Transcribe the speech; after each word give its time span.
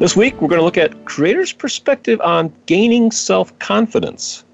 This 0.00 0.16
week, 0.16 0.40
we're 0.40 0.48
going 0.48 0.60
to 0.60 0.64
look 0.64 0.78
at 0.78 1.04
creators' 1.04 1.52
perspective 1.52 2.22
on 2.22 2.50
gaining 2.64 3.10
self 3.10 3.56
confidence. 3.58 4.44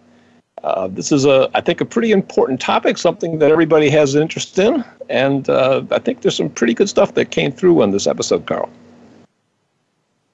Uh, 0.64 0.88
this 0.88 1.12
is, 1.12 1.24
a, 1.24 1.48
I 1.54 1.60
think, 1.60 1.80
a 1.80 1.84
pretty 1.84 2.10
important 2.10 2.60
topic, 2.60 2.98
something 2.98 3.38
that 3.38 3.52
everybody 3.52 3.88
has 3.90 4.16
an 4.16 4.22
interest 4.22 4.58
in, 4.58 4.84
and 5.08 5.48
uh, 5.48 5.84
I 5.92 6.00
think 6.00 6.22
there's 6.22 6.36
some 6.36 6.50
pretty 6.50 6.74
good 6.74 6.88
stuff 6.88 7.14
that 7.14 7.30
came 7.30 7.52
through 7.52 7.80
on 7.80 7.92
this 7.92 8.08
episode, 8.08 8.44
Carl. 8.46 8.68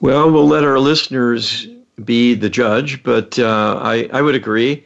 Well, 0.01 0.33
we'll 0.33 0.49
let 0.49 0.65
our 0.65 0.79
listeners 0.79 1.67
be 2.03 2.33
the 2.33 2.49
judge, 2.49 3.03
but 3.03 3.39
uh, 3.39 3.81
I, 3.83 4.09
I 4.15 4.23
would 4.23 4.35
agree. 4.35 4.83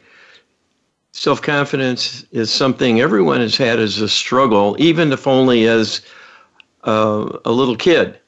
Self 1.13 1.41
confidence 1.41 2.25
is 2.33 2.51
something 2.51 2.99
everyone 2.99 3.39
has 3.39 3.55
had 3.55 3.79
as 3.79 4.01
a 4.01 4.09
struggle, 4.09 4.75
even 4.77 5.13
if 5.13 5.25
only 5.25 5.69
as 5.69 6.01
uh, 6.83 7.29
a 7.45 7.51
little 7.53 7.77
kid 7.77 8.19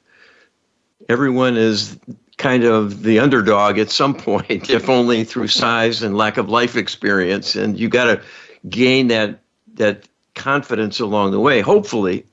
everyone 1.10 1.58
is 1.58 1.98
kind 2.38 2.64
of 2.64 3.04
the 3.04 3.20
underdog 3.20 3.78
at 3.78 3.90
some 3.90 4.14
point, 4.16 4.70
if 4.70 4.88
only 4.88 5.24
through 5.24 5.48
size 5.48 6.02
and 6.02 6.16
lack 6.16 6.38
of 6.38 6.50
life 6.50 6.78
experience. 6.78 7.56
And 7.56 7.78
you 7.78 7.90
got 7.90 8.06
to 8.06 8.22
gain 8.70 9.08
that 9.08 9.42
that 9.74 10.08
confidence 10.36 11.00
along 11.00 11.32
the 11.32 11.40
way, 11.40 11.62
hopefully. 11.62 12.26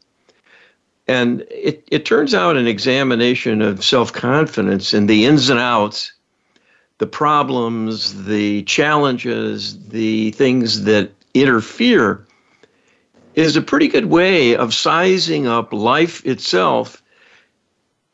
And 1.09 1.43
it, 1.51 1.85
it 1.91 2.05
turns 2.05 2.35
out 2.35 2.57
an 2.57 2.67
examination 2.67 3.63
of 3.63 3.85
self 3.85 4.13
confidence 4.13 4.93
and 4.93 5.09
the 5.09 5.25
ins 5.25 5.49
and 5.49 5.59
outs, 5.59 6.13
the 6.99 7.07
problems, 7.07 8.25
the 8.25 8.63
challenges, 8.65 9.89
the 9.89 10.33
things 10.33 10.83
that 10.85 11.13
interfere 11.35 12.27
is 13.35 13.55
a 13.55 13.63
pretty 13.63 13.87
good 13.87 14.07
way 14.07 14.57
of 14.57 14.75
sizing 14.75 15.47
up 15.47 15.73
life 15.73 16.25
itself 16.25 17.03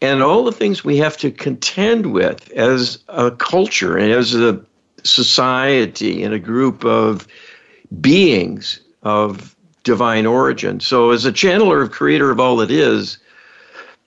and 0.02 0.20
all 0.20 0.44
the 0.44 0.52
things 0.52 0.84
we 0.84 0.96
have 0.98 1.16
to 1.16 1.30
contend 1.30 2.12
with 2.12 2.50
as 2.50 2.98
a 3.08 3.30
culture 3.30 3.96
and 3.96 4.12
as 4.12 4.34
a 4.34 4.60
society 5.04 6.24
and 6.24 6.34
a 6.34 6.40
group 6.40 6.84
of 6.84 7.26
beings 8.00 8.80
of 9.04 9.56
divine 9.84 10.26
origin. 10.26 10.80
So, 10.80 11.10
as 11.10 11.24
a 11.24 11.32
channeler 11.32 11.82
of 11.82 11.92
creator 11.92 12.30
of 12.30 12.40
all 12.40 12.56
that 12.56 12.70
is, 12.70 13.18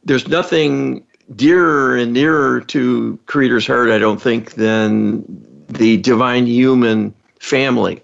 there's 0.04 0.28
nothing 0.28 1.06
dearer 1.34 1.96
and 1.96 2.14
nearer 2.14 2.62
to 2.62 3.18
creator's 3.26 3.66
heart, 3.66 3.90
I 3.90 3.98
don't 3.98 4.22
think, 4.22 4.54
than 4.56 5.24
the 5.70 5.98
divine 5.98 6.46
human 6.46 7.16
family. 7.40 8.02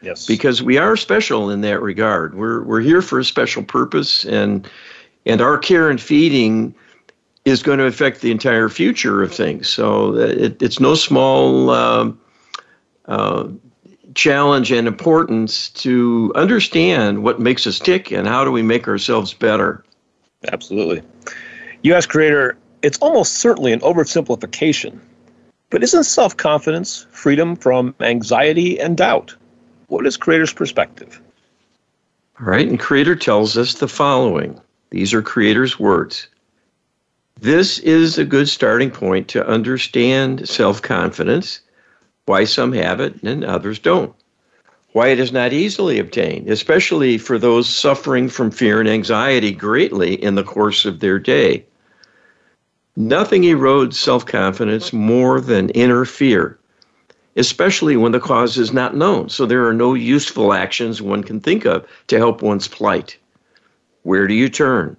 Yes. 0.00 0.26
Because 0.26 0.62
we 0.62 0.78
are 0.78 0.96
special 0.96 1.50
in 1.50 1.60
that 1.60 1.80
regard. 1.80 2.34
We're 2.34 2.62
we're 2.62 2.80
here 2.80 3.02
for 3.02 3.18
a 3.18 3.24
special 3.24 3.62
purpose 3.62 4.24
and 4.24 4.68
and 5.26 5.42
our 5.42 5.58
care 5.58 5.90
and 5.90 6.00
feeding 6.00 6.74
is 7.44 7.62
going 7.62 7.78
to 7.78 7.86
affect 7.86 8.20
the 8.20 8.30
entire 8.30 8.68
future 8.68 9.22
of 9.22 9.32
things. 9.34 9.68
So 9.68 10.14
uh, 10.14 10.18
it, 10.18 10.62
it's 10.62 10.78
no 10.78 10.94
small 10.94 11.70
uh, 11.70 12.12
uh, 13.06 13.48
challenge 14.14 14.70
and 14.70 14.86
importance 14.86 15.68
to 15.70 16.32
understand 16.34 17.24
what 17.24 17.40
makes 17.40 17.66
us 17.66 17.78
tick 17.78 18.12
and 18.12 18.28
how 18.28 18.44
do 18.44 18.52
we 18.52 18.62
make 18.62 18.86
ourselves 18.86 19.34
better. 19.34 19.84
Absolutely. 20.52 21.02
U.S. 21.82 22.06
Creator, 22.06 22.56
it's 22.82 22.98
almost 22.98 23.34
certainly 23.34 23.72
an 23.72 23.80
oversimplification, 23.80 24.98
but 25.70 25.82
isn't 25.82 26.04
self 26.04 26.36
confidence 26.36 27.06
freedom 27.10 27.56
from 27.56 27.94
anxiety 28.00 28.78
and 28.78 28.96
doubt? 28.96 29.34
What 29.88 30.06
is 30.06 30.16
Creator's 30.16 30.52
perspective? 30.52 31.20
All 32.40 32.46
right, 32.46 32.68
and 32.68 32.78
Creator 32.78 33.16
tells 33.16 33.56
us 33.56 33.74
the 33.74 33.88
following. 33.88 34.60
These 34.90 35.12
are 35.14 35.22
Creator's 35.22 35.78
words. 35.78 36.28
This 37.40 37.78
is 37.80 38.18
a 38.18 38.24
good 38.24 38.48
starting 38.48 38.90
point 38.90 39.28
to 39.28 39.46
understand 39.46 40.48
self 40.48 40.80
confidence, 40.80 41.60
why 42.26 42.44
some 42.44 42.72
have 42.72 43.00
it 43.00 43.22
and 43.22 43.44
others 43.44 43.78
don't, 43.78 44.14
why 44.92 45.08
it 45.08 45.18
is 45.18 45.32
not 45.32 45.52
easily 45.52 45.98
obtained, 45.98 46.48
especially 46.48 47.18
for 47.18 47.38
those 47.38 47.68
suffering 47.68 48.28
from 48.28 48.50
fear 48.50 48.78
and 48.80 48.88
anxiety 48.88 49.52
greatly 49.52 50.14
in 50.22 50.34
the 50.34 50.44
course 50.44 50.84
of 50.84 51.00
their 51.00 51.18
day. 51.18 51.64
Nothing 52.94 53.42
erodes 53.42 53.94
self 53.94 54.26
confidence 54.26 54.92
more 54.92 55.40
than 55.40 55.70
inner 55.70 56.04
fear, 56.04 56.58
especially 57.36 57.96
when 57.96 58.12
the 58.12 58.20
cause 58.20 58.58
is 58.58 58.72
not 58.72 58.94
known, 58.94 59.30
so 59.30 59.46
there 59.46 59.66
are 59.66 59.74
no 59.74 59.94
useful 59.94 60.52
actions 60.52 61.00
one 61.00 61.24
can 61.24 61.40
think 61.40 61.64
of 61.64 61.86
to 62.08 62.18
help 62.18 62.42
one's 62.42 62.68
plight. 62.68 63.16
Where 64.02 64.26
do 64.26 64.34
you 64.34 64.48
turn? 64.48 64.96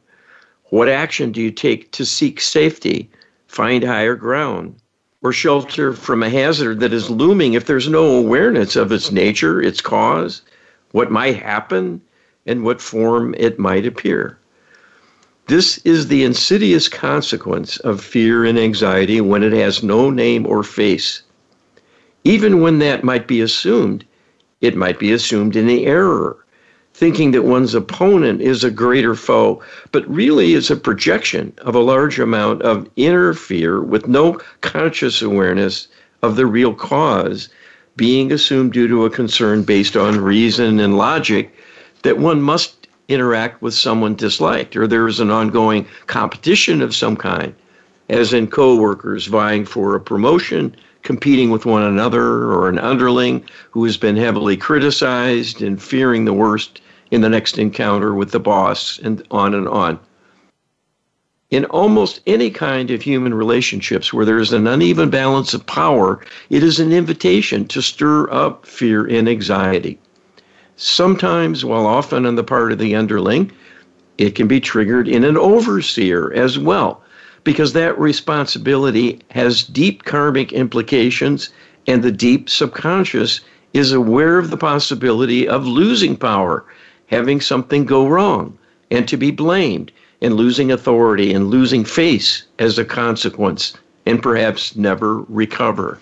What 0.73 0.89
action 0.89 1.31
do 1.31 1.39
you 1.39 1.51
take 1.51 1.91
to 1.91 2.03
seek 2.03 2.41
safety, 2.41 3.07
find 3.45 3.84
higher 3.84 4.16
ground, 4.16 4.78
or 5.22 5.31
shelter 5.31 5.94
from 5.94 6.23
a 6.23 6.31
hazard 6.31 6.79
that 6.79 6.91
is 6.91 7.11
looming 7.11 7.53
if 7.53 7.67
there's 7.67 7.88
no 7.88 8.17
awareness 8.17 8.75
of 8.75 8.91
its 8.91 9.12
nature, 9.12 9.62
its 9.62 9.81
cause, 9.81 10.41
what 10.89 11.12
might 11.12 11.35
happen, 11.35 12.01
and 12.47 12.63
what 12.63 12.81
form 12.81 13.35
it 13.38 13.59
might 13.59 13.85
appear? 13.85 14.39
This 15.45 15.78
is 15.85 16.07
the 16.07 16.23
insidious 16.23 16.89
consequence 16.89 17.78
of 17.81 18.01
fear 18.01 18.44
and 18.44 18.57
anxiety 18.57 19.22
when 19.22 19.44
it 19.44 19.53
has 19.53 19.83
no 19.83 20.09
name 20.09 20.44
or 20.47 20.63
face. 20.63 21.22
Even 22.23 22.62
when 22.62 22.79
that 22.79 23.03
might 23.03 23.28
be 23.28 23.41
assumed, 23.41 24.06
it 24.59 24.75
might 24.75 24.97
be 24.97 25.12
assumed 25.12 25.56
in 25.56 25.67
the 25.67 25.85
error 25.85 26.43
thinking 26.96 27.31
that 27.31 27.44
one's 27.44 27.74
opponent 27.74 28.40
is 28.40 28.64
a 28.64 28.70
greater 28.72 29.16
foe, 29.16 29.62
but 29.92 30.08
really 30.08 30.54
is 30.54 30.70
a 30.70 30.76
projection 30.76 31.52
of 31.59 31.74
a 31.76 31.80
large 31.80 32.20
amount 32.20 32.62
of 32.62 32.88
inner 32.96 33.34
fear 33.34 33.81
with 33.81 34.08
no 34.08 34.40
conscious 34.62 35.22
awareness 35.22 35.88
of 36.22 36.36
the 36.36 36.46
real 36.46 36.74
cause 36.74 37.50
being 37.96 38.31
assumed 38.31 38.74
due 38.74 38.88
to 38.88 39.06
a 39.06 39.09
concern 39.09 39.64
based 39.64 39.98
on 39.98 40.20
reason 40.20 40.80
and 40.80 40.98
logic 40.98 41.54
that 42.04 42.18
one 42.20 42.42
must 42.42 42.88
interact 43.08 43.62
with 43.62 43.74
someone 43.74 44.16
disliked 44.16 44.75
or 44.78 44.88
there 44.88 45.08
is 45.08 45.20
an 45.20 45.30
ongoing 45.30 45.86
competition 46.08 46.81
of 46.81 46.96
some 46.96 47.18
kind 47.18 47.54
as 48.10 48.34
in 48.34 48.48
co-workers 48.48 49.25
vying 49.25 49.66
for 49.66 49.96
a 49.96 50.00
promotion 50.00 50.75
competing 51.02 51.50
with 51.50 51.66
one 51.66 51.84
another 51.84 52.24
or 52.24 52.70
an 52.70 52.80
underling 52.80 53.44
who 53.72 53.84
has 53.84 53.98
been 53.98 54.16
heavily 54.16 54.56
criticized 54.56 55.62
and 55.62 55.81
fearing 55.81 56.24
the 56.25 56.34
worst 56.34 56.80
in 57.13 57.22
the 57.22 57.29
next 57.29 57.59
encounter 57.59 58.12
with 58.12 58.31
the 58.31 58.40
boss, 58.40 58.97
and 59.03 59.22
on 59.29 59.53
and 59.53 59.68
on. 59.68 60.00
In 61.51 61.63
almost 61.66 62.22
any 62.25 62.50
kind 62.50 62.90
of 62.90 63.03
human 63.03 63.35
relationships 63.35 64.12
where 64.12 64.25
there 64.25 64.40
is 64.40 64.51
an 64.51 64.66
uneven 64.66 65.12
balance 65.12 65.53
of 65.53 65.63
power, 65.68 66.25
it 66.50 66.63
is 66.63 66.79
an 66.79 66.91
invitation 66.91 67.68
to 67.68 67.84
stir 67.84 68.28
up 68.31 68.66
fear 68.66 69.06
and 69.06 69.29
anxiety. 69.29 70.00
Sometimes, 70.75 71.63
while 71.63 71.85
often 71.85 72.25
on 72.25 72.34
the 72.34 72.44
part 72.44 72.72
of 72.72 72.79
the 72.79 72.96
underling, 72.96 73.51
it 74.18 74.34
can 74.34 74.47
be 74.47 74.59
triggered 74.59 75.07
in 75.07 75.24
an 75.24 75.38
overseer 75.38 76.34
as 76.34 76.57
well, 76.57 77.03
because 77.44 77.74
that 77.74 78.00
responsibility 78.00 79.19
has 79.30 79.62
deep 79.62 80.06
karmic 80.06 80.51
implications, 80.51 81.51
and 81.86 82.01
the 82.01 82.12
deep 82.12 82.50
subconscious 82.50 83.42
is 83.74 83.92
aware 83.92 84.39
of 84.39 84.50
the 84.50 84.57
possibility 84.57 85.48
of 85.48 85.68
losing 85.68 86.18
power 86.18 86.65
having 87.13 87.39
something 87.39 87.86
go 87.86 88.07
wrong 88.07 88.57
and 88.89 89.07
to 89.07 89.18
be 89.18 89.30
blamed 89.30 89.92
and 90.21 90.33
losing 90.33 90.71
authority 90.71 91.31
and 91.31 91.51
losing 91.51 91.86
face 91.86 92.44
as 92.57 92.80
a 92.80 92.86
consequence 92.86 93.74
and 94.07 94.24
perhaps 94.24 94.75
never 94.75 95.19
recover. 95.30 96.00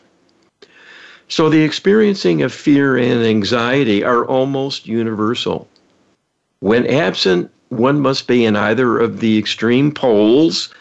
So 1.28 1.50
the 1.50 1.63
experiencing 1.63 2.42
of 2.42 2.54
fear 2.54 2.98
and 2.98 3.24
anxiety 3.24 4.04
are 4.04 4.25
almost 4.25 4.88
universal. 4.88 5.68
When 6.60 6.88
absent, 6.88 7.52
one 7.69 8.00
must 8.00 8.28
be 8.28 8.46
in 8.46 8.56
either 8.56 9.00
of 9.00 9.19
the 9.19 9.38
extreme 9.38 9.92
poles 9.92 10.74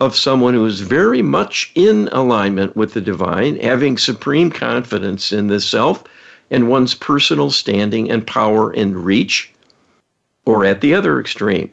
of 0.00 0.16
someone 0.16 0.54
who 0.54 0.66
is 0.66 0.80
very 0.80 1.22
much 1.22 1.72
in 1.74 2.08
alignment 2.12 2.76
with 2.76 2.92
the 2.92 3.00
divine, 3.00 3.56
having 3.60 3.96
supreme 3.96 4.50
confidence 4.50 5.32
in 5.32 5.46
the 5.46 5.60
self 5.60 6.04
and 6.50 6.68
one's 6.68 6.94
personal 6.94 7.50
standing 7.50 8.10
and 8.10 8.26
power 8.26 8.70
and 8.70 9.04
reach, 9.04 9.53
or 10.46 10.64
at 10.64 10.80
the 10.80 10.94
other 10.94 11.20
extreme, 11.20 11.70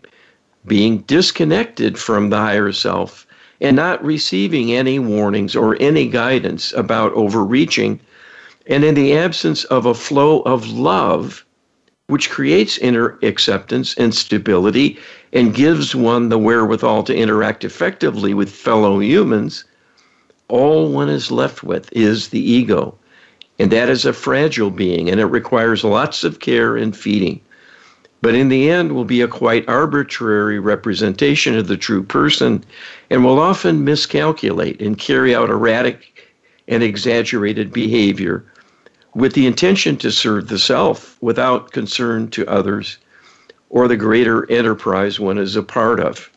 being 0.66 1.00
disconnected 1.00 1.98
from 1.98 2.30
the 2.30 2.38
higher 2.38 2.72
self 2.72 3.26
and 3.60 3.76
not 3.76 4.04
receiving 4.04 4.74
any 4.74 4.98
warnings 4.98 5.56
or 5.56 5.78
any 5.80 6.08
guidance 6.08 6.74
about 6.74 7.14
overreaching, 7.14 8.00
and 8.68 8.84
in 8.84 8.96
the 8.96 9.16
absence 9.16 9.64
of 9.66 9.86
a 9.86 9.94
flow 9.94 10.42
of 10.42 10.70
love, 10.70 11.46
which 12.08 12.30
creates 12.30 12.78
inner 12.80 13.18
acceptance 13.22 13.94
and 13.98 14.14
stability 14.14 14.98
and 15.32 15.54
gives 15.54 15.96
one 15.96 16.30
the 16.30 16.38
wherewithal 16.38 17.04
to 17.04 17.16
interact 17.16 17.64
effectively 17.64 18.34
with 18.34 18.50
fellow 18.50 19.00
humans, 19.00 19.64
all 20.48 20.92
one 20.92 21.08
is 21.08 21.32
left 21.32 21.64
with 21.64 21.90
is 21.94 22.30
the 22.30 22.40
ego. 22.40 22.96
And 23.60 23.72
that 23.72 23.90
is 23.90 24.06
a 24.06 24.14
fragile 24.14 24.72
being, 24.72 25.10
and 25.10 25.20
it 25.20 25.26
requires 25.26 25.84
lots 25.84 26.24
of 26.24 26.40
care 26.40 26.76
and 26.76 26.98
feeding. 26.98 27.40
But 28.22 28.36
in 28.36 28.50
the 28.50 28.70
end, 28.70 28.92
will 28.92 29.06
be 29.06 29.22
a 29.22 29.28
quite 29.28 29.68
arbitrary 29.68 30.60
representation 30.60 31.58
of 31.58 31.68
the 31.68 31.78
true 31.78 32.04
person 32.04 32.64
and 33.10 33.26
will 33.26 33.40
often 33.40 33.84
miscalculate 33.84 34.80
and 34.80 34.98
carry 34.98 35.34
out 35.34 35.50
erratic 35.50 36.30
and 36.68 36.84
exaggerated 36.84 37.74
behavior 37.74 38.46
with 39.16 39.34
the 39.34 39.48
intention 39.48 39.98
to 39.98 40.12
serve 40.12 40.48
the 40.48 40.60
self 40.60 41.18
without 41.22 41.72
concern 41.72 42.30
to 42.30 42.48
others 42.48 42.98
or 43.72 43.88
the 43.88 43.98
greater 43.98 44.50
enterprise 44.52 45.20
one 45.20 45.38
is 45.38 45.56
a 45.56 45.64
part 45.64 46.00
of. 46.00 46.30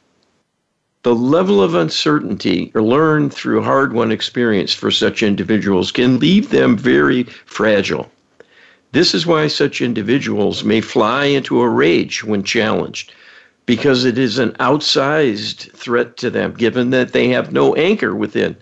The 1.03 1.15
level 1.15 1.61
of 1.61 1.75
uncertainty 1.75 2.71
learned 2.75 3.35
through 3.35 3.63
hard 3.63 3.93
won 3.93 4.11
experience 4.11 4.73
for 4.73 4.91
such 4.91 5.23
individuals 5.23 5.93
can 5.93 6.19
leave 6.19 6.49
them 6.49 6.79
very 6.79 7.25
fragile. 7.45 8.11
This 8.95 9.13
is 9.13 9.27
why 9.27 9.49
such 9.49 9.83
individuals 9.83 10.63
may 10.63 10.81
fly 10.81 11.25
into 11.25 11.61
a 11.61 11.69
rage 11.69 12.23
when 12.23 12.45
challenged, 12.45 13.13
because 13.67 14.05
it 14.05 14.17
is 14.17 14.39
an 14.39 14.53
outsized 14.61 15.73
threat 15.73 16.17
to 16.19 16.31
them, 16.31 16.55
given 16.55 16.91
that 16.91 17.13
they 17.13 17.27
have 17.31 17.53
no 17.53 17.75
anchor 17.75 18.15
within, 18.15 18.55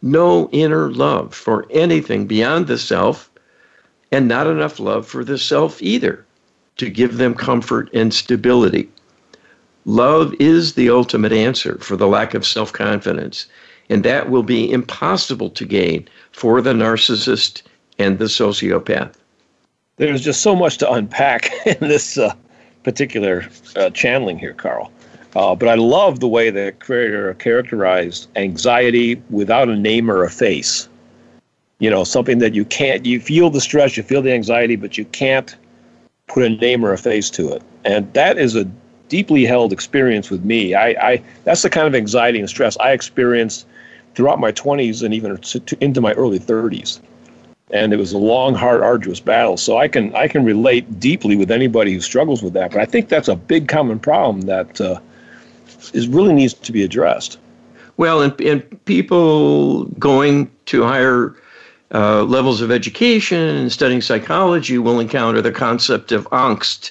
no 0.00 0.48
inner 0.50 0.90
love 0.90 1.34
for 1.34 1.66
anything 1.68 2.26
beyond 2.26 2.68
the 2.68 2.78
self, 2.78 3.28
and 4.10 4.26
not 4.26 4.46
enough 4.46 4.80
love 4.80 5.06
for 5.06 5.22
the 5.22 5.36
self 5.36 5.82
either 5.82 6.24
to 6.78 6.88
give 6.88 7.18
them 7.18 7.34
comfort 7.34 7.90
and 7.92 8.14
stability. 8.14 8.88
Love 9.84 10.34
is 10.40 10.72
the 10.72 10.88
ultimate 10.88 11.32
answer 11.32 11.76
for 11.82 11.96
the 11.96 12.08
lack 12.08 12.32
of 12.32 12.46
self 12.46 12.72
confidence, 12.72 13.44
and 13.90 14.04
that 14.04 14.30
will 14.30 14.42
be 14.42 14.72
impossible 14.72 15.50
to 15.50 15.66
gain 15.66 16.08
for 16.32 16.62
the 16.62 16.72
narcissist 16.72 17.60
and 17.98 18.18
the 18.18 18.24
sociopath. 18.24 19.12
There's 19.96 20.22
just 20.22 20.42
so 20.42 20.54
much 20.54 20.78
to 20.78 20.90
unpack 20.90 21.50
in 21.66 21.78
this 21.80 22.18
uh, 22.18 22.34
particular 22.82 23.48
uh, 23.76 23.90
channeling 23.90 24.38
here, 24.38 24.52
Carl. 24.52 24.92
Uh, 25.34 25.54
but 25.54 25.68
I 25.68 25.74
love 25.74 26.20
the 26.20 26.28
way 26.28 26.50
the 26.50 26.72
creator 26.78 27.34
characterized 27.34 28.28
anxiety 28.36 29.22
without 29.30 29.68
a 29.68 29.76
name 29.76 30.10
or 30.10 30.24
a 30.24 30.30
face. 30.30 30.88
You 31.78 31.90
know, 31.90 32.04
something 32.04 32.38
that 32.38 32.54
you 32.54 32.64
can't, 32.64 33.04
you 33.04 33.20
feel 33.20 33.50
the 33.50 33.60
stress, 33.60 33.96
you 33.96 34.02
feel 34.02 34.22
the 34.22 34.32
anxiety, 34.32 34.76
but 34.76 34.96
you 34.96 35.04
can't 35.06 35.54
put 36.26 36.42
a 36.42 36.48
name 36.48 36.84
or 36.84 36.92
a 36.92 36.98
face 36.98 37.28
to 37.30 37.52
it. 37.52 37.62
And 37.84 38.10
that 38.14 38.38
is 38.38 38.56
a 38.56 38.64
deeply 39.08 39.44
held 39.44 39.72
experience 39.72 40.30
with 40.30 40.44
me. 40.44 40.74
I, 40.74 40.88
I 41.12 41.22
that's 41.44 41.62
the 41.62 41.70
kind 41.70 41.86
of 41.86 41.94
anxiety 41.94 42.40
and 42.40 42.48
stress 42.48 42.76
I 42.78 42.92
experienced 42.92 43.66
throughout 44.14 44.40
my 44.40 44.52
20s 44.52 45.02
and 45.02 45.12
even 45.12 45.38
into 45.80 46.00
my 46.00 46.12
early 46.14 46.38
30s. 46.38 47.00
And 47.72 47.92
it 47.92 47.96
was 47.96 48.12
a 48.12 48.18
long, 48.18 48.54
hard, 48.54 48.80
arduous 48.80 49.18
battle. 49.18 49.56
So 49.56 49.76
I 49.76 49.88
can 49.88 50.14
I 50.14 50.28
can 50.28 50.44
relate 50.44 51.00
deeply 51.00 51.36
with 51.36 51.50
anybody 51.50 51.92
who 51.94 52.00
struggles 52.00 52.42
with 52.42 52.52
that. 52.52 52.70
But 52.70 52.80
I 52.80 52.86
think 52.86 53.08
that's 53.08 53.28
a 53.28 53.34
big 53.34 53.66
common 53.66 53.98
problem 53.98 54.42
that 54.42 54.80
uh, 54.80 55.00
is 55.92 56.06
really 56.06 56.32
needs 56.32 56.54
to 56.54 56.72
be 56.72 56.84
addressed. 56.84 57.38
Well, 57.96 58.22
and, 58.22 58.38
and 58.40 58.84
people 58.84 59.84
going 59.98 60.50
to 60.66 60.84
higher 60.84 61.34
uh, 61.94 62.22
levels 62.24 62.60
of 62.60 62.70
education 62.70 63.38
and 63.38 63.72
studying 63.72 64.00
psychology 64.00 64.78
will 64.78 65.00
encounter 65.00 65.40
the 65.40 65.52
concept 65.52 66.12
of 66.12 66.28
angst, 66.30 66.90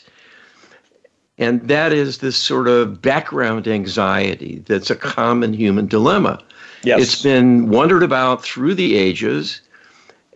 and 1.37 1.67
that 1.67 1.93
is 1.93 2.19
this 2.19 2.37
sort 2.37 2.67
of 2.67 3.01
background 3.01 3.67
anxiety 3.67 4.63
that's 4.65 4.89
a 4.89 4.95
common 4.95 5.53
human 5.53 5.87
dilemma. 5.87 6.41
Yes. 6.83 7.01
It's 7.01 7.21
been 7.21 7.69
wondered 7.69 8.03
about 8.03 8.43
through 8.43 8.75
the 8.75 8.95
ages, 8.95 9.61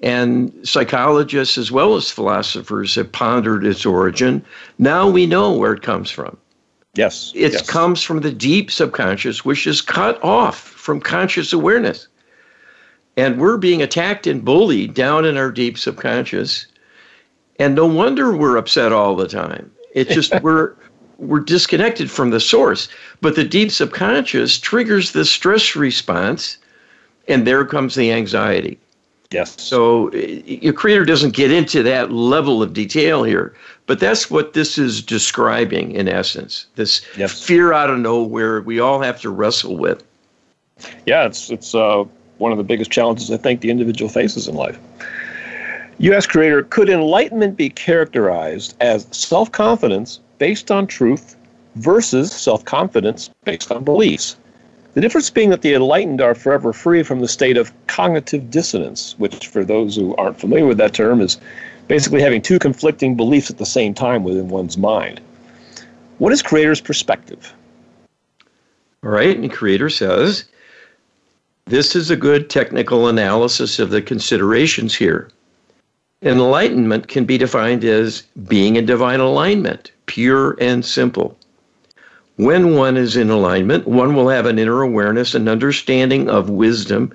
and 0.02 0.52
psychologists 0.64 1.58
as 1.58 1.72
well 1.72 1.96
as 1.96 2.10
philosophers 2.10 2.96
have 2.96 3.12
pondered 3.12 3.66
its 3.66 3.86
origin. 3.86 4.44
Now 4.78 5.10
we 5.10 5.26
know 5.26 5.52
where 5.52 5.74
it 5.74 5.82
comes 5.82 6.10
from. 6.10 6.38
Yes. 6.96 7.32
It 7.36 7.54
yes. 7.54 7.70
comes 7.70 8.02
from 8.02 8.22
the 8.22 8.32
deep 8.32 8.72
subconscious, 8.72 9.46
which 9.46 9.68
is 9.68 9.82
cut 9.82 10.22
off 10.24 10.60
from 10.60 11.00
conscious 11.00 11.54
awareness. 11.54 12.08
And 13.18 13.40
we're 13.40 13.58
being 13.58 13.82
attacked 13.82 14.28
and 14.28 14.44
bullied 14.44 14.94
down 14.94 15.26
in 15.26 15.38
our 15.38 15.52
deep 15.52 15.78
subconscious. 15.78 16.66
And 17.60 17.76
no 17.76 17.86
wonder 17.86 18.36
we're 18.36 18.58
upset 18.58 18.94
all 18.94 19.16
the 19.16 19.28
time. 19.28 19.72
It's 19.94 20.14
just 20.14 20.34
we're 20.42 20.76
we're 21.18 21.42
disconnected 21.42 22.10
from 22.10 22.30
the 22.30 22.40
source. 22.40 22.88
But 23.20 23.36
the 23.36 23.44
deep 23.44 23.72
subconscious 23.72 24.58
triggers 24.58 25.12
the 25.12 25.26
stress 25.26 25.76
response, 25.76 26.58
and 27.28 27.46
there 27.46 27.66
comes 27.66 27.96
the 27.96 28.12
anxiety. 28.12 28.80
Yes. 29.32 29.62
So 29.62 30.12
your 30.12 30.74
creator 30.74 31.06
doesn't 31.06 31.36
get 31.36 31.52
into 31.52 31.84
that 31.84 32.12
level 32.12 32.64
of 32.64 32.74
detail 32.74 33.24
here, 33.24 33.54
but 33.86 34.00
that's 34.00 34.32
what 34.32 34.54
this 34.54 34.80
is 34.80 35.04
describing 35.04 35.92
in 35.92 36.10
essence. 36.10 36.66
This 36.76 37.02
yes. 37.16 37.44
fear 37.46 37.72
out 37.72 37.92
of 37.92 38.00
nowhere 38.00 38.62
we 38.62 38.80
all 38.80 39.00
have 39.02 39.22
to 39.22 39.30
wrestle 39.30 39.78
with. 39.78 40.04
Yeah, 41.06 41.26
it's 41.26 41.52
it's 41.52 41.76
uh, 41.76 42.06
one 42.40 42.52
of 42.52 42.58
the 42.58 42.64
biggest 42.64 42.90
challenges 42.90 43.30
I 43.30 43.38
think 43.38 43.62
the 43.62 43.70
individual 43.70 44.10
faces 44.10 44.48
in 44.48 44.56
life. 44.56 44.80
U.S. 46.00 46.26
creator, 46.26 46.64
could 46.64 46.90
enlightenment 46.90 47.58
be 47.58 47.70
characterized 47.70 48.76
as 48.80 49.06
self 49.12 49.52
confidence 49.52 50.22
based 50.40 50.72
on 50.72 50.88
truth 50.88 51.36
versus 51.76 52.32
self 52.32 52.66
confidence 52.66 53.30
based 53.44 53.72
on 53.72 53.84
beliefs. 53.84 54.38
The 54.94 55.02
difference 55.02 55.30
being 55.30 55.52
that 55.52 55.62
the 55.62 55.74
enlightened 55.74 56.20
are 56.20 56.34
forever 56.34 56.74
free 56.74 57.04
from 57.04 57.20
the 57.20 57.28
state 57.28 57.58
of 57.58 57.72
cognitive 57.88 58.50
dissonance, 58.50 59.16
which, 59.18 59.48
for 59.48 59.64
those 59.64 59.96
who 59.96 60.16
aren't 60.16 60.40
familiar 60.40 60.66
with 60.66 60.78
that 60.80 60.94
term, 60.94 61.22
is 61.22 61.38
basically 61.88 62.22
having 62.22 62.42
two 62.42 62.60
conflicting 62.60 63.16
beliefs 63.16 63.50
at 63.50 63.58
the 63.58 63.66
same 63.66 63.94
time 63.94 64.24
within 64.24 64.50
one's 64.50 64.78
mind. 64.78 65.22
What 66.18 66.34
is 66.34 66.42
Creator's 66.42 66.82
perspective? 66.82 67.54
All 69.04 69.12
right, 69.12 69.38
and 69.38 69.52
Creator 69.52 69.90
says 69.90 70.46
this 71.66 71.96
is 71.96 72.10
a 72.10 72.18
good 72.18 72.50
technical 72.50 73.08
analysis 73.08 73.80
of 73.80 73.92
the 73.92 74.02
considerations 74.02 74.96
here. 74.96 75.30
Enlightenment 76.22 77.08
can 77.08 77.24
be 77.24 77.38
defined 77.38 77.86
as 77.86 78.24
being 78.48 78.76
in 78.76 78.86
divine 78.86 79.22
alignment, 79.22 79.92
pure 80.08 80.58
and 80.60 80.84
simple. 80.84 81.38
When 82.40 82.74
one 82.74 82.96
is 82.96 83.18
in 83.18 83.30
alignment, 83.30 83.86
one 83.86 84.16
will 84.16 84.30
have 84.30 84.46
an 84.46 84.58
inner 84.58 84.82
awareness 84.82 85.36
and 85.36 85.50
understanding 85.50 86.30
of 86.30 86.50
wisdom 86.50 87.12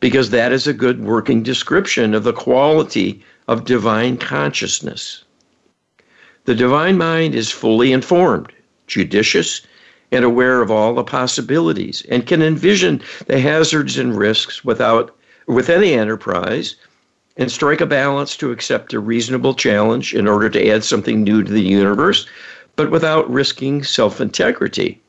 because 0.00 0.30
that 0.30 0.50
is 0.50 0.66
a 0.66 0.72
good 0.72 1.04
working 1.04 1.42
description 1.42 2.14
of 2.14 2.24
the 2.24 2.32
quality 2.32 3.22
of 3.48 3.66
divine 3.66 4.16
consciousness. 4.16 5.24
The 6.46 6.54
divine 6.54 6.96
mind 6.96 7.34
is 7.34 7.50
fully 7.50 7.92
informed, 7.92 8.50
judicious, 8.86 9.60
and 10.10 10.24
aware 10.24 10.62
of 10.62 10.70
all 10.70 10.94
the 10.94 11.04
possibilities 11.04 12.02
and 12.08 12.26
can 12.26 12.40
envision 12.40 13.02
the 13.26 13.40
hazards 13.40 13.98
and 13.98 14.16
risks 14.16 14.64
without 14.64 15.14
with 15.46 15.68
any 15.68 15.92
enterprise 15.92 16.76
and 17.36 17.52
strike 17.52 17.82
a 17.82 17.86
balance 17.86 18.38
to 18.38 18.50
accept 18.50 18.94
a 18.94 19.00
reasonable 19.00 19.52
challenge 19.52 20.14
in 20.14 20.26
order 20.26 20.48
to 20.48 20.66
add 20.66 20.82
something 20.82 21.22
new 21.22 21.42
to 21.42 21.52
the 21.52 21.60
universe, 21.60 22.26
but 22.76 22.90
without 22.90 23.30
risking 23.30 23.82
self 23.82 24.20
integrity. 24.20 25.00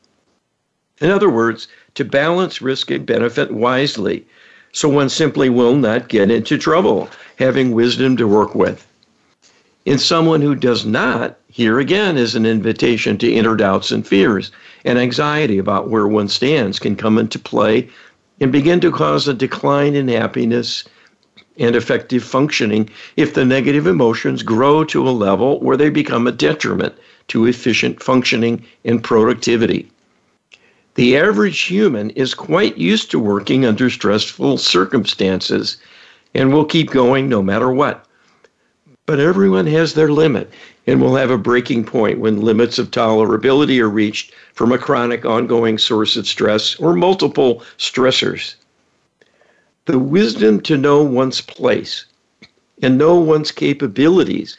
In 1.00 1.10
other 1.10 1.30
words, 1.30 1.68
to 1.94 2.04
balance 2.04 2.62
risk 2.62 2.90
and 2.90 3.06
benefit 3.06 3.50
wisely, 3.50 4.24
so 4.72 4.88
one 4.88 5.08
simply 5.08 5.48
will 5.48 5.76
not 5.76 6.08
get 6.08 6.30
into 6.30 6.58
trouble, 6.58 7.08
having 7.36 7.72
wisdom 7.72 8.16
to 8.16 8.28
work 8.28 8.54
with. 8.54 8.86
In 9.84 9.98
someone 9.98 10.40
who 10.40 10.54
does 10.54 10.84
not, 10.86 11.38
here 11.48 11.78
again 11.78 12.16
is 12.16 12.34
an 12.34 12.46
invitation 12.46 13.18
to 13.18 13.30
inner 13.30 13.54
doubts 13.54 13.90
and 13.90 14.06
fears, 14.06 14.50
and 14.84 14.98
anxiety 14.98 15.58
about 15.58 15.88
where 15.88 16.08
one 16.08 16.28
stands 16.28 16.78
can 16.78 16.96
come 16.96 17.18
into 17.18 17.38
play 17.38 17.88
and 18.40 18.50
begin 18.50 18.80
to 18.80 18.90
cause 18.90 19.28
a 19.28 19.34
decline 19.34 19.94
in 19.94 20.08
happiness 20.08 20.84
and 21.58 21.76
effective 21.76 22.24
functioning 22.24 22.90
if 23.16 23.34
the 23.34 23.44
negative 23.44 23.86
emotions 23.86 24.42
grow 24.42 24.84
to 24.84 25.08
a 25.08 25.10
level 25.10 25.60
where 25.60 25.76
they 25.76 25.90
become 25.90 26.26
a 26.26 26.32
detriment 26.32 26.94
to 27.28 27.46
efficient 27.46 28.02
functioning 28.02 28.64
and 28.84 29.02
productivity. 29.02 29.88
The 30.94 31.16
average 31.16 31.60
human 31.62 32.10
is 32.10 32.34
quite 32.34 32.78
used 32.78 33.10
to 33.10 33.18
working 33.18 33.64
under 33.64 33.90
stressful 33.90 34.58
circumstances 34.58 35.76
and 36.34 36.52
will 36.52 36.64
keep 36.64 36.90
going 36.90 37.28
no 37.28 37.42
matter 37.42 37.70
what. 37.70 38.06
But 39.06 39.20
everyone 39.20 39.66
has 39.66 39.94
their 39.94 40.10
limit 40.10 40.50
and 40.86 41.00
will 41.00 41.16
have 41.16 41.30
a 41.30 41.38
breaking 41.38 41.84
point 41.84 42.20
when 42.20 42.40
limits 42.40 42.78
of 42.78 42.90
tolerability 42.90 43.80
are 43.80 43.88
reached 43.88 44.32
from 44.54 44.72
a 44.72 44.78
chronic 44.78 45.24
ongoing 45.24 45.78
source 45.78 46.16
of 46.16 46.26
stress 46.26 46.76
or 46.76 46.94
multiple 46.94 47.62
stressors. 47.78 48.54
The 49.86 49.98
wisdom 49.98 50.60
to 50.62 50.78
know 50.78 51.02
one's 51.02 51.42
place 51.42 52.06
and 52.80 52.96
know 52.96 53.16
one's 53.16 53.52
capabilities 53.52 54.56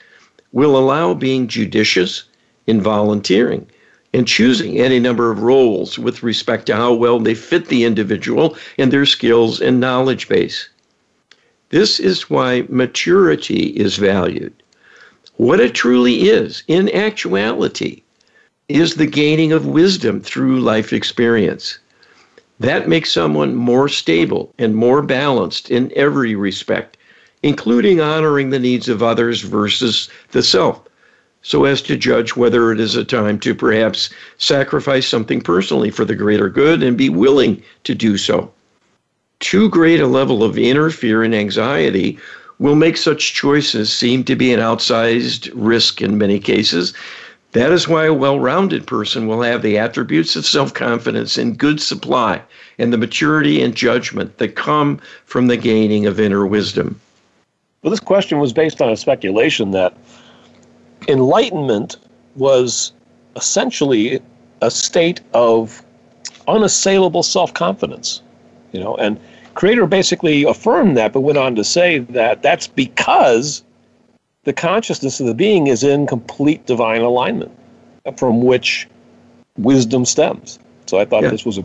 will 0.51 0.77
allow 0.77 1.15
being 1.15 1.47
judicious 1.47 2.25
in 2.67 2.79
volunteering 2.79 3.67
and 4.13 4.27
choosing 4.27 4.79
any 4.79 4.99
number 4.99 5.31
of 5.31 5.41
roles 5.41 5.97
with 5.97 6.21
respect 6.21 6.67
to 6.67 6.75
how 6.75 6.93
well 6.93 7.19
they 7.19 7.33
fit 7.33 7.67
the 7.67 7.83
individual 7.83 8.55
and 8.77 8.93
their 8.93 9.05
skills 9.05 9.59
and 9.59 9.79
knowledge 9.79 10.29
base. 10.29 10.69
This 11.69 11.99
is 11.99 12.29
why 12.29 12.65
maturity 12.69 13.69
is 13.75 13.97
valued. 13.97 14.53
What 15.37 15.59
it 15.59 15.73
truly 15.73 16.29
is, 16.29 16.63
in 16.67 16.89
actuality, 16.95 18.03
is 18.69 18.93
the 18.93 19.07
gaining 19.07 19.51
of 19.51 19.65
wisdom 19.65 20.21
through 20.21 20.61
life 20.61 20.93
experience. 20.93 21.79
That 22.59 22.87
makes 22.87 23.11
someone 23.11 23.55
more 23.55 23.89
stable 23.89 24.53
and 24.57 24.75
more 24.75 25.01
balanced 25.01 25.69
in 25.69 25.91
every 25.95 26.35
respect, 26.35 26.97
including 27.43 27.99
honoring 27.99 28.49
the 28.49 28.59
needs 28.59 28.87
of 28.87 29.03
others 29.03 29.41
versus 29.41 30.09
the 30.31 30.41
self, 30.41 30.81
so 31.41 31.65
as 31.65 31.81
to 31.83 31.97
judge 31.97 32.35
whether 32.35 32.71
it 32.71 32.79
is 32.79 32.95
a 32.95 33.03
time 33.03 33.39
to 33.39 33.53
perhaps 33.53 34.09
sacrifice 34.37 35.07
something 35.07 35.41
personally 35.41 35.91
for 35.91 36.05
the 36.05 36.15
greater 36.15 36.49
good 36.49 36.81
and 36.81 36.97
be 36.97 37.09
willing 37.09 37.61
to 37.83 37.93
do 37.93 38.17
so. 38.17 38.51
Too 39.41 39.69
great 39.69 39.99
a 39.99 40.07
level 40.07 40.43
of 40.43 40.57
inner 40.57 40.89
fear 40.89 41.23
and 41.23 41.35
anxiety 41.35 42.17
will 42.57 42.75
make 42.75 42.95
such 42.95 43.33
choices 43.33 43.91
seem 43.91 44.23
to 44.23 44.35
be 44.35 44.53
an 44.53 44.61
outsized 44.61 45.51
risk 45.53 46.01
in 46.01 46.17
many 46.17 46.39
cases 46.39 46.93
that 47.55 47.71
is 47.71 47.87
why 47.87 48.05
a 48.05 48.13
well 48.13 48.37
rounded 48.37 48.85
person 48.85 49.27
will 49.27 49.41
have 49.41 49.61
the 49.61 49.77
attributes 49.77 50.35
of 50.35 50.45
self 50.45 50.73
confidence 50.73 51.37
in 51.37 51.55
good 51.55 51.81
supply 51.81 52.41
and 52.77 52.91
the 52.91 52.97
maturity 52.97 53.61
and 53.61 53.73
judgment 53.73 54.37
that 54.39 54.57
come 54.57 54.99
from 55.23 55.47
the 55.47 55.55
gaining 55.55 56.05
of 56.05 56.19
inner 56.19 56.45
wisdom. 56.45 56.99
Well, 57.81 57.91
this 57.91 58.01
question 58.01 58.39
was 58.39 58.51
based 58.51 58.81
on 58.81 58.89
a 58.89 58.97
speculation 58.97 59.71
that 59.71 59.95
enlightenment 61.07 61.95
was 62.35 62.91
essentially 63.37 64.19
a 64.61 64.69
state 64.69 65.21
of 65.33 65.81
unassailable 66.49 67.23
self 67.23 67.53
confidence. 67.53 68.21
You 68.73 68.81
know, 68.81 68.97
and 68.97 69.17
Creator 69.53 69.85
basically 69.85 70.43
affirmed 70.43 70.97
that, 70.97 71.13
but 71.13 71.21
went 71.21 71.37
on 71.37 71.55
to 71.55 71.63
say 71.63 71.99
that 71.99 72.41
that's 72.41 72.67
because 72.67 73.63
the 74.45 74.53
consciousness 74.53 75.19
of 75.19 75.25
the 75.25 75.33
being 75.33 75.67
is 75.67 75.83
in 75.83 76.07
complete 76.07 76.65
divine 76.65 77.01
alignment 77.01 77.51
from 78.17 78.41
which 78.41 78.87
wisdom 79.57 80.05
stems. 80.05 80.59
So 80.85 80.99
I 80.99 81.05
thought 81.05 81.23
yeah. 81.23 81.29
this 81.29 81.45
was 81.45 81.57
a 81.57 81.63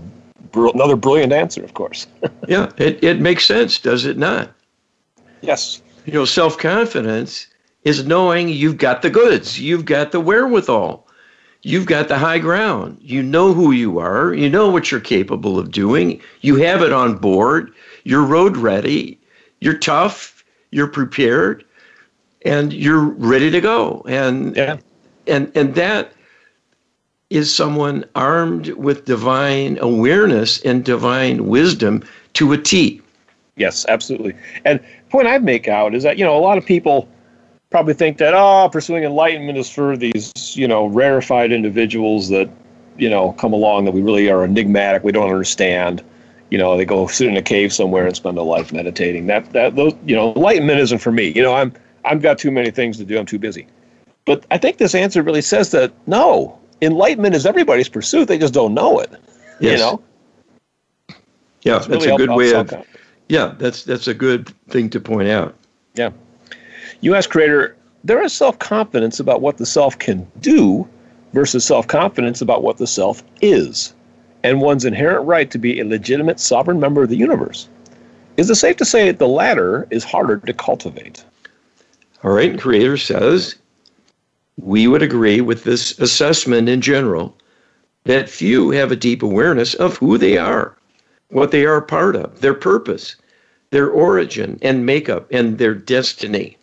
br- 0.51 0.71
another 0.75 0.97
brilliant 0.97 1.33
answer, 1.33 1.63
of 1.63 1.75
course. 1.75 2.07
yeah, 2.49 2.73
it, 2.79 3.03
it 3.05 3.21
makes 3.21 3.45
sense, 3.45 3.79
does 3.79 4.07
it 4.07 4.17
not? 4.17 4.51
Yes. 5.43 5.83
You 6.07 6.15
know, 6.15 6.25
self 6.25 6.59
confidence 6.59 7.47
is 7.85 8.07
knowing 8.07 8.49
you've 8.49 8.79
got 8.79 9.03
the 9.03 9.11
goods, 9.11 9.61
you've 9.61 9.85
got 9.85 10.13
the 10.13 10.21
wherewithal, 10.21 11.07
you've 11.63 11.87
got 11.87 12.09
the 12.09 12.19
high 12.19 12.39
ground, 12.39 12.99
you 13.01 13.23
know 13.23 13.53
who 13.53 13.73
you 13.73 13.99
are, 13.99 14.33
you 14.33 14.49
know 14.49 14.71
what 14.71 14.91
you're 14.91 15.01
capable 15.01 15.59
of 15.59 15.71
doing, 15.71 16.21
you 16.41 16.57
have 16.57 16.83
it 16.83 16.93
on 16.93 17.17
board, 17.17 17.73
you're 18.05 18.25
road 18.25 18.57
ready, 18.57 19.19
you're 19.61 19.79
tough, 19.79 20.45
you're 20.71 20.89
prepared, 20.89 21.65
and 22.43 22.73
you're 22.73 23.01
ready 23.01 23.51
to 23.51 23.61
go. 23.61 24.03
And 24.09 24.57
yeah. 24.57 24.79
and 25.27 25.51
and 25.55 25.75
that 25.75 26.13
is 27.31 27.55
someone 27.55 28.05
armed 28.15 28.69
with 28.71 29.05
divine 29.05 29.79
awareness 29.81 30.61
and 30.63 30.85
divine 30.85 31.47
wisdom 31.47 32.03
to 32.35 32.53
a 32.53 32.59
T. 32.59 33.01
Yes, 33.57 33.87
absolutely. 33.89 34.35
And 34.65 34.81
point 35.11 35.27
I'd 35.27 35.45
make 35.45 35.69
out 35.69 35.95
is 35.95 36.03
that 36.03 36.19
you 36.19 36.25
know 36.25 36.37
a 36.37 36.41
lot 36.41 36.59
of 36.59 36.65
people 36.65 37.09
probably 37.71 37.95
think 37.95 38.19
that 38.19 38.35
oh 38.35 38.69
pursuing 38.71 39.05
enlightenment 39.05 39.59
is 39.59 39.71
for 39.71 39.97
these 39.97 40.57
you 40.57 40.67
know 40.67 40.87
rarefied 40.87 41.53
individuals 41.53 42.29
that 42.29 42.51
you 42.97 43.09
know 43.09 43.33
come 43.33 43.53
along 43.53 43.85
that 43.85 43.93
we 43.93 44.03
really 44.03 44.31
are 44.31 44.45
enigmatic 44.45 45.05
we 45.05 45.13
don't 45.13 45.31
understand 45.31 46.03
you 46.51 46.59
know 46.59 46.77
they 46.77 46.85
go 46.85 47.07
sit 47.07 47.29
in 47.29 47.37
a 47.37 47.43
cave 47.43 47.73
somewhere 47.73 48.07
and 48.07 48.17
spend 48.17 48.37
a 48.39 48.43
life 48.43 48.73
meditating 48.73 49.27
that 49.27 49.53
that 49.53 49.77
those 49.77 49.95
you 50.05 50.17
know 50.17 50.33
enlightenment 50.35 50.81
isn't 50.81 50.99
for 50.99 51.13
me 51.13 51.29
you 51.29 51.43
know 51.43 51.55
i'm 51.55 51.73
I've 52.05 52.23
got 52.23 52.39
too 52.39 52.51
many 52.51 52.71
things 52.71 52.97
to 52.99 53.05
do. 53.05 53.19
I'm 53.19 53.27
too 53.27 53.39
busy. 53.39 53.67
But 54.25 54.45
I 54.51 54.59
think 54.59 54.79
this 54.79 54.95
answer 54.95 55.23
really 55.23 55.43
says 55.43 55.71
that 55.73 55.93
no, 56.07 56.59
enlightenment 56.83 57.35
is 57.35 57.47
everybody's 57.47 57.89
pursuit. 57.89 58.29
They 58.29 58.39
just 58.39 58.55
don't 58.55 58.75
know 58.75 58.99
it. 58.99 59.11
Yes. 59.61 59.79
You 59.79 59.85
know. 59.85 60.03
Yeah, 61.63 61.79
that's 61.79 61.89
really 61.89 62.11
a 62.11 62.17
good 62.17 62.31
way 62.31 62.55
of. 62.55 62.73
Yeah, 63.29 63.55
that's 63.59 63.85
that's 63.85 64.09
a 64.09 64.15
good 64.15 64.49
thing 64.69 64.91
to 64.91 65.01
point 65.01 65.29
out. 65.29 65.55
Yeah. 65.95 66.11
You 67.01 67.15
ask 67.15 67.31
creator, 67.31 67.77
there 68.05 68.23
is 68.23 68.33
self 68.33 68.59
confidence 68.59 69.21
about 69.21 69.41
what 69.41 69.59
the 69.59 69.67
self 69.67 69.99
can 69.99 70.27
do 70.41 70.89
versus 71.33 71.65
self 71.65 71.87
confidence 71.87 72.41
about 72.41 72.63
what 72.63 72.79
the 72.79 72.87
self 72.87 73.23
is, 73.41 73.95
and 74.43 74.61
one's 74.61 74.85
inherent 74.85 75.27
right 75.27 75.51
to 75.51 75.59
be 75.59 75.81
a 75.81 75.85
legitimate 75.85 76.41
sovereign 76.41 76.81
member 76.81 77.03
of 77.03 77.09
the 77.09 77.17
universe. 77.17 77.69
Is 78.37 78.49
it 78.49 78.55
safe 78.55 78.77
to 78.77 78.85
say 78.85 79.07
that 79.07 79.19
the 79.19 79.29
latter 79.29 79.87
is 79.91 80.03
harder 80.03 80.39
to 80.39 80.53
cultivate? 80.53 81.25
All 82.23 82.33
right, 82.33 82.61
Creator 82.61 82.99
says 82.99 83.55
we 84.59 84.87
would 84.87 85.03
agree 85.03 85.41
with 85.41 85.65
this 85.65 85.99
assessment 85.99 86.69
in 86.69 86.83
general 86.83 87.35
that 88.05 88.29
few 88.29 88.71
have 88.71 88.93
a 88.93 88.97
deep 88.97 89.23
awareness 89.23 89.75
of 89.75 89.97
who 89.97 90.19
they 90.19 90.37
are, 90.37 90.77
what 91.31 91.51
they 91.51 91.65
are 91.65 91.81
part 91.81 92.17
of, 92.17 92.41
their 92.41 92.53
purpose, 92.53 93.17
their 93.71 93.89
origin 93.89 94.59
and 94.61 94.85
makeup, 94.85 95.29
and 95.31 95.57
their 95.57 95.75
destiny. 95.75 96.59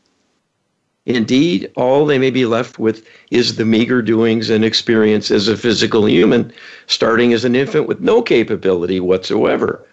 Indeed, 1.07 1.71
all 1.75 2.05
they 2.05 2.19
may 2.19 2.31
be 2.31 2.45
left 2.45 2.77
with 2.77 3.07
is 3.31 3.55
the 3.55 3.65
meager 3.65 4.01
doings 4.01 4.49
and 4.49 4.63
experience 4.63 5.31
as 5.31 5.47
a 5.47 5.57
physical 5.57 6.07
human, 6.07 6.51
starting 6.85 7.33
as 7.33 7.45
an 7.45 7.55
infant 7.55 7.87
with 7.87 8.01
no 8.01 8.21
capability 8.21 8.99
whatsoever, 8.99 9.83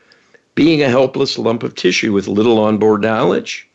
being 0.54 0.82
a 0.82 0.88
helpless 0.88 1.38
lump 1.38 1.62
of 1.62 1.74
tissue 1.74 2.12
with 2.12 2.26
little 2.26 2.58
onboard 2.58 3.00
knowledge, 3.00 3.68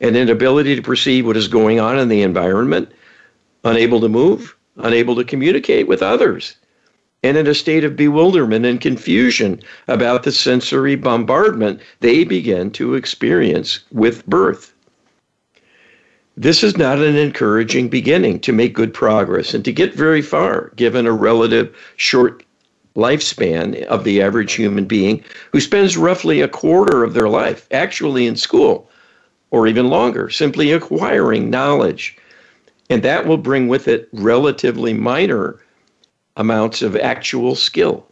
an 0.00 0.16
inability 0.16 0.76
to 0.76 0.82
perceive 0.82 1.26
what 1.26 1.36
is 1.36 1.48
going 1.48 1.80
on 1.80 1.98
in 1.98 2.08
the 2.08 2.22
environment, 2.22 2.90
unable 3.64 4.00
to 4.00 4.08
move, 4.08 4.56
unable 4.76 5.14
to 5.16 5.24
communicate 5.24 5.86
with 5.86 6.02
others, 6.02 6.56
and 7.22 7.36
in 7.36 7.46
a 7.46 7.54
state 7.54 7.84
of 7.84 7.96
bewilderment 7.96 8.66
and 8.66 8.80
confusion 8.80 9.60
about 9.88 10.24
the 10.24 10.32
sensory 10.32 10.94
bombardment 10.94 11.80
they 12.00 12.24
begin 12.24 12.70
to 12.70 12.94
experience 12.94 13.80
with 13.92 14.26
birth. 14.26 14.72
This 16.36 16.64
is 16.64 16.76
not 16.76 16.98
an 16.98 17.16
encouraging 17.16 17.88
beginning 17.88 18.40
to 18.40 18.52
make 18.52 18.74
good 18.74 18.92
progress 18.92 19.54
and 19.54 19.64
to 19.64 19.72
get 19.72 19.94
very 19.94 20.20
far, 20.20 20.72
given 20.74 21.06
a 21.06 21.12
relative 21.12 21.74
short 21.96 22.42
lifespan 22.96 23.84
of 23.84 24.04
the 24.04 24.20
average 24.20 24.54
human 24.54 24.84
being 24.84 25.22
who 25.52 25.60
spends 25.60 25.96
roughly 25.96 26.40
a 26.40 26.48
quarter 26.48 27.04
of 27.04 27.14
their 27.14 27.28
life 27.28 27.66
actually 27.70 28.26
in 28.26 28.36
school 28.36 28.88
or 29.50 29.66
even 29.66 29.88
longer, 29.88 30.30
simply 30.30 30.72
acquiring 30.72 31.50
knowledge. 31.50 32.16
And 32.90 33.02
that 33.02 33.26
will 33.26 33.38
bring 33.38 33.68
with 33.68 33.88
it 33.88 34.08
relatively 34.12 34.92
minor 34.92 35.60
amounts 36.36 36.82
of 36.82 36.96
actual 36.96 37.54
skill. 37.54 38.06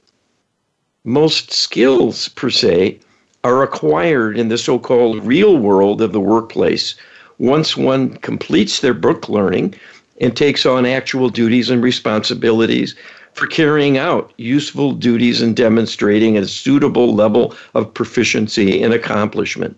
Most 1.05 1.53
skills, 1.53 2.29
per 2.29 2.51
se, 2.51 3.01
are 3.45 3.62
acquired 3.62 4.39
in 4.39 4.49
the 4.49 4.59
so 4.59 4.79
called 4.79 5.25
real 5.25 5.57
world 5.57 6.01
of 6.01 6.12
the 6.12 6.21
workplace 6.21 6.95
once 7.39 7.77
one 7.77 8.11
completes 8.19 8.81
their 8.81 8.95
book 8.95 9.29
learning 9.29 9.75
and 10.21 10.37
takes 10.37 10.65
on 10.65 10.87
actual 10.87 11.29
duties 11.29 11.71
and 11.71 11.83
responsibilities 11.83 12.95
for 13.33 13.47
carrying 13.47 13.99
out 13.99 14.33
useful 14.37 14.93
duties 14.93 15.43
and 15.43 15.57
demonstrating 15.57 16.37
a 16.37 16.47
suitable 16.47 17.15
level 17.15 17.55
of 17.75 17.93
proficiency 17.93 18.83
and 18.83 18.95
accomplishment 18.95 19.77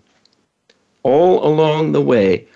all 1.04 1.46
along 1.46 1.92
the 1.92 2.00
way, 2.00 2.46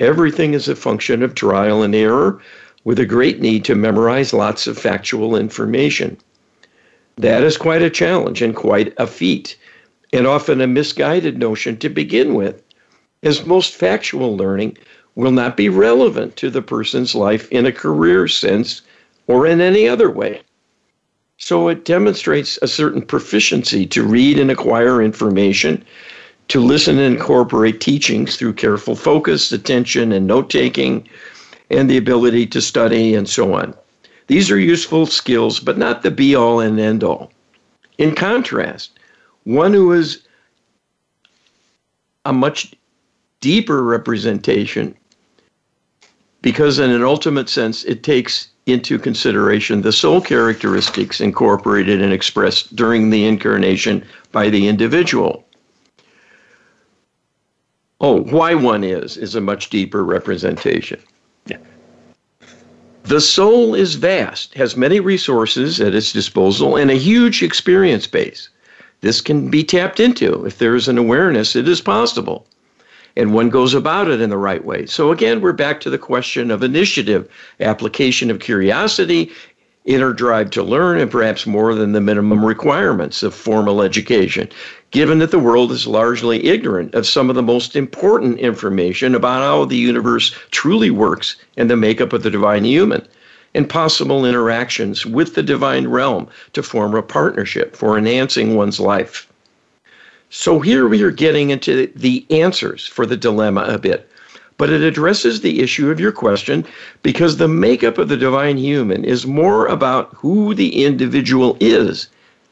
everything 0.00 0.54
is 0.54 0.66
a 0.66 0.74
function 0.74 1.22
of 1.22 1.34
trial 1.34 1.82
and 1.82 1.94
error 1.94 2.40
with 2.84 2.98
a 2.98 3.06
great 3.06 3.40
need 3.40 3.64
to 3.66 3.74
memorize 3.74 4.32
lots 4.32 4.66
of 4.66 4.78
factual 4.78 5.36
information. 5.36 6.16
That 7.16 7.44
is 7.44 7.56
quite 7.56 7.82
a 7.82 7.90
challenge 7.90 8.42
and 8.42 8.56
quite 8.56 8.94
a 8.96 9.06
feat, 9.06 9.56
and 10.12 10.26
often 10.26 10.60
a 10.60 10.66
misguided 10.66 11.38
notion 11.38 11.76
to 11.78 11.88
begin 11.88 12.34
with, 12.34 12.62
as 13.22 13.46
most 13.46 13.74
factual 13.74 14.36
learning 14.36 14.78
will 15.14 15.32
not 15.32 15.56
be 15.56 15.68
relevant 15.68 16.36
to 16.36 16.48
the 16.48 16.62
person's 16.62 17.14
life 17.14 17.50
in 17.50 17.66
a 17.66 17.72
career 17.72 18.28
sense 18.28 18.82
or 19.26 19.46
in 19.46 19.60
any 19.60 19.86
other 19.86 20.10
way. 20.10 20.40
So 21.36 21.68
it 21.68 21.84
demonstrates 21.84 22.58
a 22.62 22.68
certain 22.68 23.02
proficiency 23.02 23.86
to 23.86 24.02
read 24.02 24.38
and 24.38 24.50
acquire 24.50 25.02
information 25.02 25.84
to 26.48 26.60
listen 26.60 26.98
and 26.98 27.14
incorporate 27.14 27.80
teachings 27.80 28.36
through 28.36 28.54
careful 28.54 28.96
focus, 28.96 29.52
attention, 29.52 30.12
and 30.12 30.26
note 30.26 30.50
taking, 30.50 31.06
and 31.70 31.88
the 31.88 31.98
ability 31.98 32.46
to 32.46 32.60
study 32.60 33.14
and 33.14 33.28
so 33.28 33.54
on. 33.54 33.74
These 34.26 34.50
are 34.50 34.58
useful 34.58 35.06
skills, 35.06 35.60
but 35.60 35.78
not 35.78 36.02
the 36.02 36.10
be 36.10 36.34
all 36.34 36.60
and 36.60 36.78
end 36.80 37.04
all. 37.04 37.30
In 37.98 38.14
contrast, 38.14 38.98
one 39.44 39.72
who 39.72 39.92
is 39.92 40.22
a 42.24 42.32
much 42.32 42.74
deeper 43.40 43.82
representation, 43.82 44.94
because 46.42 46.78
in 46.78 46.90
an 46.90 47.02
ultimate 47.02 47.48
sense, 47.48 47.84
it 47.84 48.02
takes 48.02 48.48
into 48.66 48.98
consideration 48.98 49.80
the 49.80 49.92
soul 49.92 50.20
characteristics 50.20 51.20
incorporated 51.20 52.02
and 52.02 52.12
expressed 52.12 52.76
during 52.76 53.08
the 53.08 53.24
incarnation 53.24 54.04
by 54.30 54.50
the 54.50 54.68
individual. 54.68 55.47
Oh, 58.00 58.22
why 58.22 58.54
one 58.54 58.84
is, 58.84 59.16
is 59.16 59.34
a 59.34 59.40
much 59.40 59.70
deeper 59.70 60.04
representation. 60.04 61.00
The 63.08 63.20
soul 63.22 63.74
is 63.74 63.94
vast, 63.94 64.52
has 64.54 64.76
many 64.76 65.00
resources 65.00 65.80
at 65.80 65.94
its 65.94 66.12
disposal, 66.12 66.76
and 66.76 66.90
a 66.90 66.94
huge 66.94 67.42
experience 67.42 68.06
base. 68.06 68.50
This 69.00 69.22
can 69.22 69.48
be 69.48 69.64
tapped 69.64 69.98
into. 69.98 70.44
If 70.44 70.58
there 70.58 70.74
is 70.74 70.88
an 70.88 70.98
awareness, 70.98 71.56
it 71.56 71.66
is 71.66 71.80
possible. 71.80 72.46
And 73.16 73.32
one 73.32 73.48
goes 73.48 73.72
about 73.72 74.08
it 74.08 74.20
in 74.20 74.28
the 74.28 74.36
right 74.36 74.62
way. 74.62 74.84
So, 74.84 75.10
again, 75.10 75.40
we're 75.40 75.54
back 75.54 75.80
to 75.80 75.90
the 75.90 75.96
question 75.96 76.50
of 76.50 76.62
initiative, 76.62 77.28
application 77.60 78.30
of 78.30 78.40
curiosity, 78.40 79.32
inner 79.88 80.12
drive 80.12 80.50
to 80.50 80.62
learn, 80.62 81.00
and 81.00 81.10
perhaps 81.10 81.46
more 81.46 81.74
than 81.74 81.92
the 81.92 82.00
minimum 82.00 82.44
requirements 82.44 83.22
of 83.22 83.34
formal 83.34 83.82
education, 83.82 84.48
given 84.90 85.18
that 85.18 85.30
the 85.30 85.38
world 85.38 85.72
is 85.72 85.86
largely 85.86 86.46
ignorant 86.46 86.94
of 86.94 87.06
some 87.06 87.28
of 87.28 87.34
the 87.34 87.42
most 87.42 87.74
important 87.74 88.38
information 88.38 89.14
about 89.14 89.40
how 89.40 89.64
the 89.64 89.76
universe 89.76 90.34
truly 90.50 90.90
works 90.90 91.36
and 91.56 91.70
the 91.70 91.76
makeup 91.76 92.12
of 92.12 92.22
the 92.22 92.30
divine 92.30 92.64
human 92.64 93.06
and 93.54 93.68
possible 93.68 94.24
interactions 94.24 95.06
with 95.06 95.34
the 95.34 95.42
divine 95.42 95.88
realm 95.88 96.28
to 96.52 96.62
form 96.62 96.94
a 96.94 97.02
partnership 97.02 97.74
for 97.74 97.96
enhancing 97.96 98.54
one's 98.54 98.78
life. 98.78 99.26
So 100.30 100.60
here 100.60 100.86
we 100.86 101.02
are 101.02 101.10
getting 101.10 101.48
into 101.50 101.90
the 101.96 102.26
answers 102.30 102.86
for 102.86 103.06
the 103.06 103.16
dilemma 103.16 103.62
a 103.62 103.78
bit, 103.78 104.08
but 104.58 104.70
it 104.70 104.82
addresses 104.82 105.40
the 105.40 105.60
issue 105.60 105.88
of 105.88 106.00
your 106.00 106.10
question 106.10 106.66
because 107.04 107.36
the 107.36 107.46
makeup 107.46 107.96
of 107.96 108.08
the 108.08 108.16
divine 108.16 108.58
human 108.58 109.04
is 109.04 109.24
more 109.24 109.66
about 109.66 110.12
who 110.16 110.52
the 110.52 110.84
individual 110.84 111.56
is 111.60 112.08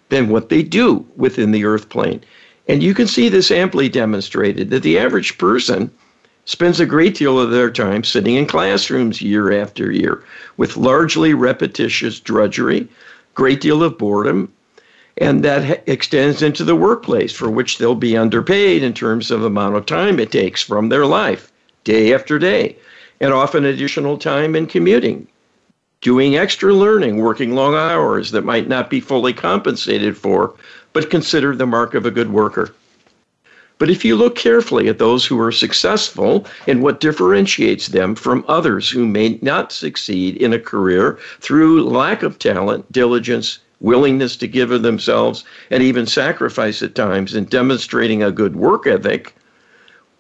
than 0.09 0.29
what 0.29 0.49
they 0.49 0.63
do 0.63 1.05
within 1.17 1.51
the 1.51 1.65
earth 1.65 1.89
plane. 1.89 2.21
And 2.69 2.81
you 2.81 2.95
can 2.95 3.09
see 3.09 3.29
this 3.29 3.51
amply 3.51 3.89
demonstrated 3.89 4.71
that 4.71 4.85
the 4.85 4.99
average 4.99 5.37
person 5.37 5.91
spends 6.45 6.79
a 6.79 6.87
great 6.87 7.17
deal 7.17 7.41
of 7.41 7.51
their 7.51 7.71
time 7.71 8.05
sitting 8.05 8.37
in 8.37 8.47
classrooms 8.47 9.21
year 9.21 9.51
after 9.51 9.91
year 9.91 10.23
with 10.57 10.77
largely 10.77 11.35
repetitious 11.35 12.21
drudgery, 12.21 12.87
great 13.35 13.61
deal 13.61 13.83
of 13.83 13.99
boredom, 13.99 14.49
and 15.19 15.45
that 15.45 15.83
extends 15.89 16.41
into 16.41 16.63
the 16.63 16.77
workplace 16.77 17.33
for 17.33 17.51
which 17.51 17.79
they'll 17.79 17.97
be 17.97 18.17
underpaid 18.17 18.85
in 18.85 18.95
terms 18.95 19.33
of 19.33 19.43
amount 19.43 19.75
of 19.75 19.87
time 19.87 20.21
it 20.21 20.31
takes 20.31 20.63
from 20.63 20.89
their 20.89 21.05
life 21.05 21.51
day 21.87 22.13
after 22.13 22.37
day 22.37 22.77
and 23.21 23.33
often 23.33 23.65
additional 23.65 24.19
time 24.19 24.57
in 24.57 24.67
commuting 24.67 25.27
doing 26.01 26.37
extra 26.37 26.75
learning 26.75 27.17
working 27.17 27.55
long 27.55 27.75
hours 27.75 28.33
that 28.33 28.45
might 28.45 28.69
not 28.69 28.91
be 28.91 29.01
fully 29.01 29.33
compensated 29.33 30.17
for 30.17 30.55
but 30.93 31.11
considered 31.11 31.59
the 31.59 31.67
mark 31.67 31.95
of 31.95 32.05
a 32.05 32.11
good 32.11 32.33
worker. 32.33 32.75
But 33.79 33.91
if 33.91 34.05
you 34.05 34.17
look 34.17 34.35
carefully 34.35 34.89
at 34.89 34.99
those 34.99 35.27
who 35.27 35.39
are 35.39 35.53
successful 35.53 36.47
and 36.67 36.83
what 36.83 37.01
differentiates 37.01 37.89
them 37.89 38.15
from 38.15 38.45
others 38.49 38.89
who 38.89 39.07
may 39.07 39.39
not 39.43 39.73
succeed 39.73 40.37
in 40.39 40.55
a 40.55 40.59
career 40.59 41.19
through 41.41 41.85
lack 41.85 42.23
of 42.23 42.39
talent, 42.39 42.91
diligence, 42.91 43.59
willingness 43.81 44.37
to 44.37 44.49
give 44.49 44.71
of 44.71 44.83
themselves, 44.83 45.45
and 45.71 45.83
even 45.83 46.07
sacrifice 46.07 46.83
at 46.83 46.95
times 46.95 47.35
in 47.35 47.45
demonstrating 47.45 48.23
a 48.23 48.33
good 48.33 48.57
work 48.57 48.87
ethic, 48.87 49.35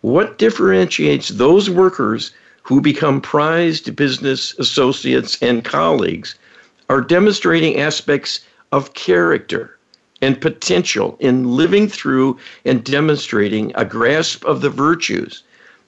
what 0.07 0.39
differentiates 0.39 1.31
those 1.31 1.69
workers 1.69 2.31
who 2.63 2.81
become 2.81 3.21
prized 3.21 3.97
business 3.97 4.57
associates 4.61 5.37
and 5.43 5.65
colleagues 5.65 6.37
are 6.89 7.01
demonstrating 7.01 7.81
aspects 7.81 8.39
of 8.71 8.95
character 8.95 9.77
and 10.23 10.41
potential 10.41 11.17
in 11.19 11.57
living 11.57 11.89
through 11.89 12.39
and 12.65 12.85
demonstrating 12.85 13.73
a 13.75 13.85
grasp 13.85 14.45
of 14.45 14.61
the 14.61 14.71
virtues 14.71 15.43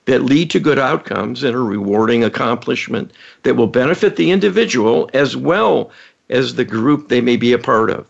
that 0.06 0.24
lead 0.24 0.50
to 0.50 0.58
good 0.58 0.80
outcomes 0.80 1.44
and 1.44 1.54
a 1.54 1.60
rewarding 1.60 2.24
accomplishment 2.24 3.12
that 3.44 3.54
will 3.54 3.68
benefit 3.68 4.16
the 4.16 4.32
individual 4.32 5.08
as 5.14 5.36
well 5.36 5.92
as 6.28 6.56
the 6.56 6.64
group 6.64 7.08
they 7.08 7.20
may 7.20 7.36
be 7.36 7.52
a 7.52 7.58
part 7.58 7.88
of. 7.88 8.04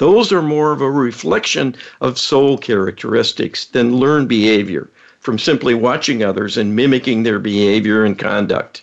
Those 0.00 0.32
are 0.32 0.40
more 0.40 0.72
of 0.72 0.80
a 0.80 0.90
reflection 0.90 1.74
of 2.00 2.18
soul 2.18 2.56
characteristics 2.56 3.66
than 3.66 3.98
learned 3.98 4.30
behavior 4.30 4.88
from 5.18 5.38
simply 5.38 5.74
watching 5.74 6.22
others 6.22 6.56
and 6.56 6.74
mimicking 6.74 7.22
their 7.22 7.38
behavior 7.38 8.02
and 8.02 8.18
conduct. 8.18 8.82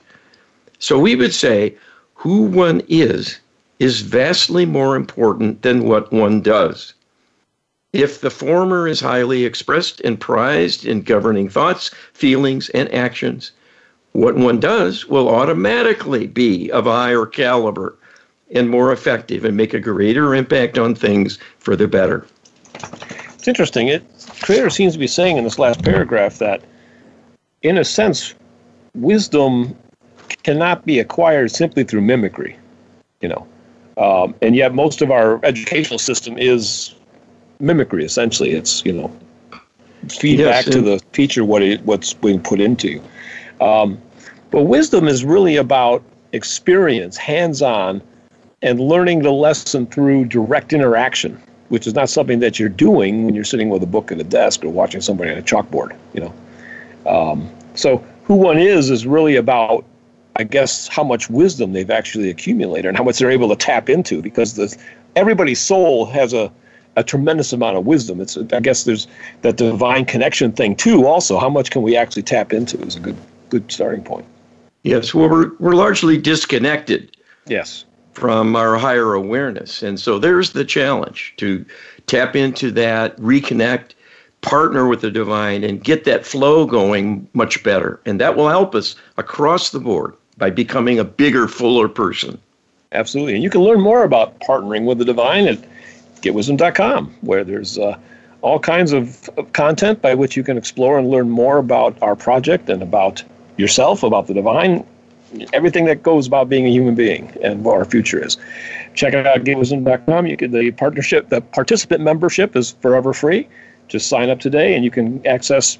So 0.77 0.99
we 0.99 1.15
would 1.15 1.33
say 1.33 1.75
who 2.13 2.43
one 2.43 2.83
is 2.87 3.39
is 3.79 4.01
vastly 4.01 4.63
more 4.63 4.95
important 4.95 5.63
than 5.63 5.85
what 5.85 6.13
one 6.13 6.39
does. 6.39 6.93
If 7.93 8.21
the 8.21 8.29
former 8.29 8.87
is 8.87 8.99
highly 8.99 9.43
expressed 9.43 9.99
and 10.01 10.19
prized 10.19 10.85
in 10.85 11.01
governing 11.01 11.49
thoughts, 11.49 11.89
feelings, 12.13 12.69
and 12.75 12.93
actions, 12.93 13.53
what 14.11 14.35
one 14.35 14.59
does 14.59 15.07
will 15.07 15.29
automatically 15.29 16.27
be 16.27 16.69
of 16.69 16.85
higher 16.85 17.25
caliber 17.25 17.95
and 18.51 18.69
more 18.69 18.91
effective 18.91 19.43
and 19.45 19.57
make 19.57 19.73
a 19.73 19.79
greater 19.79 20.33
impact 20.33 20.77
on 20.77 20.95
things 20.95 21.37
for 21.59 21.75
the 21.75 21.87
better. 21.87 22.25
It's 23.33 23.47
interesting. 23.47 23.87
It 23.87 24.03
Creator 24.41 24.69
seems 24.69 24.93
to 24.93 24.99
be 24.99 25.07
saying 25.07 25.37
in 25.37 25.43
this 25.43 25.59
last 25.59 25.83
paragraph 25.83 26.37
that, 26.37 26.61
in 27.61 27.77
a 27.77 27.83
sense, 27.83 28.33
wisdom 28.95 29.75
cannot 30.43 30.85
be 30.85 30.99
acquired 30.99 31.51
simply 31.51 31.83
through 31.83 32.01
mimicry. 32.01 32.57
You 33.21 33.29
know, 33.29 33.47
um, 33.97 34.35
and 34.41 34.55
yet, 34.55 34.73
most 34.73 35.01
of 35.01 35.11
our 35.11 35.43
educational 35.43 35.99
system 35.99 36.37
is 36.37 36.93
mimicry. 37.59 38.05
Essentially, 38.05 38.51
it's 38.51 38.85
you 38.85 38.93
know 38.93 39.11
feedback 40.09 40.65
yes, 40.65 40.75
to 40.75 40.81
the 40.81 40.99
teacher 41.11 41.43
what 41.43 41.61
it, 41.61 41.81
what's 41.83 42.13
being 42.13 42.41
put 42.41 42.59
into 42.59 42.89
you. 42.89 43.03
Um, 43.59 43.99
but 44.51 44.63
wisdom 44.63 45.07
is 45.07 45.25
really 45.25 45.57
about 45.57 46.03
experience, 46.31 47.17
hands-on, 47.17 48.01
and 48.61 48.79
learning 48.79 49.21
the 49.21 49.31
lesson 49.31 49.85
through 49.85 50.25
direct 50.25 50.73
interaction, 50.73 51.41
which 51.69 51.87
is 51.87 51.93
not 51.93 52.09
something 52.09 52.39
that 52.39 52.59
you're 52.59 52.69
doing 52.69 53.25
when 53.25 53.35
you're 53.35 53.43
sitting 53.43 53.69
with 53.69 53.83
a 53.83 53.87
book 53.87 54.11
at 54.11 54.19
a 54.19 54.23
desk 54.23 54.63
or 54.63 54.69
watching 54.69 55.01
somebody 55.01 55.31
on 55.31 55.37
a 55.37 55.41
chalkboard. 55.41 55.95
You 56.13 56.21
know, 56.21 57.11
um, 57.11 57.49
so 57.75 58.03
who 58.23 58.35
one 58.35 58.57
is 58.57 58.89
is 58.89 59.05
really 59.05 59.35
about 59.35 59.85
I 60.37 60.43
guess, 60.43 60.87
how 60.87 61.03
much 61.03 61.29
wisdom 61.31 61.73
they've 61.73 61.89
actually 61.89 62.29
accumulated 62.29 62.85
and 62.85 62.95
how 62.95 63.03
much 63.03 63.17
they're 63.17 63.31
able 63.31 63.49
to 63.49 63.55
tap 63.55 63.89
into 63.89 64.21
because 64.21 64.53
the, 64.53 64.75
everybody's 65.15 65.59
soul 65.59 66.05
has 66.05 66.31
a, 66.31 66.51
a 66.95 67.03
tremendous 67.03 67.53
amount 67.53 67.75
of 67.75 67.87
wisdom. 67.87 68.21
It's 68.21 68.37
I 68.53 68.59
guess 68.59 68.83
there's 68.83 69.07
that 69.41 69.57
divine 69.57 70.05
connection 70.05 70.51
thing 70.51 70.75
too. 70.75 71.07
Also, 71.07 71.39
how 71.39 71.49
much 71.49 71.71
can 71.71 71.81
we 71.81 71.97
actually 71.97 72.21
tap 72.21 72.53
into 72.53 72.79
is 72.83 72.95
a 72.95 72.99
good 72.99 73.17
good 73.49 73.71
starting 73.71 74.03
point. 74.03 74.25
Yes, 74.83 75.13
well, 75.13 75.27
we're 75.27 75.51
we're 75.59 75.75
largely 75.75 76.17
disconnected. 76.17 77.17
Yes. 77.47 77.85
From 78.17 78.55
our 78.55 78.77
higher 78.77 79.13
awareness, 79.13 79.83
and 79.83 79.99
so 79.99 80.17
there's 80.17 80.53
the 80.53 80.65
challenge 80.65 81.35
to 81.37 81.63
tap 82.07 82.35
into 82.35 82.71
that, 82.71 83.15
reconnect, 83.17 83.91
partner 84.41 84.87
with 84.87 85.01
the 85.01 85.11
divine, 85.11 85.63
and 85.63 85.83
get 85.83 86.03
that 86.05 86.25
flow 86.25 86.65
going 86.65 87.27
much 87.33 87.61
better, 87.63 87.99
and 88.07 88.19
that 88.19 88.35
will 88.35 88.49
help 88.49 88.73
us 88.73 88.95
across 89.17 89.69
the 89.69 89.79
board 89.79 90.15
by 90.35 90.49
becoming 90.49 90.97
a 90.97 91.03
bigger, 91.03 91.47
fuller 91.47 91.87
person. 91.87 92.39
Absolutely. 92.91 93.35
And 93.35 93.43
you 93.43 93.51
can 93.51 93.61
learn 93.61 93.81
more 93.81 94.03
about 94.03 94.39
partnering 94.39 94.85
with 94.85 94.97
the 94.97 95.05
divine 95.05 95.47
at 95.47 95.59
getwisdom.com, 96.21 97.13
where 97.21 97.43
there's 97.43 97.77
uh, 97.77 97.99
all 98.41 98.57
kinds 98.57 98.93
of, 98.93 99.29
content 99.53 100.01
by 100.01 100.15
which 100.15 100.35
you 100.35 100.41
can 100.41 100.57
explore 100.57 100.97
and 100.97 101.07
learn 101.07 101.29
more 101.29 101.59
about 101.59 101.95
our 102.01 102.15
project 102.15 102.67
and 102.67 102.81
about 102.81 103.21
yourself, 103.57 104.01
about 104.01 104.25
the 104.25 104.33
divine, 104.33 104.83
everything 105.53 105.85
that 105.85 106.03
goes 106.03 106.27
about 106.27 106.49
being 106.49 106.65
a 106.65 106.69
human 106.69 106.95
being 106.95 107.35
and 107.41 107.63
what 107.63 107.77
our 107.77 107.85
future 107.85 108.23
is. 108.23 108.37
Check 108.93 109.13
it 109.13 109.25
out, 109.27 109.43
getwisdom.com. 109.43 110.27
You 110.27 110.37
can 110.37 110.51
the 110.51 110.71
partnership, 110.71 111.29
the 111.29 111.41
participant 111.41 112.01
membership 112.01 112.55
is 112.55 112.71
forever 112.81 113.13
free. 113.13 113.47
Just 113.87 114.07
sign 114.09 114.29
up 114.29 114.39
today 114.39 114.75
and 114.75 114.83
you 114.83 114.91
can 114.91 115.25
access 115.25 115.77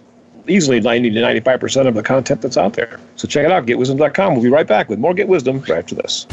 easily 0.48 0.80
90 0.80 1.12
to 1.12 1.20
95% 1.20 1.88
of 1.88 1.94
the 1.94 2.04
content 2.04 2.42
that's 2.42 2.58
out 2.58 2.74
there. 2.74 3.00
So 3.16 3.28
check 3.28 3.46
it 3.46 3.52
out, 3.52 3.66
getwisdom.com. 3.66 4.34
We'll 4.34 4.44
be 4.44 4.50
right 4.50 4.68
back 4.68 4.90
with 4.90 5.00
more 5.00 5.14
Get 5.14 5.28
Wisdom 5.28 5.60
right 5.62 5.80
after 5.80 5.96
this. 5.96 6.26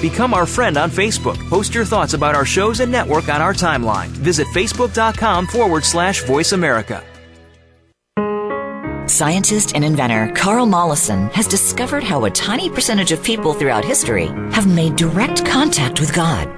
Become 0.00 0.34
our 0.34 0.46
friend 0.46 0.76
on 0.76 0.90
Facebook. 0.90 1.38
Post 1.48 1.74
your 1.74 1.84
thoughts 1.84 2.14
about 2.14 2.34
our 2.34 2.44
shows 2.44 2.80
and 2.80 2.90
network 2.92 3.28
on 3.28 3.42
our 3.42 3.52
timeline. 3.52 4.08
Visit 4.08 4.46
facebook.com 4.48 5.46
forward 5.46 5.84
slash 5.84 6.22
VoiceAmerica. 6.22 7.04
Scientist 9.08 9.74
and 9.74 9.84
inventor 9.84 10.30
Carl 10.36 10.66
Mollison 10.66 11.28
has 11.30 11.48
discovered 11.48 12.04
how 12.04 12.26
a 12.26 12.30
tiny 12.30 12.68
percentage 12.68 13.10
of 13.10 13.22
people 13.22 13.54
throughout 13.54 13.84
history 13.84 14.26
have 14.52 14.66
made 14.66 14.96
direct 14.96 15.46
contact 15.46 15.98
with 15.98 16.14
God. 16.14 16.57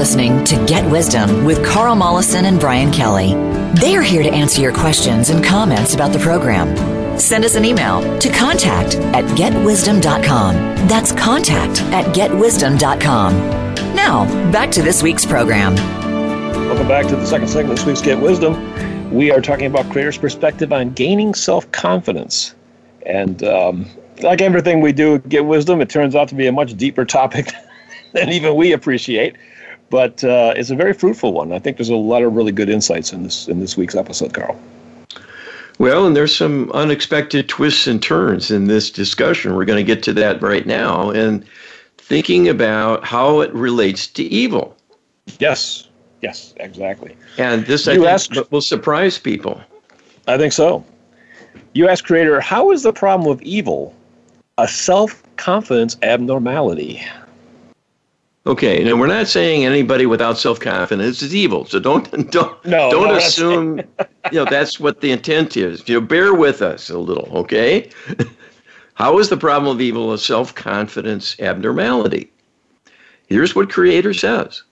listening 0.00 0.42
to 0.44 0.56
Get 0.64 0.90
Wisdom 0.90 1.44
with 1.44 1.62
Carl 1.62 1.94
Mollison 1.94 2.46
and 2.46 2.58
Brian 2.58 2.90
Kelly. 2.90 3.34
They 3.82 3.94
are 3.94 4.02
here 4.02 4.22
to 4.22 4.30
answer 4.30 4.62
your 4.62 4.72
questions 4.72 5.28
and 5.28 5.44
comments 5.44 5.94
about 5.94 6.14
the 6.14 6.18
program. 6.18 6.74
Send 7.18 7.44
us 7.44 7.54
an 7.54 7.66
email 7.66 8.00
to 8.18 8.30
contact 8.30 8.94
at 8.94 9.26
getwisdom.com. 9.36 10.54
That's 10.88 11.12
contact 11.12 11.82
at 11.92 12.06
getwisdom.com. 12.14 13.34
Now, 13.94 14.24
back 14.50 14.70
to 14.70 14.80
this 14.80 15.02
week's 15.02 15.26
program. 15.26 15.74
Welcome 15.74 16.88
back 16.88 17.06
to 17.08 17.16
the 17.16 17.26
second 17.26 17.48
segment 17.48 17.78
of 17.78 17.84
this 17.84 17.86
week's 17.86 18.00
Get 18.00 18.18
Wisdom. 18.18 19.12
We 19.12 19.30
are 19.30 19.42
talking 19.42 19.66
about 19.66 19.92
creators' 19.92 20.16
perspective 20.16 20.72
on 20.72 20.94
gaining 20.94 21.34
self 21.34 21.70
confidence. 21.72 22.54
And 23.04 23.44
um, 23.44 23.84
like 24.22 24.40
everything 24.40 24.80
we 24.80 24.92
do, 24.92 25.16
at 25.16 25.28
Get 25.28 25.44
Wisdom, 25.44 25.82
it 25.82 25.90
turns 25.90 26.16
out 26.16 26.28
to 26.28 26.34
be 26.34 26.46
a 26.46 26.52
much 26.52 26.74
deeper 26.78 27.04
topic 27.04 27.52
than 28.14 28.30
even 28.30 28.54
we 28.54 28.72
appreciate. 28.72 29.36
But 29.90 30.22
uh, 30.22 30.54
it's 30.56 30.70
a 30.70 30.76
very 30.76 30.92
fruitful 30.92 31.32
one. 31.32 31.52
I 31.52 31.58
think 31.58 31.76
there's 31.76 31.88
a 31.88 31.96
lot 31.96 32.22
of 32.22 32.34
really 32.34 32.52
good 32.52 32.70
insights 32.70 33.12
in 33.12 33.24
this 33.24 33.48
in 33.48 33.60
this 33.60 33.76
week's 33.76 33.96
episode, 33.96 34.32
Carl. 34.32 34.58
Well, 35.78 36.06
and 36.06 36.14
there's 36.14 36.34
some 36.34 36.70
unexpected 36.72 37.48
twists 37.48 37.86
and 37.86 38.02
turns 38.02 38.50
in 38.50 38.66
this 38.66 38.90
discussion. 38.90 39.54
We're 39.56 39.64
going 39.64 39.84
to 39.84 39.94
get 39.94 40.02
to 40.04 40.12
that 40.12 40.40
right 40.42 40.66
now, 40.66 41.10
and 41.10 41.44
thinking 41.96 42.48
about 42.48 43.04
how 43.04 43.40
it 43.40 43.52
relates 43.52 44.06
to 44.08 44.22
evil. 44.24 44.76
Yes, 45.38 45.88
yes, 46.22 46.54
exactly. 46.58 47.16
And 47.38 47.66
this 47.66 47.88
I 47.88 47.94
think, 47.94 48.06
asked- 48.06 48.50
will 48.52 48.60
surprise 48.60 49.18
people. 49.18 49.60
I 50.28 50.36
think 50.36 50.52
so. 50.52 50.84
You 51.72 51.88
ask 51.88 52.04
Creator, 52.04 52.40
how 52.40 52.70
is 52.72 52.82
the 52.82 52.92
problem 52.92 53.30
of 53.30 53.40
evil 53.42 53.94
a 54.58 54.68
self 54.68 55.22
confidence 55.36 55.96
abnormality? 56.02 57.02
Okay, 58.46 58.82
and 58.82 58.98
we're 58.98 59.06
not 59.06 59.28
saying 59.28 59.66
anybody 59.66 60.06
without 60.06 60.38
self-confidence 60.38 61.20
is 61.20 61.34
evil. 61.34 61.66
So 61.66 61.78
don't 61.78 62.10
don't 62.30 62.64
No, 62.64 62.90
don't 62.90 63.08
no, 63.08 63.16
assume 63.16 63.78
you 64.32 64.38
know 64.38 64.46
that's 64.46 64.80
what 64.80 65.00
the 65.00 65.12
intent 65.12 65.56
is. 65.56 65.86
You 65.88 66.00
know, 66.00 66.06
bear 66.06 66.34
with 66.34 66.62
us 66.62 66.88
a 66.88 66.98
little, 66.98 67.28
okay? 67.36 67.90
How 68.94 69.18
is 69.18 69.28
the 69.28 69.36
problem 69.36 69.74
of 69.74 69.80
evil 69.80 70.12
a 70.12 70.18
self-confidence 70.18 71.38
abnormality? 71.40 72.30
Here's 73.28 73.54
what 73.54 73.70
Creator 73.70 74.14
says. 74.14 74.62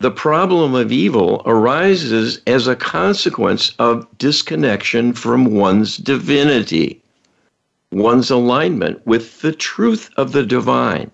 The 0.00 0.10
problem 0.10 0.74
of 0.74 0.90
evil 0.90 1.42
arises 1.46 2.40
as 2.46 2.66
a 2.66 2.74
consequence 2.74 3.72
of 3.78 4.06
disconnection 4.18 5.12
from 5.12 5.54
one's 5.54 5.96
divinity, 5.96 7.00
one's 7.92 8.30
alignment 8.30 9.06
with 9.06 9.40
the 9.40 9.52
truth 9.52 10.10
of 10.16 10.32
the 10.32 10.44
divine. 10.44 11.10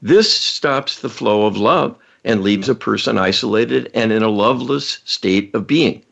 This 0.00 0.32
stops 0.32 0.98
the 0.98 1.08
flow 1.08 1.46
of 1.46 1.56
love 1.56 1.96
and 2.24 2.42
leaves 2.42 2.68
a 2.68 2.74
person 2.74 3.18
isolated 3.18 3.90
and 3.94 4.12
in 4.12 4.22
a 4.22 4.28
loveless 4.28 4.98
state 5.04 5.54
of 5.54 5.66
being. 5.66 6.02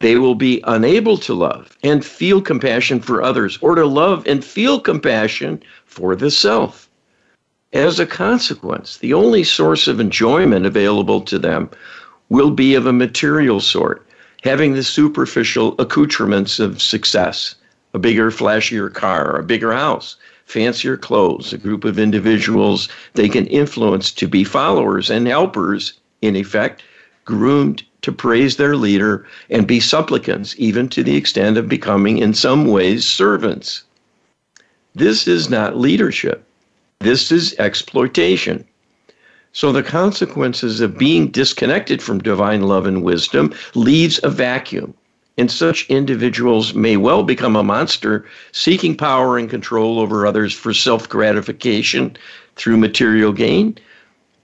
They 0.00 0.16
will 0.16 0.34
be 0.34 0.62
unable 0.64 1.16
to 1.18 1.34
love 1.34 1.76
and 1.82 2.04
feel 2.04 2.40
compassion 2.40 3.00
for 3.00 3.22
others 3.22 3.58
or 3.60 3.74
to 3.74 3.86
love 3.86 4.26
and 4.26 4.44
feel 4.44 4.80
compassion 4.80 5.62
for 5.84 6.16
the 6.16 6.30
self. 6.30 6.88
As 7.72 8.00
a 8.00 8.06
consequence, 8.06 8.96
the 8.96 9.12
only 9.12 9.44
source 9.44 9.88
of 9.88 10.00
enjoyment 10.00 10.66
available 10.66 11.20
to 11.22 11.38
them 11.38 11.68
will 12.28 12.50
be 12.50 12.74
of 12.74 12.86
a 12.86 12.92
material 12.92 13.60
sort, 13.60 14.06
having 14.42 14.74
the 14.74 14.82
superficial 14.82 15.74
accoutrements 15.78 16.58
of 16.58 16.80
success 16.80 17.54
a 17.94 17.98
bigger, 17.98 18.30
flashier 18.30 18.92
car, 18.92 19.36
a 19.36 19.42
bigger 19.42 19.72
house, 19.72 20.16
fancier 20.48 20.96
clothes, 20.96 21.52
a 21.52 21.58
group 21.58 21.84
of 21.84 21.98
individuals 21.98 22.88
they 23.12 23.28
can 23.28 23.46
influence 23.48 24.10
to 24.10 24.26
be 24.26 24.42
followers 24.42 25.10
and 25.10 25.28
helpers, 25.28 25.92
in 26.22 26.34
effect, 26.34 26.82
groomed 27.26 27.82
to 28.00 28.10
praise 28.10 28.56
their 28.56 28.74
leader 28.74 29.26
and 29.50 29.66
be 29.66 29.78
supplicants, 29.78 30.54
even 30.56 30.88
to 30.88 31.02
the 31.02 31.16
extent 31.16 31.58
of 31.58 31.68
becoming, 31.68 32.16
in 32.16 32.32
some 32.32 32.66
ways, 32.66 33.04
servants. 33.04 33.84
This 34.94 35.28
is 35.28 35.50
not 35.50 35.76
leadership. 35.76 36.42
This 37.00 37.30
is 37.30 37.54
exploitation. 37.58 38.64
So 39.52 39.70
the 39.70 39.82
consequences 39.82 40.80
of 40.80 40.96
being 40.96 41.28
disconnected 41.28 42.02
from 42.02 42.20
divine 42.20 42.62
love 42.62 42.86
and 42.86 43.02
wisdom 43.02 43.52
leaves 43.74 44.18
a 44.22 44.30
vacuum. 44.30 44.94
And 45.38 45.52
such 45.52 45.86
individuals 45.88 46.74
may 46.74 46.96
well 46.96 47.22
become 47.22 47.54
a 47.54 47.62
monster 47.62 48.26
seeking 48.50 48.96
power 48.96 49.38
and 49.38 49.48
control 49.48 50.00
over 50.00 50.26
others 50.26 50.52
for 50.52 50.74
self 50.74 51.08
gratification 51.08 52.16
through 52.56 52.76
material 52.76 53.32
gain, 53.32 53.78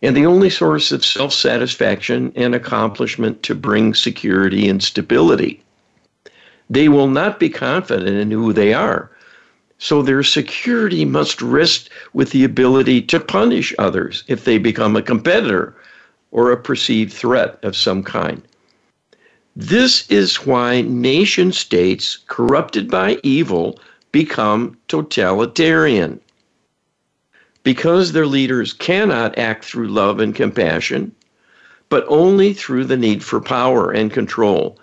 and 0.02 0.16
the 0.16 0.24
only 0.24 0.48
source 0.48 0.92
of 0.92 1.04
self 1.04 1.32
satisfaction 1.32 2.32
and 2.36 2.54
accomplishment 2.54 3.42
to 3.42 3.56
bring 3.56 3.92
security 3.92 4.68
and 4.68 4.80
stability. 4.80 5.60
They 6.70 6.88
will 6.88 7.08
not 7.08 7.40
be 7.40 7.48
confident 7.48 8.16
in 8.16 8.30
who 8.30 8.52
they 8.52 8.72
are, 8.72 9.10
so 9.78 10.00
their 10.00 10.22
security 10.22 11.04
must 11.04 11.42
rest 11.42 11.90
with 12.12 12.30
the 12.30 12.44
ability 12.44 13.02
to 13.02 13.18
punish 13.18 13.74
others 13.80 14.22
if 14.28 14.44
they 14.44 14.58
become 14.58 14.94
a 14.94 15.02
competitor 15.02 15.74
or 16.30 16.52
a 16.52 16.56
perceived 16.56 17.12
threat 17.12 17.58
of 17.64 17.74
some 17.74 18.04
kind. 18.04 18.42
This 19.56 20.10
is 20.10 20.44
why 20.44 20.80
nation 20.80 21.52
states 21.52 22.18
corrupted 22.26 22.90
by 22.90 23.18
evil 23.22 23.78
become 24.10 24.76
totalitarian. 24.88 26.18
Because 27.62 28.10
their 28.10 28.26
leaders 28.26 28.72
cannot 28.72 29.38
act 29.38 29.64
through 29.64 29.86
love 29.86 30.18
and 30.18 30.34
compassion, 30.34 31.12
but 31.88 32.04
only 32.08 32.52
through 32.52 32.86
the 32.86 32.96
need 32.96 33.22
for 33.22 33.40
power 33.40 33.92
and 33.92 34.12
control, 34.12 34.76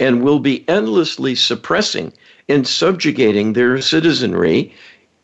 and 0.00 0.22
will 0.22 0.40
be 0.40 0.66
endlessly 0.68 1.34
suppressing 1.34 2.10
and 2.48 2.66
subjugating 2.66 3.52
their 3.52 3.78
citizenry 3.82 4.72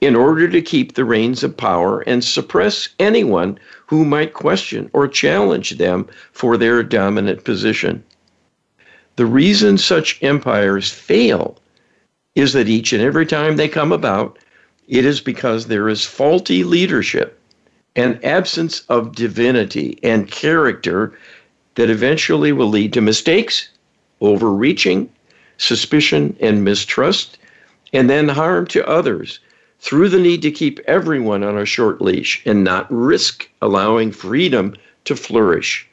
in 0.03 0.15
order 0.15 0.47
to 0.47 0.61
keep 0.61 0.93
the 0.93 1.07
reins 1.07 1.43
of 1.43 1.57
power 1.57 2.01
and 2.01 2.23
suppress 2.23 2.91
anyone 2.99 3.59
who 3.87 4.05
might 4.05 4.35
question 4.35 4.91
or 4.93 5.09
challenge 5.09 5.79
them 5.79 6.07
for 6.33 6.59
their 6.59 6.83
dominant 6.83 7.45
position. 7.45 8.05
The 9.21 9.27
reason 9.27 9.77
such 9.77 10.19
empires 10.23 10.91
fail 10.91 11.59
is 12.35 12.55
that 12.55 12.71
each 12.71 12.95
and 12.95 13.03
every 13.03 13.27
time 13.27 13.57
they 13.57 13.69
come 13.69 13.93
about, 13.93 14.39
it 14.89 15.05
is 15.05 15.21
because 15.21 15.67
there 15.67 15.91
is 15.91 16.07
faulty 16.07 16.65
leadership 16.65 17.39
and 17.95 18.19
absence 18.25 18.83
of 18.89 19.15
divinity 19.15 19.99
and 20.03 20.31
character 20.31 21.13
that 21.75 21.91
eventually 21.91 22.51
will 22.51 22.71
lead 22.71 22.95
to 22.95 23.03
mistakes, 23.03 23.69
overreaching, 24.23 25.11
suspicion, 25.59 26.35
and 26.41 26.65
mistrust, 26.65 27.37
and 27.93 28.09
then 28.09 28.27
harm 28.27 28.67
to 28.69 28.89
others 28.89 29.39
through 29.81 30.09
the 30.09 30.19
need 30.19 30.41
to 30.41 30.51
keep 30.51 30.81
everyone 30.87 31.43
on 31.43 31.59
a 31.59 31.67
short 31.67 32.01
leash 32.01 32.41
and 32.47 32.65
not 32.65 32.87
risk 32.91 33.51
allowing 33.61 34.13
freedom 34.13 34.75
to 35.05 35.15
flourish. 35.15 35.87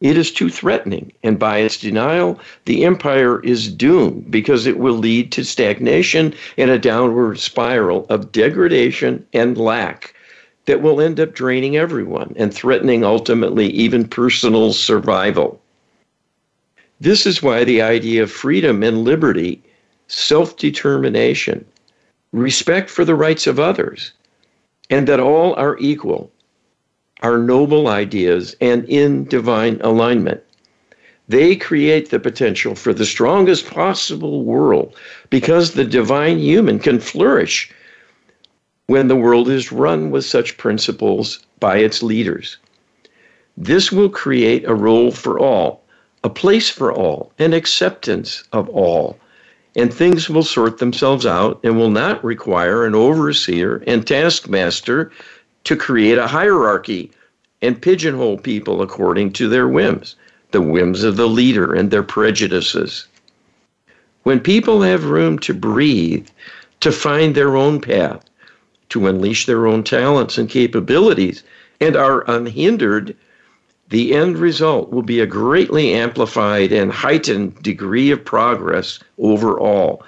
It 0.00 0.18
is 0.18 0.30
too 0.30 0.50
threatening, 0.50 1.12
and 1.22 1.38
by 1.38 1.58
its 1.58 1.78
denial, 1.78 2.38
the 2.66 2.84
empire 2.84 3.40
is 3.42 3.72
doomed 3.72 4.30
because 4.30 4.66
it 4.66 4.78
will 4.78 4.94
lead 4.94 5.32
to 5.32 5.44
stagnation 5.44 6.34
and 6.58 6.70
a 6.70 6.78
downward 6.78 7.38
spiral 7.38 8.04
of 8.10 8.30
degradation 8.30 9.24
and 9.32 9.56
lack 9.56 10.14
that 10.66 10.82
will 10.82 11.00
end 11.00 11.18
up 11.18 11.32
draining 11.32 11.78
everyone 11.78 12.34
and 12.36 12.52
threatening 12.52 13.04
ultimately 13.04 13.68
even 13.68 14.06
personal 14.06 14.74
survival. 14.74 15.62
This 17.00 17.24
is 17.24 17.42
why 17.42 17.64
the 17.64 17.80
idea 17.80 18.22
of 18.22 18.30
freedom 18.30 18.82
and 18.82 19.02
liberty, 19.02 19.62
self 20.08 20.58
determination, 20.58 21.64
respect 22.32 22.90
for 22.90 23.04
the 23.06 23.14
rights 23.14 23.46
of 23.46 23.58
others, 23.58 24.12
and 24.90 25.06
that 25.08 25.20
all 25.20 25.54
are 25.54 25.78
equal 25.78 26.30
are 27.20 27.38
noble 27.38 27.88
ideas 27.88 28.54
and 28.60 28.84
in 28.88 29.24
divine 29.24 29.80
alignment. 29.82 30.42
They 31.28 31.56
create 31.56 32.10
the 32.10 32.20
potential 32.20 32.74
for 32.74 32.92
the 32.92 33.06
strongest 33.06 33.66
possible 33.66 34.44
world 34.44 34.94
because 35.30 35.72
the 35.72 35.84
divine 35.84 36.38
human 36.38 36.78
can 36.78 37.00
flourish 37.00 37.70
when 38.86 39.08
the 39.08 39.16
world 39.16 39.48
is 39.48 39.72
run 39.72 40.10
with 40.10 40.24
such 40.24 40.56
principles 40.56 41.40
by 41.58 41.78
its 41.78 42.02
leaders. 42.02 42.58
This 43.56 43.90
will 43.90 44.10
create 44.10 44.64
a 44.66 44.74
role 44.74 45.10
for 45.10 45.40
all, 45.40 45.82
a 46.22 46.30
place 46.30 46.68
for 46.68 46.92
all, 46.92 47.32
an 47.38 47.52
acceptance 47.52 48.44
of 48.52 48.68
all, 48.68 49.18
and 49.74 49.92
things 49.92 50.30
will 50.30 50.44
sort 50.44 50.78
themselves 50.78 51.26
out 51.26 51.58
and 51.64 51.76
will 51.76 51.90
not 51.90 52.22
require 52.22 52.84
an 52.84 52.94
overseer 52.94 53.82
and 53.86 54.06
taskmaster 54.06 55.10
to 55.66 55.74
create 55.74 56.16
a 56.16 56.28
hierarchy 56.28 57.10
and 57.60 57.82
pigeonhole 57.82 58.38
people 58.38 58.82
according 58.82 59.32
to 59.32 59.48
their 59.48 59.66
whims, 59.66 60.14
the 60.52 60.60
whims 60.60 61.02
of 61.02 61.16
the 61.16 61.26
leader 61.28 61.74
and 61.74 61.90
their 61.90 62.04
prejudices. 62.04 63.08
When 64.22 64.38
people 64.38 64.82
have 64.82 65.06
room 65.06 65.40
to 65.40 65.52
breathe, 65.52 66.28
to 66.80 66.92
find 66.92 67.34
their 67.34 67.56
own 67.56 67.80
path, 67.80 68.24
to 68.90 69.08
unleash 69.08 69.46
their 69.46 69.66
own 69.66 69.82
talents 69.82 70.38
and 70.38 70.48
capabilities, 70.48 71.42
and 71.80 71.96
are 71.96 72.24
unhindered, 72.30 73.16
the 73.88 74.14
end 74.14 74.38
result 74.38 74.90
will 74.92 75.02
be 75.02 75.18
a 75.18 75.26
greatly 75.26 75.92
amplified 75.94 76.70
and 76.70 76.92
heightened 76.92 77.60
degree 77.60 78.12
of 78.12 78.24
progress 78.24 79.00
overall, 79.18 80.04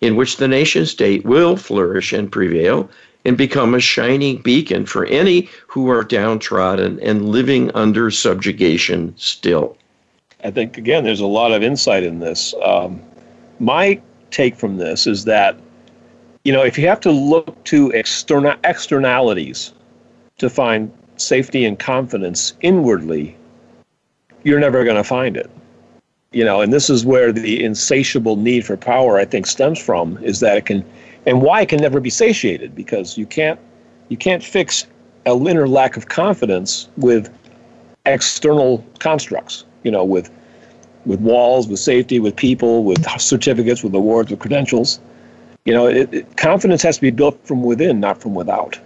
in 0.00 0.14
which 0.14 0.36
the 0.36 0.46
nation 0.46 0.86
state 0.86 1.24
will 1.24 1.56
flourish 1.56 2.12
and 2.12 2.30
prevail, 2.30 2.88
and 3.24 3.36
become 3.38 3.74
a 3.74 3.80
shining 3.80 4.38
beacon 4.42 4.86
for 4.86 5.06
any 5.06 5.48
who 5.66 5.88
are 5.88 6.02
downtrodden 6.02 6.98
and 7.00 7.28
living 7.28 7.70
under 7.72 8.10
subjugation 8.10 9.14
still. 9.16 9.76
I 10.44 10.50
think, 10.50 10.76
again, 10.76 11.04
there's 11.04 11.20
a 11.20 11.26
lot 11.26 11.52
of 11.52 11.62
insight 11.62 12.02
in 12.02 12.18
this. 12.18 12.52
Um, 12.64 13.00
my 13.60 14.00
take 14.30 14.56
from 14.56 14.76
this 14.76 15.06
is 15.06 15.24
that, 15.24 15.56
you 16.44 16.52
know, 16.52 16.62
if 16.62 16.76
you 16.76 16.88
have 16.88 17.00
to 17.00 17.12
look 17.12 17.62
to 17.64 17.90
external 17.90 18.56
externalities 18.64 19.72
to 20.38 20.50
find 20.50 20.92
safety 21.16 21.64
and 21.64 21.78
confidence 21.78 22.54
inwardly, 22.60 23.36
you're 24.42 24.58
never 24.58 24.82
going 24.82 24.96
to 24.96 25.04
find 25.04 25.36
it. 25.36 25.48
You 26.32 26.44
know, 26.44 26.60
and 26.60 26.72
this 26.72 26.90
is 26.90 27.04
where 27.04 27.30
the 27.30 27.62
insatiable 27.62 28.36
need 28.36 28.64
for 28.64 28.76
power, 28.76 29.18
I 29.18 29.24
think, 29.24 29.46
stems 29.46 29.78
from, 29.78 30.18
is 30.24 30.40
that 30.40 30.56
it 30.56 30.66
can 30.66 30.84
and 31.26 31.42
why 31.42 31.64
can 31.64 31.80
never 31.80 32.00
be 32.00 32.10
satiated 32.10 32.74
because 32.74 33.16
you 33.16 33.26
can't 33.26 33.58
you 34.08 34.16
can't 34.16 34.42
fix 34.42 34.86
a 35.26 35.32
inner 35.32 35.68
lack 35.68 35.96
of 35.96 36.08
confidence 36.08 36.88
with 36.96 37.32
external 38.06 38.84
constructs 38.98 39.64
you 39.84 39.90
know 39.90 40.04
with 40.04 40.30
with 41.04 41.20
walls 41.20 41.68
with 41.68 41.78
safety 41.78 42.18
with 42.18 42.36
people 42.36 42.84
with 42.84 43.04
certificates 43.18 43.82
with 43.82 43.94
awards 43.94 44.30
with 44.30 44.40
credentials. 44.40 45.00
You 45.64 45.74
know 45.74 45.86
it, 45.86 46.12
it, 46.12 46.36
confidence 46.36 46.82
has 46.82 46.96
to 46.96 47.02
be 47.02 47.10
built 47.10 47.44
from 47.46 47.62
within 47.62 48.00
not 48.00 48.20
from 48.20 48.34
without. 48.34 48.78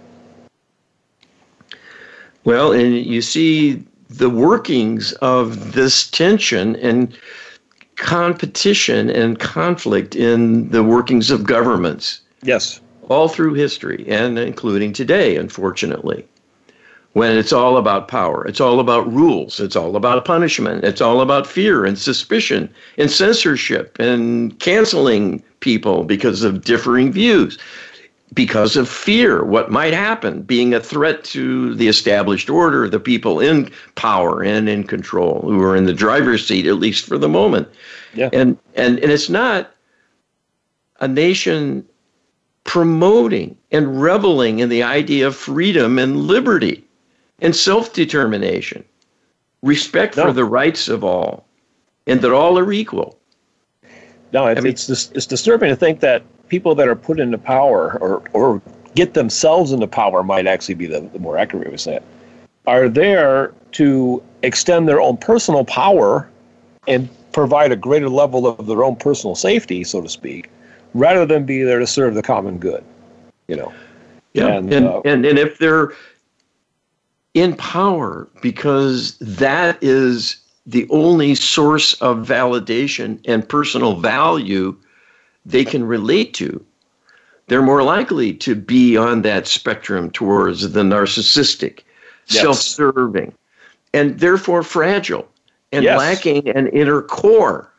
Well 2.43 2.71
and 2.71 2.95
you 2.95 3.21
see 3.21 3.83
the 4.09 4.29
workings 4.29 5.11
of 5.13 5.73
this 5.73 6.09
tension 6.09 6.75
and 6.77 7.17
competition 7.97 9.09
and 9.09 9.39
conflict 9.39 10.15
in 10.15 10.69
the 10.69 10.83
workings 10.83 11.31
of 11.31 11.43
governments 11.43 12.21
Yes. 12.43 12.81
All 13.09 13.27
through 13.27 13.53
history 13.53 14.05
and 14.07 14.37
including 14.37 14.93
today, 14.93 15.35
unfortunately. 15.35 16.25
When 17.13 17.35
it's 17.35 17.53
all 17.53 17.77
about 17.77 18.07
power, 18.09 18.45
it's 18.45 18.61
all 18.61 18.79
about 18.79 19.11
rules, 19.11 19.59
it's 19.59 19.75
all 19.75 19.95
about 19.95 20.23
punishment, 20.23 20.83
it's 20.83 21.01
all 21.01 21.21
about 21.21 21.47
fear 21.47 21.83
and 21.83 21.97
suspicion 21.97 22.71
and 22.97 23.09
censorship 23.09 23.97
and 23.97 24.59
canceling 24.59 25.41
people 25.61 26.03
because 26.03 26.43
of 26.43 26.63
differing 26.63 27.11
views, 27.11 27.57
because 28.33 28.75
of 28.75 28.87
fear, 28.87 29.43
what 29.43 29.71
might 29.71 29.93
happen, 29.93 30.43
being 30.43 30.75
a 30.75 30.79
threat 30.79 31.23
to 31.23 31.73
the 31.73 31.87
established 31.87 32.51
order, 32.51 32.87
the 32.87 32.99
people 32.99 33.39
in 33.39 33.71
power 33.95 34.43
and 34.43 34.69
in 34.69 34.83
control, 34.83 35.41
who 35.41 35.61
are 35.63 35.75
in 35.75 35.85
the 35.85 35.93
driver's 35.93 36.45
seat, 36.45 36.67
at 36.67 36.75
least 36.75 37.05
for 37.05 37.17
the 37.17 37.29
moment. 37.29 37.67
Yeah. 38.13 38.29
And 38.31 38.59
and 38.75 38.99
and 38.99 39.11
it's 39.11 39.29
not 39.29 39.71
a 40.99 41.07
nation 41.07 41.83
promoting 42.67 43.57
and 43.71 43.99
reveling 43.99 44.59
in 44.59 44.69
the 44.69 44.83
idea 44.83 45.25
of 45.25 45.35
freedom 45.35 45.97
and 45.97 46.27
liberty 46.27 46.83
and 47.39 47.55
self 47.55 47.93
determination, 47.93 48.83
respect 49.63 50.17
no. 50.17 50.25
for 50.25 50.33
the 50.33 50.45
rights 50.45 50.87
of 50.87 51.03
all, 51.03 51.47
and 52.05 52.21
that 52.21 52.31
all 52.31 52.59
are 52.59 52.71
equal. 52.71 53.17
No, 54.33 54.45
it's, 54.47 54.59
I 54.59 54.61
mean, 54.61 54.73
it's, 54.73 54.89
it's 54.89 55.25
disturbing 55.25 55.69
to 55.69 55.75
think 55.75 56.01
that 56.01 56.21
people 56.49 56.75
that 56.75 56.87
are 56.87 56.95
put 56.95 57.19
into 57.19 57.37
power 57.37 57.97
or, 58.01 58.21
or 58.33 58.61
get 58.93 59.13
themselves 59.13 59.71
into 59.71 59.87
power 59.87 60.21
might 60.21 60.45
actually 60.45 60.75
be 60.75 60.87
the, 60.87 60.99
the 60.99 61.19
more 61.19 61.37
accurate 61.37 61.67
way 61.67 61.71
to 61.71 61.77
say 61.77 61.95
it, 61.95 62.03
are 62.65 62.89
there 62.89 63.53
to 63.73 64.21
extend 64.43 64.89
their 64.89 64.99
own 64.99 65.15
personal 65.15 65.63
power 65.63 66.29
and 66.87 67.07
provide 67.31 67.71
a 67.71 67.75
greater 67.77 68.09
level 68.09 68.45
of 68.45 68.67
their 68.67 68.83
own 68.83 68.95
personal 68.97 69.35
safety, 69.35 69.83
so 69.85 70.01
to 70.01 70.09
speak, 70.09 70.49
rather 70.97 71.25
than 71.25 71.45
be 71.45 71.63
there 71.63 71.79
to 71.79 71.87
serve 71.87 72.15
the 72.15 72.23
common 72.23 72.57
good. 72.57 72.83
You 73.47 73.55
know. 73.55 73.73
Yeah, 74.33 74.47
and 74.47 74.73
and, 74.73 74.87
uh, 74.87 75.01
and, 75.05 75.25
and 75.25 75.39
if 75.39 75.57
they're 75.57 75.93
in 77.33 77.55
power 77.55 78.27
because 78.41 79.17
that 79.19 79.77
is 79.81 80.37
the 80.65 80.87
only 80.89 81.33
source 81.33 81.93
of 82.01 82.17
validation 82.27 83.19
and 83.25 83.47
personal 83.47 83.95
value 83.95 84.75
they 85.45 85.63
can 85.63 85.83
relate 85.83 86.33
to, 86.33 86.63
they're 87.47 87.61
more 87.61 87.83
likely 87.83 88.33
to 88.33 88.53
be 88.53 88.97
on 88.97 89.21
that 89.21 89.47
spectrum 89.47 90.11
towards 90.11 90.71
the 90.73 90.83
narcissistic, 90.83 91.81
yes. 92.27 92.41
self 92.41 92.57
serving, 92.57 93.33
and 93.93 94.19
therefore 94.19 94.61
fragile 94.61 95.27
and 95.71 95.83
yes. 95.83 95.97
lacking 95.97 96.49
an 96.49 96.67
inner 96.67 97.01
core 97.01 97.71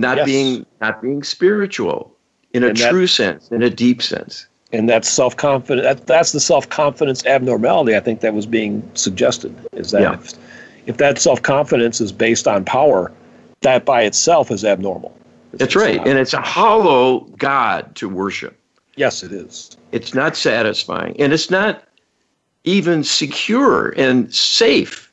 not 0.00 0.16
yes. 0.16 0.26
being 0.26 0.66
not 0.80 1.02
being 1.02 1.22
spiritual 1.22 2.16
in 2.52 2.64
a 2.64 2.68
and 2.68 2.76
true 2.76 3.02
that, 3.02 3.08
sense, 3.08 3.50
in 3.50 3.62
a 3.62 3.70
deep 3.70 4.02
sense. 4.02 4.46
And 4.72 4.88
that's 4.88 5.08
self 5.08 5.36
confidence. 5.36 5.84
That, 5.84 6.06
that's 6.06 6.32
the 6.32 6.40
self 6.40 6.68
confidence 6.68 7.24
abnormality. 7.26 7.94
I 7.94 8.00
think 8.00 8.20
that 8.20 8.34
was 8.34 8.46
being 8.46 8.88
suggested. 8.94 9.54
Is 9.72 9.90
that 9.90 10.02
yeah. 10.02 10.14
if, 10.14 10.34
if 10.86 10.96
that 10.96 11.18
self 11.18 11.42
confidence 11.42 12.00
is 12.00 12.12
based 12.12 12.48
on 12.48 12.64
power, 12.64 13.12
that 13.60 13.84
by 13.84 14.02
itself 14.02 14.50
is 14.50 14.64
abnormal. 14.64 15.14
It's 15.52 15.60
that's 15.60 15.76
right, 15.76 16.00
and 16.06 16.18
it's 16.18 16.32
a 16.32 16.40
hollow 16.40 17.20
God 17.36 17.94
to 17.96 18.08
worship. 18.08 18.56
Yes, 18.96 19.22
it 19.22 19.32
is. 19.32 19.76
It's 19.92 20.14
not 20.14 20.36
satisfying, 20.36 21.16
and 21.20 21.32
it's 21.32 21.50
not 21.50 21.82
even 22.64 23.02
secure 23.02 23.90
and 23.96 24.32
safe 24.32 25.09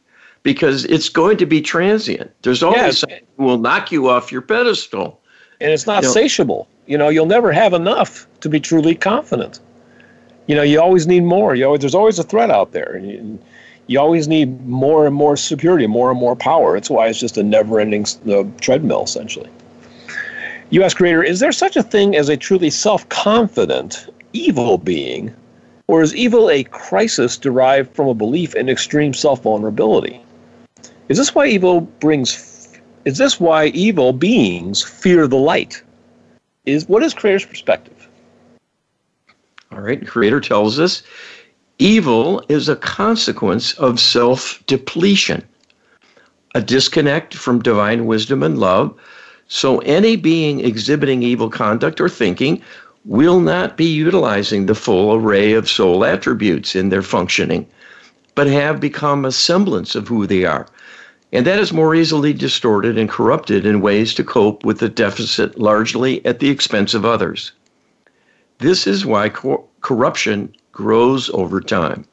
because 0.47 0.85
it's 0.85 1.09
going 1.09 1.35
to 1.35 1.45
be 1.45 1.59
transient. 1.59 2.31
There's 2.41 2.63
always 2.63 2.99
something 2.99 3.19
that 3.19 3.43
will 3.43 3.57
knock 3.57 3.91
you 3.91 4.07
off 4.07 4.31
your 4.31 4.41
pedestal. 4.41 5.19
And 5.59 5.73
it's 5.73 5.85
not 5.85 6.03
you 6.03 6.07
know, 6.07 6.15
satiable. 6.15 6.67
You 6.85 6.97
know, 6.97 7.09
you'll 7.09 7.25
never 7.25 7.51
have 7.51 7.73
enough 7.73 8.25
to 8.39 8.47
be 8.47 8.57
truly 8.57 8.95
confident. 8.95 9.59
You 10.45 10.55
know, 10.55 10.61
you 10.61 10.79
always 10.79 11.05
need 11.05 11.25
more. 11.25 11.53
You 11.53 11.65
always, 11.65 11.81
there's 11.81 11.93
always 11.93 12.17
a 12.17 12.23
threat 12.23 12.49
out 12.49 12.71
there. 12.71 12.95
And 12.95 13.11
you, 13.11 13.39
you 13.87 13.99
always 13.99 14.29
need 14.29 14.65
more 14.65 15.05
and 15.05 15.13
more 15.13 15.35
security, 15.35 15.85
more 15.85 16.11
and 16.11 16.17
more 16.17 16.37
power. 16.37 16.75
That's 16.75 16.89
why 16.89 17.07
it's 17.07 17.19
just 17.19 17.35
a 17.35 17.43
never-ending 17.43 18.05
uh, 18.31 18.45
treadmill, 18.61 19.03
essentially. 19.03 19.49
U.S. 20.69 20.93
creator, 20.93 21.21
is 21.21 21.41
there 21.41 21.51
such 21.51 21.75
a 21.75 21.83
thing 21.83 22.15
as 22.15 22.29
a 22.29 22.37
truly 22.37 22.69
self-confident 22.69 24.07
evil 24.31 24.77
being, 24.77 25.35
or 25.87 26.01
is 26.01 26.15
evil 26.15 26.49
a 26.49 26.63
crisis 26.63 27.35
derived 27.35 27.93
from 27.93 28.07
a 28.07 28.13
belief 28.13 28.55
in 28.55 28.69
extreme 28.69 29.13
self-vulnerability? 29.13 30.21
Is 31.09 31.17
this 31.17 31.33
why 31.33 31.47
evil 31.47 31.81
brings? 31.81 32.79
Is 33.05 33.17
this 33.17 33.39
why 33.39 33.67
evil 33.67 34.13
beings 34.13 34.83
fear 34.83 35.27
the 35.27 35.37
light? 35.37 35.81
is 36.67 36.87
what 36.87 37.01
is 37.01 37.13
creator's 37.13 37.45
perspective? 37.45 38.07
All 39.71 39.81
right, 39.81 40.05
Creator 40.05 40.41
tells 40.41 40.79
us 40.79 41.01
evil 41.79 42.43
is 42.49 42.69
a 42.69 42.75
consequence 42.75 43.73
of 43.73 43.99
self 43.99 44.61
depletion, 44.67 45.43
a 46.53 46.61
disconnect 46.61 47.33
from 47.33 47.61
divine 47.61 48.05
wisdom 48.05 48.43
and 48.43 48.59
love. 48.59 48.95
So, 49.47 49.79
any 49.79 50.17
being 50.17 50.59
exhibiting 50.59 51.23
evil 51.23 51.49
conduct 51.49 52.01
or 52.01 52.09
thinking 52.09 52.61
will 53.05 53.39
not 53.39 53.77
be 53.77 53.85
utilizing 53.85 54.65
the 54.65 54.75
full 54.75 55.15
array 55.15 55.53
of 55.53 55.69
soul 55.69 56.03
attributes 56.03 56.75
in 56.75 56.89
their 56.89 57.01
functioning, 57.01 57.65
but 58.35 58.47
have 58.47 58.81
become 58.81 59.23
a 59.23 59.31
semblance 59.31 59.95
of 59.95 60.09
who 60.09 60.27
they 60.27 60.43
are. 60.43 60.67
And 61.33 61.45
that 61.45 61.59
is 61.59 61.73
more 61.73 61.93
easily 61.93 62.33
distorted 62.33 62.97
and 62.97 63.09
corrupted 63.09 63.65
in 63.65 63.81
ways 63.81 64.13
to 64.13 64.23
cope 64.23 64.63
with 64.63 64.79
the 64.79 64.89
deficit 64.89 65.59
largely 65.59 66.25
at 66.25 66.39
the 66.39 66.49
expense 66.49 66.93
of 66.93 67.05
others. 67.05 67.51
This 68.59 68.87
is 68.87 69.05
why 69.05 69.29
cor- 69.29 69.63
corruption 69.81 70.53
grows 70.71 71.29
over 71.31 71.59
time. 71.61 72.05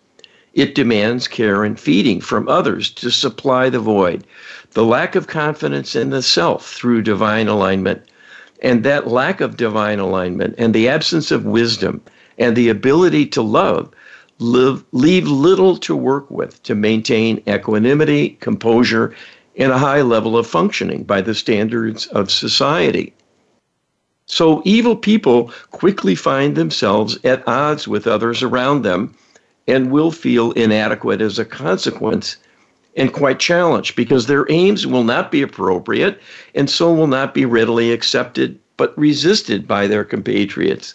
It 0.53 0.75
demands 0.75 1.29
care 1.29 1.65
and 1.65 1.79
feeding 1.79 2.21
from 2.21 2.49
others 2.49 2.91
to 2.91 3.11
supply 3.11 3.69
the 3.69 3.79
void, 3.79 4.25
the 4.73 4.85
lack 4.85 5.15
of 5.15 5.27
confidence 5.27 5.97
in 5.97 6.11
the 6.11 6.23
self 6.23 6.73
through 6.73 7.03
divine 7.03 7.49
alignment 7.49 8.03
and 8.63 8.83
that 8.83 9.07
lack 9.07 9.41
of 9.41 9.57
divine 9.57 9.99
alignment 9.99 10.55
and 10.59 10.73
the 10.73 10.89
absence 10.89 11.31
of 11.31 11.45
wisdom 11.45 12.01
and 12.39 12.57
the 12.57 12.69
ability 12.69 13.27
to 13.27 13.43
love 13.43 13.91
live, 14.39 14.85
leave 14.93 15.27
little 15.27 15.77
to 15.79 15.95
work 15.97 16.31
with 16.31 16.63
to 16.65 16.75
maintain 16.75 17.43
equanimity, 17.49 18.31
composure, 18.41 19.15
and 19.57 19.73
a 19.73 19.79
high 19.79 20.03
level 20.03 20.37
of 20.37 20.47
functioning 20.47 21.05
by 21.05 21.21
the 21.21 21.35
standards 21.35 22.07
of 22.09 22.31
society. 22.31 23.15
So 24.27 24.63
evil 24.65 24.97
people 24.97 25.53
quickly 25.71 26.15
find 26.15 26.57
themselves 26.57 27.19
at 27.25 27.47
odds 27.47 27.87
with 27.87 28.07
others 28.07 28.43
around 28.43 28.83
them 28.83 29.15
and 29.69 29.91
will 29.91 30.11
feel 30.11 30.53
inadequate 30.53 31.21
as 31.21 31.39
a 31.39 31.45
consequence 31.45 32.37
and 32.97 33.13
quite 33.13 33.39
challenged 33.39 33.97
because 33.97 34.27
their 34.27 34.51
aims 34.51 34.87
will 34.87 35.05
not 35.05 35.31
be 35.31 35.43
appropriate 35.43 36.21
and 36.55 36.71
so 36.71 36.93
will 36.93 37.07
not 37.07 37.35
be 37.35 37.45
readily 37.45 37.93
accepted 37.93 38.59
but 38.77 38.97
resisted 38.99 39.69
by 39.69 39.87
their 39.87 40.05
compatriots. 40.05 40.95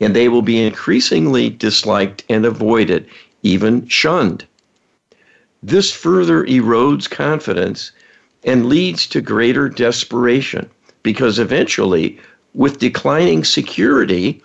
And 0.00 0.16
they 0.16 0.28
will 0.28 0.42
be 0.42 0.58
increasingly 0.60 1.50
disliked 1.50 2.24
and 2.28 2.46
avoided, 2.46 3.06
even 3.42 3.86
shunned. 3.86 4.46
This 5.62 5.92
further 5.92 6.44
erodes 6.46 7.08
confidence 7.08 7.92
and 8.44 8.66
leads 8.66 9.06
to 9.08 9.20
greater 9.20 9.68
desperation 9.68 10.70
because 11.02 11.38
eventually, 11.38 12.18
with 12.54 12.78
declining 12.78 13.44
security, 13.44 14.42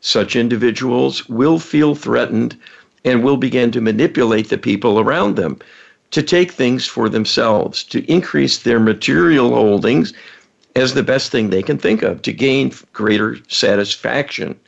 such 0.00 0.34
individuals 0.34 1.28
will 1.28 1.58
feel 1.58 1.94
threatened 1.94 2.56
and 3.04 3.22
will 3.22 3.36
begin 3.36 3.70
to 3.72 3.80
manipulate 3.80 4.48
the 4.48 4.58
people 4.58 4.98
around 4.98 5.36
them 5.36 5.58
to 6.10 6.22
take 6.22 6.52
things 6.52 6.86
for 6.86 7.08
themselves, 7.08 7.84
to 7.84 8.04
increase 8.10 8.58
their 8.58 8.80
material 8.80 9.50
holdings 9.50 10.12
as 10.74 10.94
the 10.94 11.02
best 11.02 11.30
thing 11.30 11.50
they 11.50 11.62
can 11.62 11.78
think 11.78 12.02
of 12.02 12.22
to 12.22 12.32
gain 12.32 12.72
greater 12.92 13.38
satisfaction 13.48 14.58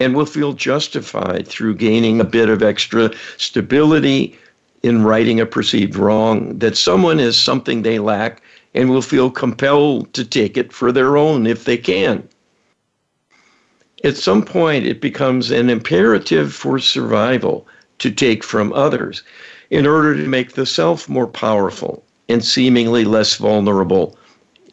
and 0.00 0.14
will 0.14 0.26
feel 0.26 0.52
justified 0.52 1.46
through 1.46 1.74
gaining 1.74 2.20
a 2.20 2.24
bit 2.24 2.48
of 2.48 2.62
extra 2.62 3.10
stability 3.36 4.38
in 4.82 5.02
righting 5.02 5.40
a 5.40 5.46
perceived 5.46 5.96
wrong, 5.96 6.58
that 6.58 6.76
someone 6.76 7.18
is 7.18 7.36
something 7.36 7.82
they 7.82 7.98
lack 7.98 8.40
and 8.74 8.88
will 8.88 9.02
feel 9.02 9.30
compelled 9.30 10.12
to 10.14 10.24
take 10.24 10.56
it 10.56 10.72
for 10.72 10.92
their 10.92 11.16
own 11.16 11.46
if 11.46 11.64
they 11.64 11.76
can. 11.76 12.28
At 14.04 14.16
some 14.16 14.44
point, 14.44 14.86
it 14.86 15.00
becomes 15.00 15.50
an 15.50 15.68
imperative 15.68 16.54
for 16.54 16.78
survival 16.78 17.66
to 17.98 18.10
take 18.12 18.44
from 18.44 18.72
others 18.72 19.24
in 19.70 19.86
order 19.86 20.14
to 20.14 20.28
make 20.28 20.52
the 20.52 20.66
self 20.66 21.08
more 21.08 21.26
powerful 21.26 22.04
and 22.28 22.44
seemingly 22.44 23.04
less 23.04 23.34
vulnerable 23.34 24.16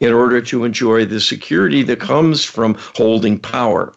in 0.00 0.12
order 0.12 0.40
to 0.42 0.64
enjoy 0.64 1.04
the 1.04 1.20
security 1.20 1.82
that 1.82 1.98
comes 1.98 2.44
from 2.44 2.76
holding 2.94 3.38
power. 3.38 3.92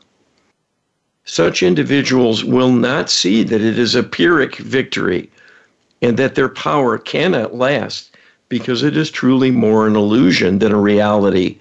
Such 1.30 1.62
individuals 1.62 2.44
will 2.44 2.72
not 2.72 3.08
see 3.08 3.44
that 3.44 3.62
it 3.62 3.78
is 3.78 3.94
a 3.94 4.02
Pyrrhic 4.02 4.56
victory 4.56 5.30
and 6.02 6.18
that 6.18 6.34
their 6.34 6.50
power 6.50 6.98
cannot 6.98 7.54
last 7.54 8.18
because 8.50 8.82
it 8.82 8.98
is 8.98 9.12
truly 9.12 9.52
more 9.52 9.86
an 9.86 9.96
illusion 9.96 10.58
than 10.58 10.72
a 10.72 10.80
reality 10.80 11.60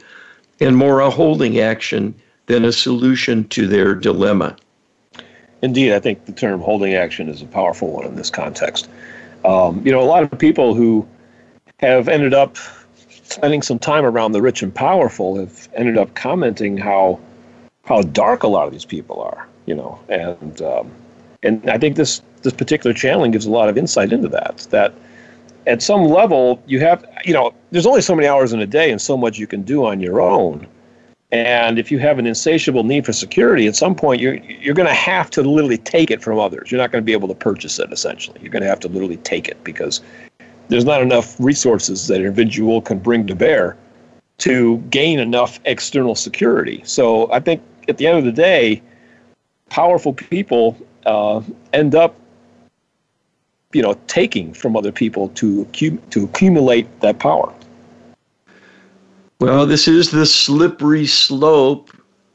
and 0.58 0.74
more 0.74 1.00
a 1.00 1.10
holding 1.10 1.58
action 1.58 2.14
than 2.46 2.64
a 2.64 2.72
solution 2.72 3.46
to 3.48 3.66
their 3.66 3.94
dilemma. 3.94 4.56
Indeed, 5.60 5.92
I 5.92 6.00
think 6.00 6.24
the 6.24 6.32
term 6.32 6.62
holding 6.62 6.94
action 6.94 7.28
is 7.28 7.42
a 7.42 7.46
powerful 7.46 7.92
one 7.92 8.06
in 8.06 8.16
this 8.16 8.30
context. 8.30 8.88
Um, 9.44 9.82
you 9.84 9.92
know, 9.92 10.00
a 10.00 10.08
lot 10.08 10.22
of 10.22 10.38
people 10.38 10.74
who 10.74 11.06
have 11.80 12.08
ended 12.08 12.32
up 12.32 12.56
spending 13.22 13.60
some 13.60 13.78
time 13.78 14.06
around 14.06 14.32
the 14.32 14.40
rich 14.40 14.62
and 14.62 14.74
powerful 14.74 15.38
have 15.38 15.68
ended 15.74 15.98
up 15.98 16.14
commenting 16.14 16.78
how 16.78 17.20
how 17.84 18.02
dark 18.02 18.42
a 18.42 18.48
lot 18.48 18.66
of 18.66 18.72
these 18.72 18.84
people 18.84 19.20
are, 19.22 19.47
you 19.68 19.74
know, 19.74 19.98
and 20.08 20.62
um, 20.62 20.90
and 21.42 21.68
I 21.70 21.76
think 21.76 21.96
this 21.96 22.22
this 22.42 22.54
particular 22.54 22.94
channeling 22.94 23.32
gives 23.32 23.44
a 23.44 23.50
lot 23.50 23.68
of 23.68 23.76
insight 23.76 24.12
into 24.12 24.28
that. 24.28 24.66
That 24.70 24.94
at 25.66 25.82
some 25.82 26.04
level 26.04 26.62
you 26.66 26.80
have, 26.80 27.04
you 27.24 27.34
know, 27.34 27.52
there's 27.70 27.86
only 27.86 28.00
so 28.00 28.14
many 28.14 28.26
hours 28.26 28.52
in 28.52 28.60
a 28.60 28.66
day 28.66 28.90
and 28.90 29.00
so 29.00 29.16
much 29.16 29.38
you 29.38 29.46
can 29.46 29.62
do 29.62 29.84
on 29.84 30.00
your 30.00 30.20
own. 30.22 30.66
And 31.30 31.78
if 31.78 31.92
you 31.92 31.98
have 31.98 32.18
an 32.18 32.26
insatiable 32.26 32.84
need 32.84 33.04
for 33.04 33.12
security, 33.12 33.66
at 33.66 33.76
some 33.76 33.94
point 33.94 34.22
you're 34.22 34.36
you're 34.36 34.74
going 34.74 34.88
to 34.88 34.94
have 34.94 35.28
to 35.30 35.42
literally 35.42 35.76
take 35.76 36.10
it 36.10 36.22
from 36.22 36.38
others. 36.38 36.70
You're 36.70 36.80
not 36.80 36.90
going 36.90 37.02
to 37.02 37.06
be 37.06 37.12
able 37.12 37.28
to 37.28 37.34
purchase 37.34 37.78
it. 37.78 37.92
Essentially, 37.92 38.40
you're 38.40 38.50
going 38.50 38.62
to 38.62 38.68
have 38.68 38.80
to 38.80 38.88
literally 38.88 39.18
take 39.18 39.48
it 39.48 39.62
because 39.64 40.00
there's 40.68 40.86
not 40.86 41.02
enough 41.02 41.38
resources 41.38 42.06
that 42.06 42.20
an 42.20 42.26
individual 42.26 42.80
can 42.80 42.98
bring 42.98 43.26
to 43.26 43.34
bear 43.34 43.76
to 44.38 44.78
gain 44.90 45.18
enough 45.18 45.60
external 45.64 46.14
security. 46.14 46.80
So 46.84 47.30
I 47.32 47.40
think 47.40 47.60
at 47.88 47.98
the 47.98 48.06
end 48.06 48.18
of 48.18 48.24
the 48.24 48.32
day, 48.32 48.80
powerful 49.70 50.12
people 50.12 50.76
uh, 51.06 51.42
end 51.72 51.94
up, 51.94 52.14
you 53.72 53.82
know, 53.82 53.94
taking 54.06 54.54
from 54.54 54.76
other 54.76 54.92
people 54.92 55.28
to 55.30 55.64
to 55.66 56.24
accumulate 56.24 57.00
that 57.00 57.18
power. 57.18 57.52
Well, 59.40 59.66
this 59.66 59.86
is 59.86 60.10
the 60.10 60.26
slippery 60.26 61.06
slope 61.06 61.90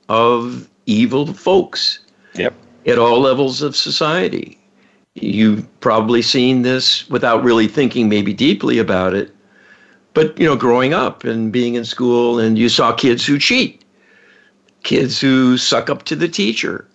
of 0.10 0.69
evil 0.86 1.34
folks. 1.34 2.00
Yep. 2.36 2.54
At 2.86 2.98
all 2.98 3.19
levels 3.19 3.62
of 3.62 3.76
society. 3.76 4.58
You've 5.15 5.67
probably 5.80 6.22
seen 6.22 6.63
this 6.63 7.08
without 7.10 7.43
really 7.43 7.67
thinking 7.67 8.10
maybe 8.10 8.34
deeply 8.34 8.80
about 8.80 9.13
it. 9.13 9.34
But, 10.13 10.38
you 10.38 10.46
know, 10.46 10.56
growing 10.56 10.93
up 10.93 11.24
and 11.24 11.52
being 11.52 11.76
in 11.76 11.86
school, 11.86 12.39
and 12.39 12.58
you 12.58 12.69
saw 12.69 12.93
kids 12.93 13.26
who 13.26 13.39
cheat, 13.39 13.84
kids 14.84 15.19
who 15.19 15.58
suck 15.58 15.89
up 15.89 16.04
to 16.04 16.15
the 16.15 16.28
teacher. 16.28 16.88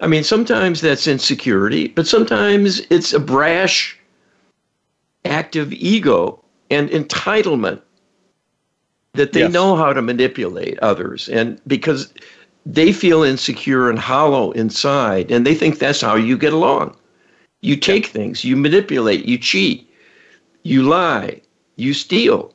I 0.00 0.06
mean, 0.06 0.22
sometimes 0.24 0.80
that's 0.80 1.06
insecurity, 1.06 1.88
but 1.88 2.06
sometimes 2.06 2.80
it's 2.90 3.12
a 3.12 3.20
brash 3.20 3.98
act 5.24 5.56
of 5.56 5.72
ego 5.72 6.42
and 6.70 6.88
entitlement 6.90 7.80
that 9.14 9.32
they 9.32 9.40
yes. 9.40 9.52
know 9.52 9.74
how 9.74 9.92
to 9.92 10.00
manipulate 10.02 10.78
others. 10.78 11.28
And 11.28 11.60
because 11.66 12.12
they 12.64 12.92
feel 12.92 13.22
insecure 13.22 13.90
and 13.90 13.98
hollow 13.98 14.52
inside, 14.52 15.30
and 15.30 15.46
they 15.46 15.54
think 15.54 15.78
that's 15.78 16.00
how 16.00 16.14
you 16.14 16.38
get 16.38 16.52
along. 16.52 16.94
You 17.60 17.74
take 17.76 18.06
things, 18.06 18.44
you 18.44 18.56
manipulate, 18.56 19.24
you 19.24 19.38
cheat, 19.38 19.90
you 20.62 20.82
lie, 20.82 21.40
you 21.76 21.94
steal. 21.94 22.54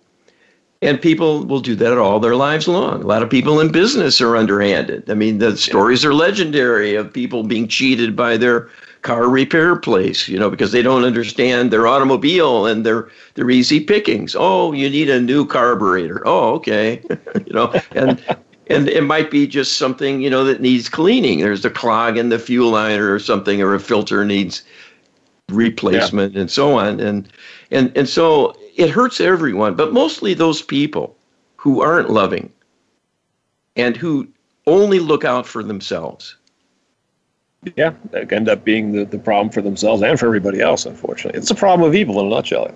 And 0.83 1.01
people 1.01 1.45
will 1.45 1.61
do 1.61 1.75
that 1.75 1.97
all 1.97 2.19
their 2.19 2.35
lives 2.35 2.67
long. 2.67 3.01
A 3.01 3.07
lot 3.07 3.23
of 3.23 3.29
people 3.29 3.59
in 3.61 3.71
business 3.71 4.19
are 4.19 4.35
underhanded. 4.35 5.09
I 5.09 5.13
mean, 5.13 5.37
the 5.37 5.55
stories 5.55 6.03
are 6.03 6.13
legendary 6.13 6.95
of 6.95 7.13
people 7.13 7.43
being 7.43 7.69
cheated 7.69 8.15
by 8.17 8.35
their 8.35 8.69
car 9.01 9.29
repair 9.29 9.77
place, 9.77 10.27
you 10.27 10.37
know, 10.37 10.49
because 10.49 10.73
they 10.73 10.81
don't 10.81 11.05
understand 11.05 11.71
their 11.71 11.87
automobile 11.87 12.65
and 12.65 12.85
their 12.85 13.09
their 13.35 13.49
easy 13.49 13.79
pickings. 13.79 14.35
Oh, 14.37 14.73
you 14.73 14.89
need 14.89 15.09
a 15.09 15.21
new 15.21 15.45
carburetor. 15.45 16.21
Oh, 16.25 16.53
okay. 16.55 17.01
you 17.45 17.53
know, 17.53 17.73
and 17.91 18.21
and 18.67 18.89
it 18.89 19.03
might 19.03 19.31
be 19.31 19.47
just 19.47 19.77
something, 19.77 20.21
you 20.21 20.29
know, 20.29 20.43
that 20.43 20.59
needs 20.59 20.89
cleaning. 20.89 21.39
There's 21.39 21.63
a 21.63 21.69
clog 21.69 22.17
in 22.17 22.27
the 22.27 22.39
fuel 22.39 22.71
line 22.71 22.99
or 22.99 23.19
something 23.19 23.61
or 23.61 23.73
a 23.73 23.79
filter 23.79 24.25
needs 24.25 24.63
replacement 25.49 26.33
yeah. 26.33 26.41
and 26.41 26.51
so 26.51 26.77
on 26.79 26.99
and 26.99 27.27
and 27.69 27.91
and 27.97 28.07
so 28.07 28.55
it 28.75 28.89
hurts 28.89 29.19
everyone 29.19 29.75
but 29.75 29.93
mostly 29.93 30.33
those 30.33 30.61
people 30.61 31.15
who 31.55 31.81
aren't 31.81 32.09
loving 32.09 32.51
and 33.75 33.95
who 33.95 34.27
only 34.67 34.99
look 34.99 35.23
out 35.23 35.45
for 35.45 35.63
themselves 35.63 36.35
yeah 37.75 37.93
end 38.31 38.49
up 38.49 38.63
being 38.63 38.91
the, 38.91 39.05
the 39.05 39.19
problem 39.19 39.49
for 39.49 39.61
themselves 39.61 40.01
and 40.01 40.19
for 40.19 40.25
everybody 40.25 40.59
else 40.59 40.85
unfortunately 40.85 41.37
it's 41.39 41.51
a 41.51 41.55
problem 41.55 41.87
of 41.87 41.95
evil 41.95 42.19
in 42.19 42.27
a 42.27 42.29
nutshell 42.29 42.73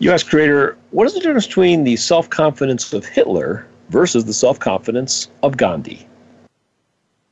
us 0.00 0.22
creator 0.22 0.76
what 0.90 1.06
is 1.06 1.14
the 1.14 1.20
difference 1.20 1.46
between 1.46 1.84
the 1.84 1.96
self-confidence 1.96 2.92
of 2.92 3.04
hitler 3.04 3.66
versus 3.90 4.24
the 4.24 4.32
self 4.32 4.58
confidence 4.58 5.28
of 5.42 5.56
Gandhi? 5.56 6.06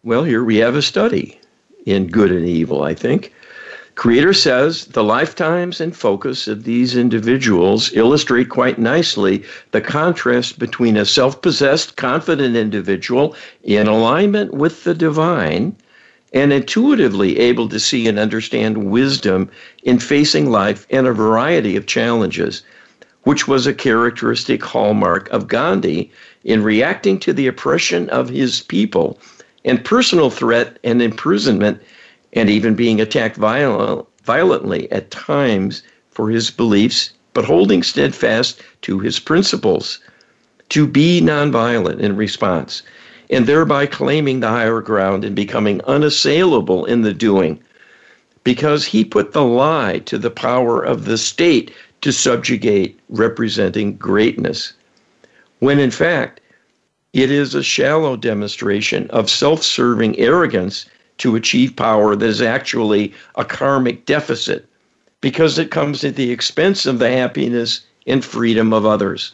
Well, 0.02 0.24
here 0.24 0.44
we 0.44 0.56
have 0.56 0.76
a 0.76 0.82
study 0.82 1.40
in 1.86 2.08
good 2.08 2.30
and 2.30 2.46
evil, 2.46 2.82
I 2.82 2.94
think. 2.94 3.32
Creator 3.94 4.32
says 4.32 4.86
the 4.86 5.04
lifetimes 5.04 5.80
and 5.80 5.96
focus 5.96 6.48
of 6.48 6.64
these 6.64 6.96
individuals 6.96 7.92
illustrate 7.94 8.48
quite 8.48 8.76
nicely 8.76 9.44
the 9.70 9.80
contrast 9.80 10.58
between 10.58 10.96
a 10.96 11.04
self 11.04 11.40
possessed, 11.40 11.96
confident 11.96 12.56
individual 12.56 13.36
in 13.62 13.86
alignment 13.86 14.52
with 14.52 14.82
the 14.82 14.94
divine 14.94 15.76
and 16.32 16.52
intuitively 16.52 17.38
able 17.38 17.68
to 17.68 17.78
see 17.78 18.08
and 18.08 18.18
understand 18.18 18.90
wisdom 18.90 19.48
in 19.84 20.00
facing 20.00 20.50
life 20.50 20.88
and 20.90 21.06
a 21.06 21.12
variety 21.12 21.76
of 21.76 21.86
challenges, 21.86 22.62
which 23.22 23.46
was 23.46 23.64
a 23.64 23.72
characteristic 23.72 24.62
hallmark 24.62 25.30
of 25.30 25.46
Gandhi 25.46 26.10
in 26.42 26.64
reacting 26.64 27.20
to 27.20 27.32
the 27.32 27.46
oppression 27.46 28.10
of 28.10 28.28
his 28.28 28.60
people 28.62 29.20
and 29.64 29.84
personal 29.84 30.30
threat 30.30 30.80
and 30.82 31.00
imprisonment 31.00 31.80
and 32.34 32.50
even 32.50 32.74
being 32.74 33.00
attacked 33.00 33.36
violent, 33.36 34.06
violently 34.24 34.90
at 34.90 35.10
times 35.10 35.82
for 36.10 36.30
his 36.30 36.50
beliefs, 36.50 37.12
but 37.32 37.44
holding 37.44 37.82
steadfast 37.82 38.60
to 38.82 38.98
his 38.98 39.18
principles 39.18 40.00
to 40.68 40.86
be 40.86 41.20
nonviolent 41.20 42.00
in 42.00 42.16
response, 42.16 42.82
and 43.30 43.46
thereby 43.46 43.86
claiming 43.86 44.40
the 44.40 44.48
higher 44.48 44.80
ground 44.80 45.24
and 45.24 45.36
becoming 45.36 45.80
unassailable 45.86 46.84
in 46.86 47.02
the 47.02 47.14
doing, 47.14 47.58
because 48.42 48.84
he 48.84 49.04
put 49.04 49.32
the 49.32 49.44
lie 49.44 50.00
to 50.00 50.18
the 50.18 50.30
power 50.30 50.82
of 50.82 51.04
the 51.04 51.18
state 51.18 51.70
to 52.00 52.12
subjugate, 52.12 52.98
representing 53.08 53.96
greatness, 53.96 54.74
when 55.60 55.78
in 55.78 55.90
fact 55.90 56.40
it 57.12 57.30
is 57.30 57.54
a 57.54 57.62
shallow 57.62 58.16
demonstration 58.16 59.08
of 59.10 59.30
self 59.30 59.62
serving 59.62 60.18
arrogance 60.18 60.86
to 61.18 61.36
achieve 61.36 61.76
power 61.76 62.16
that 62.16 62.26
is 62.26 62.42
actually 62.42 63.12
a 63.36 63.44
karmic 63.44 64.06
deficit 64.06 64.66
because 65.20 65.58
it 65.58 65.70
comes 65.70 66.04
at 66.04 66.16
the 66.16 66.30
expense 66.30 66.86
of 66.86 66.98
the 66.98 67.10
happiness 67.10 67.80
and 68.06 68.24
freedom 68.24 68.72
of 68.72 68.84
others. 68.84 69.32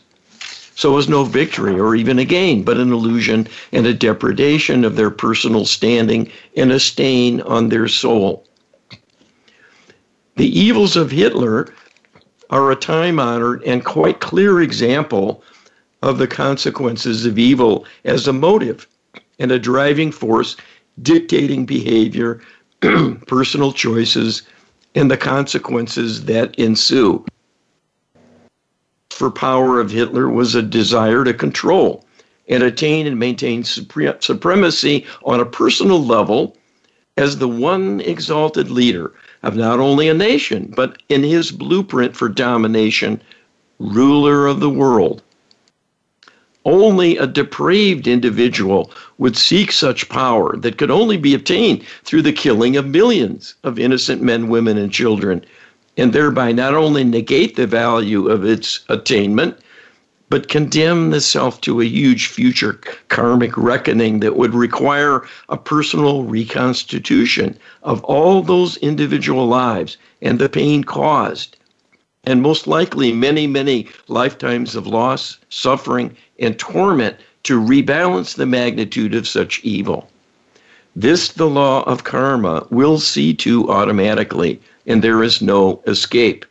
So 0.75 0.93
it 0.93 0.97
was 0.97 1.09
no 1.09 1.25
victory 1.25 1.79
or 1.79 1.95
even 1.95 2.19
a 2.19 2.25
gain, 2.25 2.63
but 2.63 2.79
an 2.79 2.93
illusion 2.93 3.49
and 3.73 3.87
a 3.87 3.93
depredation 3.93 4.85
of 4.85 4.97
their 4.97 5.11
personal 5.11 5.67
standing 5.67 6.31
and 6.57 6.73
a 6.73 6.81
stain 6.81 7.41
on 7.43 7.69
their 7.69 7.89
soul. 7.89 8.47
The 10.37 10.59
evils 10.59 10.97
of 10.97 11.11
Hitler 11.11 11.75
are 12.51 12.71
a 12.71 12.77
time 12.77 13.19
honored 13.19 13.63
and 13.65 13.85
quite 13.85 14.21
clear 14.21 14.61
example 14.61 15.43
of 16.03 16.19
the 16.19 16.27
consequences 16.27 17.27
of 17.27 17.39
evil 17.39 17.85
as 18.05 18.27
a 18.27 18.33
motive 18.33 18.87
and 19.39 19.53
a 19.53 19.59
driving 19.59 20.11
force 20.13 20.57
dictating 21.03 21.67
behavior, 21.67 22.41
personal 23.27 23.73
choices, 23.73 24.43
and 24.95 25.11
the 25.11 25.17
consequences 25.17 26.25
that 26.25 26.55
ensue. 26.57 27.25
For 29.11 29.31
power 29.31 29.81
of 29.81 29.91
Hitler 29.91 30.29
was 30.29 30.55
a 30.55 30.63
desire 30.63 31.25
to 31.25 31.35
control 31.35 32.05
and 32.49 32.63
attain 32.63 33.07
and 33.07 33.19
maintain 33.19 33.63
supre- 33.63 34.23
supremacy 34.23 35.07
on 35.25 35.41
a 35.41 35.47
personal 35.47 36.05
level 36.05 36.57
as 37.17 37.39
the 37.39 37.49
one 37.49 38.01
exalted 38.01 38.71
leader 38.71 39.13
of 39.43 39.57
not 39.57 39.79
only 39.79 40.09
a 40.09 40.15
nation, 40.15 40.73
but 40.75 41.03
in 41.09 41.23
his 41.23 41.51
blueprint 41.51 42.17
for 42.17 42.29
domination, 42.29 43.21
ruler 43.79 44.47
of 44.47 44.61
the 44.61 44.71
world. 44.71 45.23
Only 46.65 47.17
a 47.17 47.27
depraved 47.27 48.07
individual 48.07 48.91
would 49.21 49.37
seek 49.37 49.71
such 49.71 50.09
power 50.09 50.57
that 50.57 50.79
could 50.79 50.91
only 50.91 51.19
be 51.19 51.35
obtained 51.35 51.85
through 52.05 52.23
the 52.23 52.33
killing 52.33 52.75
of 52.77 52.87
millions 52.87 53.55
of 53.63 53.79
innocent 53.79 54.23
men, 54.23 54.49
women, 54.49 54.79
and 54.79 54.91
children, 54.91 55.45
and 55.99 56.15
thereby 56.15 56.51
not 56.51 56.75
only 56.75 57.05
negate 57.05 57.55
the 57.55 57.67
value 57.67 58.29
of 58.29 58.47
its 58.47 58.81
attainment, 58.89 59.59
but 60.31 60.49
condemn 60.49 61.11
the 61.11 61.21
self 61.21 61.61
to 61.61 61.83
a 61.83 61.85
huge 61.85 62.29
future 62.29 62.81
karmic 63.09 63.55
reckoning 63.59 64.21
that 64.21 64.37
would 64.37 64.55
require 64.55 65.23
a 65.51 65.57
personal 65.57 66.25
reconstitution 66.25 67.59
of 67.83 68.03
all 68.05 68.41
those 68.41 68.79
individual 68.79 69.47
lives 69.47 69.99
and 70.23 70.39
the 70.39 70.49
pain 70.49 70.83
caused 70.83 71.59
and 72.25 72.43
most 72.43 72.67
likely 72.67 73.13
many, 73.13 73.47
many 73.47 73.89
lifetimes 74.09 74.77
of 74.77 74.87
loss, 74.87 75.39
suffering, 75.49 76.15
and 76.39 76.59
torment 76.59 77.17
to 77.45 77.61
rebalance 77.61 78.35
the 78.35 78.47
magnitude 78.47 79.15
of 79.15 79.29
such 79.29 79.61
evil. 79.63 80.09
This, 80.95 81.29
the 81.29 81.49
law 81.49 81.83
of 81.85 82.05
karma, 82.05 82.67
will 82.71 82.99
see 82.99 83.33
to 83.35 83.71
automatically, 83.71 84.61
and 84.87 85.03
there 85.03 85.23
is 85.23 85.41
no 85.41 85.83
escape. 85.87 86.45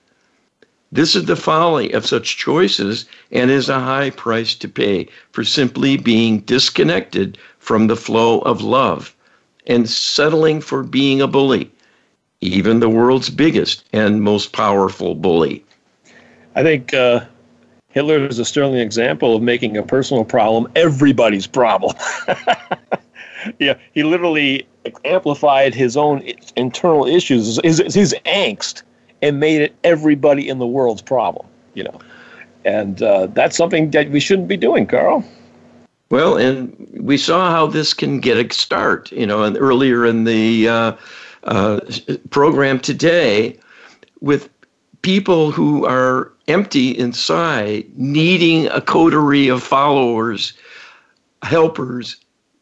This 0.92 1.16
is 1.16 1.26
the 1.26 1.36
folly 1.36 1.92
of 1.92 2.08
such 2.08 2.38
choices 2.38 3.06
and 3.32 3.52
is 3.52 3.70
a 3.70 3.80
high 3.80 4.10
price 4.10 4.56
to 4.56 4.68
pay 4.68 5.08
for 5.32 5.44
simply 5.44 5.98
being 5.98 6.40
disconnected 6.40 7.38
from 7.60 7.88
the 7.88 7.96
flow 7.96 8.40
of 8.40 8.62
love 8.62 9.16
and 9.68 9.88
settling 9.88 10.62
for 10.62 10.84
being 10.84 11.22
a 11.22 11.28
bully 11.28 11.72
even 12.42 12.80
the 12.80 12.90
world's 12.90 13.30
biggest 13.30 13.84
and 13.92 14.22
most 14.22 14.54
powerful 14.54 15.16
bully. 15.16 15.64
I 16.56 16.64
think 16.64 16.94
uh, 16.94 17.26
Hitler 17.90 18.26
is 18.28 18.38
a 18.38 18.46
sterling 18.46 18.80
example 18.80 19.36
of 19.36 19.42
making 19.42 19.76
a 19.76 19.84
personal 19.84 20.24
problem 20.24 20.72
everybody's 20.76 21.48
problem. 21.48 21.96
yeah, 23.60 23.76
he 23.94 24.04
literally 24.04 24.68
amplified 25.06 25.74
his 25.74 25.98
own 25.98 26.24
internal 26.56 27.06
issues, 27.06 27.60
his, 27.64 27.80
his 27.94 28.16
angst, 28.26 28.84
and 29.22 29.40
made 29.40 29.62
it 29.62 29.76
everybody 29.84 30.48
in 30.48 30.60
the 30.60 30.68
world's 30.68 31.02
problem. 31.02 31.48
You 31.74 31.84
know, 31.86 32.00
and 32.66 33.02
uh, 33.02 33.28
that's 33.28 33.58
something 33.58 33.92
that 33.92 34.10
we 34.12 34.20
shouldn't 34.20 34.48
be 34.48 34.58
doing, 34.58 34.86
Carl. 34.86 35.24
Well, 36.12 36.38
and 36.38 36.76
we 37.00 37.18
saw 37.18 37.52
how 37.52 37.68
this 37.68 37.94
can 37.94 38.20
get 38.20 38.38
a 38.38 38.54
start. 38.54 39.12
You 39.12 39.26
know, 39.26 39.44
and 39.44 39.58
earlier 39.58 40.06
in 40.06 40.26
the 40.26 40.68
uh, 40.68 40.94
uh, 41.46 41.80
program 42.30 42.80
today 42.80 43.58
with 44.22 44.50
people 45.10 45.50
who 45.50 45.88
are 45.88 46.32
empty 46.48 46.92
inside, 46.92 47.84
needing 47.96 48.68
a 48.68 48.80
coterie 48.80 49.48
of 49.48 49.64
followers, 49.64 50.54
helpers, 51.42 52.18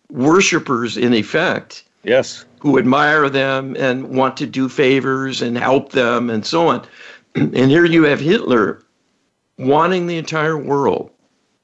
worshipers, 0.09 0.95
in 0.95 1.13
effect. 1.13 1.83
Yes. 2.03 2.45
Who 2.59 2.77
admire 2.77 3.27
them 3.27 3.75
and 3.77 4.07
want 4.15 4.37
to 4.37 4.45
do 4.45 4.69
favors 4.69 5.41
and 5.41 5.57
help 5.57 5.91
them 5.91 6.29
and 6.29 6.45
so 6.45 6.69
on. 6.69 6.87
And 7.35 7.69
here 7.69 7.83
you 7.83 8.05
have 8.05 8.21
Hitler 8.21 8.81
wanting 9.59 10.07
the 10.07 10.17
entire 10.17 10.57
world 10.57 11.11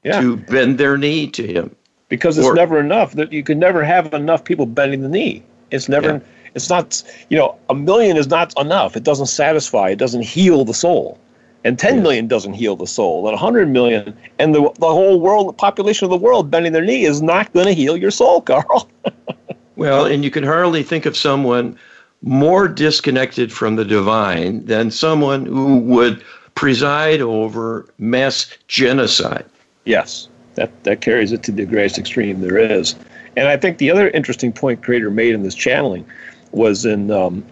yeah. 0.02 0.20
to 0.20 0.36
bend 0.36 0.76
their 0.76 0.98
knee 0.98 1.26
to 1.28 1.46
him. 1.46 1.74
Because 2.10 2.36
it's 2.36 2.46
or, 2.46 2.54
never 2.54 2.78
enough. 2.78 3.14
That 3.14 3.32
you 3.32 3.42
can 3.42 3.58
never 3.58 3.82
have 3.82 4.12
enough 4.12 4.44
people 4.44 4.66
bending 4.66 5.00
the 5.00 5.08
knee. 5.08 5.42
It's 5.70 5.88
never 5.88 6.12
yeah. 6.12 6.20
It's 6.54 6.70
not, 6.70 7.02
you 7.28 7.36
know, 7.36 7.56
a 7.68 7.74
million 7.74 8.16
is 8.16 8.28
not 8.28 8.52
enough. 8.58 8.96
It 8.96 9.02
doesn't 9.02 9.26
satisfy. 9.26 9.90
It 9.90 9.98
doesn't 9.98 10.22
heal 10.22 10.64
the 10.64 10.74
soul. 10.74 11.18
And 11.64 11.78
10 11.78 12.02
million 12.02 12.28
doesn't 12.28 12.52
heal 12.52 12.76
the 12.76 12.86
soul. 12.86 13.26
And 13.26 13.32
100 13.32 13.70
million 13.70 14.16
and 14.38 14.54
the, 14.54 14.70
the 14.78 14.86
whole 14.86 15.18
world, 15.18 15.48
the 15.48 15.54
population 15.54 16.04
of 16.04 16.10
the 16.10 16.16
world 16.18 16.50
bending 16.50 16.72
their 16.72 16.84
knee 16.84 17.04
is 17.04 17.22
not 17.22 17.52
going 17.54 17.66
to 17.66 17.72
heal 17.72 17.96
your 17.96 18.10
soul, 18.10 18.42
Carl. 18.42 18.88
well, 19.76 20.04
and 20.04 20.22
you 20.22 20.30
can 20.30 20.44
hardly 20.44 20.82
think 20.82 21.06
of 21.06 21.16
someone 21.16 21.78
more 22.22 22.68
disconnected 22.68 23.52
from 23.52 23.76
the 23.76 23.84
divine 23.84 24.64
than 24.66 24.90
someone 24.90 25.46
who 25.46 25.78
would 25.78 26.22
preside 26.54 27.20
over 27.20 27.86
mass 27.98 28.56
genocide. 28.68 29.44
Yes, 29.84 30.28
that, 30.54 30.84
that 30.84 31.00
carries 31.00 31.32
it 31.32 31.42
to 31.44 31.52
the 31.52 31.64
greatest 31.64 31.98
extreme 31.98 32.40
there 32.40 32.58
is. 32.58 32.94
And 33.36 33.48
I 33.48 33.56
think 33.56 33.78
the 33.78 33.90
other 33.90 34.10
interesting 34.10 34.52
point 34.52 34.82
Creator 34.82 35.10
made 35.10 35.34
in 35.34 35.42
this 35.42 35.54
channeling 35.54 36.06
was 36.54 36.84
in 36.84 37.10
um, 37.10 37.44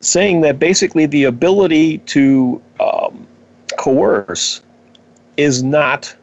saying 0.00 0.40
that 0.40 0.58
basically 0.58 1.06
the 1.06 1.24
ability 1.24 1.98
to 1.98 2.60
um, 2.80 3.26
coerce 3.78 4.62
is 5.36 5.62
not 5.62 6.14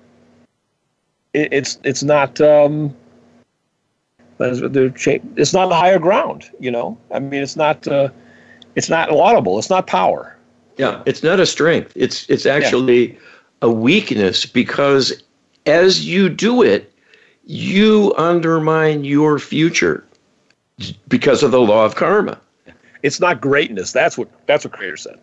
it, 1.34 1.52
it's 1.52 1.80
it's 1.84 2.04
not 2.04 2.40
um, 2.42 2.96
it's 4.40 5.54
not 5.54 5.72
a 5.72 5.76
higher 5.76 6.00
ground 6.00 6.50
you 6.60 6.72
know? 6.72 6.98
I 7.12 7.20
mean 7.20 7.42
it's 7.42 7.56
not 7.56 7.88
uh, 7.88 8.10
it's 8.76 8.90
not 8.90 9.12
laudable 9.12 9.58
it's 9.58 9.70
not 9.70 9.88
power. 9.88 10.36
Yeah 10.78 11.02
it's 11.06 11.24
not 11.24 11.40
a 11.40 11.46
strength 11.46 11.94
it's 11.96 12.30
it's 12.30 12.46
actually 12.46 13.14
yeah. 13.14 13.20
a 13.64 13.72
weakness 13.72 14.46
because 14.46 15.24
as 15.66 16.06
you 16.06 16.30
do 16.30 16.62
it 16.62 16.94
you 17.46 18.14
undermine 18.18 19.04
your 19.06 19.40
future 19.40 20.07
because 21.08 21.44
of 21.44 21.52
the 21.52 21.62
law 21.62 21.86
of 21.86 21.96
karma. 21.96 22.40
It's 23.04 23.20
not 23.20 23.42
greatness. 23.42 23.92
That's 23.92 24.18
what 24.18 24.30
that's 24.48 24.66
what 24.66 24.74
Creator 24.74 24.98
said. 24.98 25.20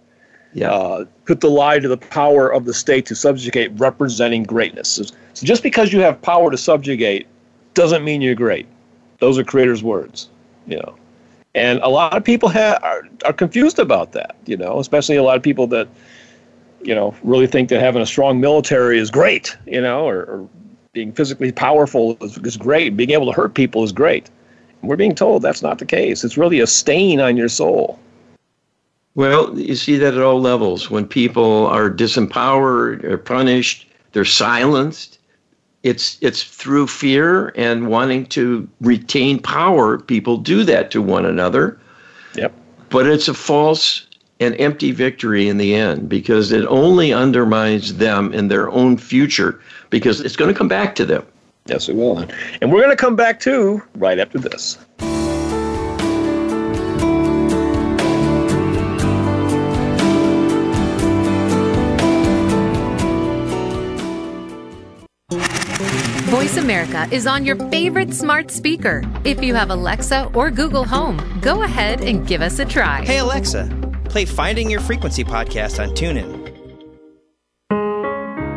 Yeah. 0.52 0.70
Uh, 0.70 1.04
put 1.24 1.40
the 1.40 1.50
lie 1.50 1.80
to 1.80 1.88
the 1.88 1.96
power 1.96 2.48
of 2.52 2.64
the 2.64 2.74
state 2.74 3.06
to 3.06 3.16
subjugate, 3.16 3.72
representing 3.74 4.44
greatness. 4.44 4.88
So, 4.88 5.02
so 5.02 5.46
just 5.46 5.64
because 5.64 5.92
you 5.92 6.00
have 6.00 6.22
power 6.22 6.50
to 6.50 6.56
subjugate 6.56 7.26
doesn't 7.74 8.04
mean 8.04 8.22
you're 8.22 8.36
great. 8.36 8.66
Those 9.18 9.36
are 9.36 9.44
creators' 9.44 9.82
words, 9.82 10.28
you 10.66 10.76
know. 10.76 10.94
And 11.56 11.80
a 11.80 11.88
lot 11.88 12.16
of 12.16 12.24
people 12.24 12.48
ha- 12.48 12.78
are, 12.82 13.08
are 13.24 13.32
confused 13.32 13.78
about 13.78 14.12
that, 14.12 14.36
you 14.46 14.56
know, 14.56 14.78
especially 14.78 15.16
a 15.16 15.22
lot 15.22 15.36
of 15.36 15.42
people 15.42 15.66
that, 15.68 15.88
you 16.82 16.94
know, 16.94 17.14
really 17.22 17.46
think 17.46 17.68
that 17.70 17.80
having 17.80 18.02
a 18.02 18.06
strong 18.06 18.40
military 18.40 18.98
is 18.98 19.10
great, 19.10 19.56
you 19.66 19.80
know, 19.80 20.08
or, 20.08 20.24
or 20.24 20.48
being 20.92 21.12
physically 21.12 21.52
powerful 21.52 22.16
is, 22.20 22.38
is 22.38 22.56
great. 22.56 22.96
Being 22.96 23.10
able 23.10 23.26
to 23.26 23.32
hurt 23.32 23.54
people 23.54 23.82
is 23.82 23.92
great. 23.92 24.30
We're 24.86 24.96
being 24.96 25.14
told 25.14 25.42
that's 25.42 25.62
not 25.62 25.78
the 25.78 25.86
case. 25.86 26.24
It's 26.24 26.36
really 26.36 26.60
a 26.60 26.66
stain 26.66 27.20
on 27.20 27.36
your 27.36 27.48
soul. 27.48 27.98
Well, 29.14 29.58
you 29.58 29.76
see 29.76 29.96
that 29.98 30.14
at 30.14 30.20
all 30.20 30.40
levels. 30.40 30.90
When 30.90 31.06
people 31.06 31.66
are 31.66 31.88
disempowered 31.88 33.04
or 33.04 33.16
punished, 33.16 33.86
they're 34.12 34.24
silenced. 34.24 35.18
It's 35.82 36.18
it's 36.20 36.42
through 36.42 36.86
fear 36.86 37.52
and 37.56 37.88
wanting 37.88 38.26
to 38.26 38.68
retain 38.80 39.38
power. 39.40 39.98
People 39.98 40.38
do 40.38 40.64
that 40.64 40.90
to 40.92 41.02
one 41.02 41.26
another. 41.26 41.78
Yep. 42.34 42.52
But 42.88 43.06
it's 43.06 43.28
a 43.28 43.34
false 43.34 44.06
and 44.40 44.58
empty 44.60 44.90
victory 44.90 45.48
in 45.48 45.58
the 45.58 45.74
end 45.74 46.08
because 46.08 46.50
it 46.50 46.66
only 46.66 47.12
undermines 47.12 47.94
them 47.94 48.32
in 48.32 48.48
their 48.48 48.68
own 48.70 48.96
future 48.96 49.60
because 49.90 50.20
it's 50.20 50.36
going 50.36 50.52
to 50.52 50.58
come 50.58 50.68
back 50.68 50.94
to 50.96 51.04
them. 51.04 51.24
Yes, 51.66 51.88
it 51.88 51.96
will. 51.96 52.18
And 52.60 52.70
we're 52.70 52.80
going 52.80 52.90
to 52.90 52.96
come 52.96 53.16
back 53.16 53.40
to 53.40 53.82
right 53.96 54.18
after 54.18 54.38
this. 54.38 54.78
VoiceAmerica 66.34 67.10
is 67.12 67.26
on 67.26 67.46
your 67.46 67.56
favorite 67.70 68.12
smart 68.12 68.50
speaker. 68.50 69.02
If 69.24 69.42
you 69.42 69.54
have 69.54 69.70
Alexa 69.70 70.30
or 70.34 70.50
Google 70.50 70.84
Home, 70.84 71.18
go 71.40 71.62
ahead 71.62 72.02
and 72.02 72.26
give 72.26 72.42
us 72.42 72.58
a 72.58 72.64
try. 72.64 73.04
Hey, 73.04 73.18
Alexa, 73.18 73.70
play 74.04 74.24
Finding 74.26 74.70
Your 74.70 74.80
Frequency 74.80 75.24
podcast 75.24 75.82
on 75.82 75.94
TuneIn. 75.94 76.43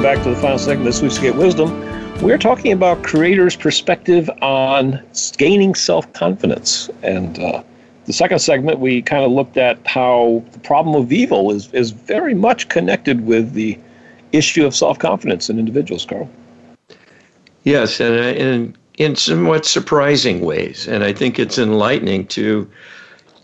Welcome 0.00 0.16
back 0.16 0.24
to 0.24 0.30
the 0.30 0.40
final 0.40 0.58
segment 0.58 0.88
of 0.88 0.94
this 0.94 1.02
week's 1.02 1.18
Get 1.18 1.36
Wisdom. 1.36 2.22
We're 2.22 2.38
talking 2.38 2.72
about 2.72 3.02
creators' 3.02 3.54
perspective 3.54 4.30
on 4.40 4.98
gaining 5.36 5.74
self 5.74 6.10
confidence. 6.14 6.88
And 7.02 7.38
uh, 7.38 7.62
the 8.06 8.14
second 8.14 8.38
segment, 8.38 8.78
we 8.78 9.02
kind 9.02 9.22
of 9.22 9.30
looked 9.30 9.58
at 9.58 9.86
how 9.86 10.42
the 10.52 10.58
problem 10.60 10.96
of 10.96 11.12
evil 11.12 11.50
is, 11.50 11.70
is 11.74 11.90
very 11.90 12.32
much 12.32 12.70
connected 12.70 13.26
with 13.26 13.52
the 13.52 13.78
issue 14.32 14.64
of 14.64 14.74
self 14.74 14.98
confidence 14.98 15.50
in 15.50 15.58
individuals, 15.58 16.06
Carl. 16.06 16.30
Yes, 17.64 18.00
and 18.00 18.14
in, 18.14 18.76
in 18.96 19.16
somewhat 19.16 19.66
surprising 19.66 20.40
ways. 20.40 20.88
And 20.88 21.04
I 21.04 21.12
think 21.12 21.38
it's 21.38 21.58
enlightening 21.58 22.26
to 22.28 22.66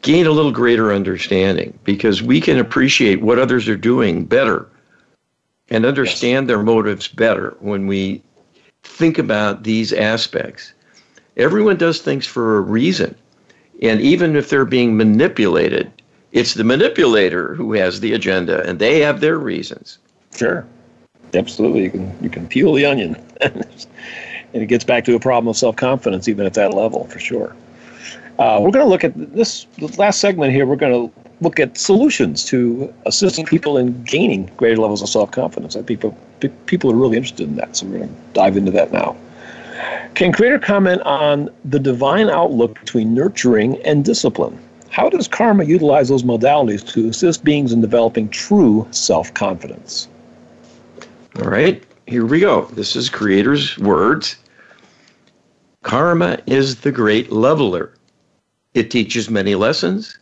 gain 0.01 0.27
a 0.27 0.31
little 0.31 0.53
greater 0.53 0.91
understanding 0.91 1.79
because 1.85 2.23
we 2.23 2.41
can 2.41 2.59
appreciate 2.59 3.21
what 3.21 3.39
others 3.39 3.69
are 3.69 3.77
doing 3.77 4.25
better 4.25 4.67
and 5.71 5.85
understand 5.85 6.45
yes. 6.45 6.49
their 6.49 6.63
motives 6.63 7.09
better 7.09 7.57
when 7.61 7.87
we 7.87 8.23
think 8.83 9.19
about 9.19 9.65
these 9.65 9.93
aspects. 9.93 10.73
Everyone 11.37 11.77
does 11.77 12.01
things 12.01 12.27
for 12.27 12.57
a 12.57 12.61
reason. 12.61 13.15
And 13.83 14.01
even 14.01 14.37
if 14.37 14.49
they're 14.49 14.65
being 14.65 14.97
manipulated, 14.97 15.93
it's 16.33 16.55
the 16.55 16.65
manipulator 16.65 17.55
who 17.55 17.73
has 17.75 18.01
the 18.01 18.13
agenda 18.13 18.67
and 18.69 18.79
they 18.79 19.01
have 19.01 19.21
their 19.21 19.39
reasons. 19.39 19.99
Sure. 20.35 20.67
Absolutely. 21.35 21.85
You 21.85 21.91
can 21.91 22.19
you 22.23 22.31
can 22.31 22.47
peel 22.47 22.73
the 22.73 22.87
onion. 22.87 23.17
and 23.41 23.67
it 24.55 24.67
gets 24.67 24.85
back 24.85 25.05
to 25.05 25.15
a 25.15 25.21
problem 25.21 25.49
of 25.49 25.57
self-confidence 25.57 26.29
even 26.29 26.47
at 26.47 26.55
that 26.55 26.73
level 26.73 27.07
for 27.09 27.19
sure. 27.19 27.55
Uh, 28.39 28.59
we're 28.61 28.71
going 28.71 28.85
to 28.85 28.89
look 28.89 29.05
at 29.05 29.13
this 29.35 29.67
last 29.99 30.21
segment 30.21 30.53
here. 30.53 30.67
We're 30.67 30.77
going 30.77 31.11
to 31.11 31.26
look 31.41 31.61
at 31.61 31.77
solutions 31.77 32.45
to 32.47 32.93
assisting 33.05 33.45
people 33.45 33.77
in 33.77 34.03
gaining 34.05 34.47
greater 34.57 34.81
levels 34.81 35.03
of 35.03 35.09
self-confidence. 35.09 35.77
I 35.77 35.83
think 35.83 35.87
people 35.87 36.17
people 36.67 36.91
are 36.93 36.97
really 36.97 37.17
interested 37.17 37.49
in 37.49 37.57
that, 37.57 37.77
so 37.77 37.87
we're 37.87 37.99
going 37.99 38.09
to 38.09 38.15
dive 38.33 38.57
into 38.57 38.71
that 38.73 38.93
now. 38.93 39.17
Can 40.15 40.33
creator 40.33 40.59
comment 40.59 41.03
on 41.03 41.51
the 41.65 41.79
divine 41.79 42.31
outlook 42.31 42.79
between 42.81 43.15
nurturing 43.15 43.81
and 43.83 44.05
discipline? 44.05 44.59
How 44.91 45.11
does 45.11 45.29
karma 45.29 45.65
utilize 45.65 46.09
those 46.09 46.23
modalities 46.23 46.87
to 46.93 47.09
assist 47.09 47.45
beings 47.45 47.73
in 47.73 47.83
developing 47.83 48.31
true 48.31 48.87
self-confidence? 48.93 50.09
All 51.39 51.51
right, 51.51 51.83
here 52.07 52.25
we 52.25 52.41
go. 52.41 52.63
This 52.73 52.97
is 52.97 53.11
creator's 53.11 53.77
words. 53.79 54.37
Karma 55.83 56.39
is 56.47 56.81
the 56.81 56.93
great 56.93 57.31
leveler. 57.31 57.93
It 58.73 58.91
teaches 58.91 59.29
many 59.29 59.55
lessons. 59.55 60.19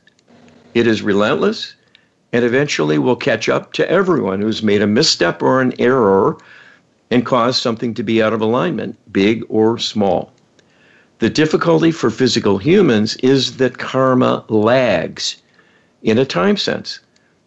It 0.74 0.88
is 0.88 1.02
relentless 1.02 1.74
and 2.32 2.44
eventually 2.44 2.98
will 2.98 3.14
catch 3.14 3.48
up 3.48 3.72
to 3.74 3.88
everyone 3.88 4.40
who's 4.40 4.60
made 4.60 4.82
a 4.82 4.88
misstep 4.88 5.40
or 5.40 5.60
an 5.60 5.72
error 5.78 6.36
and 7.12 7.24
caused 7.24 7.62
something 7.62 7.94
to 7.94 8.02
be 8.02 8.20
out 8.20 8.32
of 8.32 8.40
alignment, 8.40 8.98
big 9.12 9.44
or 9.48 9.78
small. 9.78 10.32
The 11.20 11.30
difficulty 11.30 11.92
for 11.92 12.10
physical 12.10 12.58
humans 12.58 13.14
is 13.18 13.58
that 13.58 13.78
karma 13.78 14.44
lags 14.48 15.36
in 16.02 16.18
a 16.18 16.24
time 16.24 16.56
sense 16.56 16.98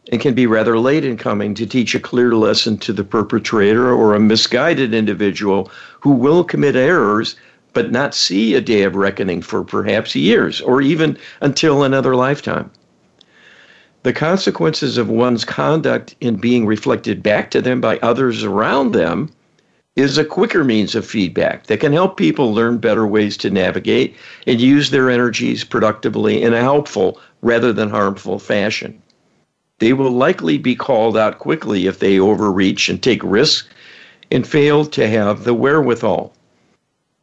and 0.09 0.21
can 0.21 0.33
be 0.33 0.47
rather 0.47 0.79
late 0.79 1.03
in 1.03 1.17
coming 1.17 1.53
to 1.55 1.65
teach 1.65 1.93
a 1.93 1.99
clear 1.99 2.33
lesson 2.33 2.77
to 2.77 2.93
the 2.93 3.03
perpetrator 3.03 3.91
or 3.91 4.15
a 4.15 4.21
misguided 4.21 4.93
individual 4.93 5.69
who 5.99 6.11
will 6.11 6.45
commit 6.45 6.77
errors 6.77 7.35
but 7.73 7.91
not 7.91 8.15
see 8.15 8.55
a 8.55 8.61
day 8.61 8.83
of 8.83 8.95
reckoning 8.95 9.41
for 9.41 9.65
perhaps 9.65 10.15
years 10.15 10.61
or 10.61 10.81
even 10.81 11.17
until 11.41 11.83
another 11.83 12.15
lifetime. 12.15 12.71
The 14.03 14.13
consequences 14.13 14.97
of 14.97 15.09
one's 15.09 15.43
conduct 15.43 16.15
in 16.21 16.35
being 16.35 16.65
reflected 16.65 17.21
back 17.23 17.51
to 17.51 17.61
them 17.61 17.81
by 17.81 17.97
others 17.99 18.43
around 18.43 18.91
them 18.91 19.29
is 19.97 20.17
a 20.17 20.23
quicker 20.23 20.63
means 20.63 20.93
of 20.93 21.05
feedback 21.05 21.65
that 21.65 21.79
can 21.79 21.91
help 21.91 22.17
people 22.17 22.53
learn 22.53 22.77
better 22.77 23.07
ways 23.07 23.35
to 23.37 23.49
navigate 23.49 24.15
and 24.45 24.61
use 24.61 24.91
their 24.91 25.09
energies 25.09 25.63
productively 25.63 26.41
in 26.43 26.53
a 26.53 26.61
helpful 26.61 27.19
rather 27.41 27.73
than 27.73 27.89
harmful 27.89 28.37
fashion. 28.37 29.01
They 29.79 29.93
will 29.93 30.11
likely 30.11 30.57
be 30.59 30.75
called 30.75 31.17
out 31.17 31.39
quickly 31.39 31.87
if 31.87 31.99
they 31.99 32.19
overreach 32.19 32.89
and 32.89 33.01
take 33.01 33.23
risks 33.23 33.67
and 34.31 34.45
fail 34.45 34.85
to 34.85 35.07
have 35.07 35.43
the 35.43 35.53
wherewithal. 35.53 36.33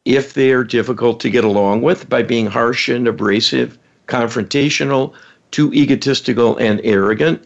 If 0.04 0.34
they 0.34 0.52
are 0.52 0.64
difficult 0.64 1.20
to 1.20 1.30
get 1.30 1.44
along 1.44 1.82
with 1.82 2.08
by 2.08 2.22
being 2.22 2.46
harsh 2.46 2.88
and 2.88 3.06
abrasive, 3.06 3.78
confrontational, 4.06 5.14
too 5.54 5.72
egotistical 5.72 6.56
and 6.56 6.80
arrogant, 6.82 7.40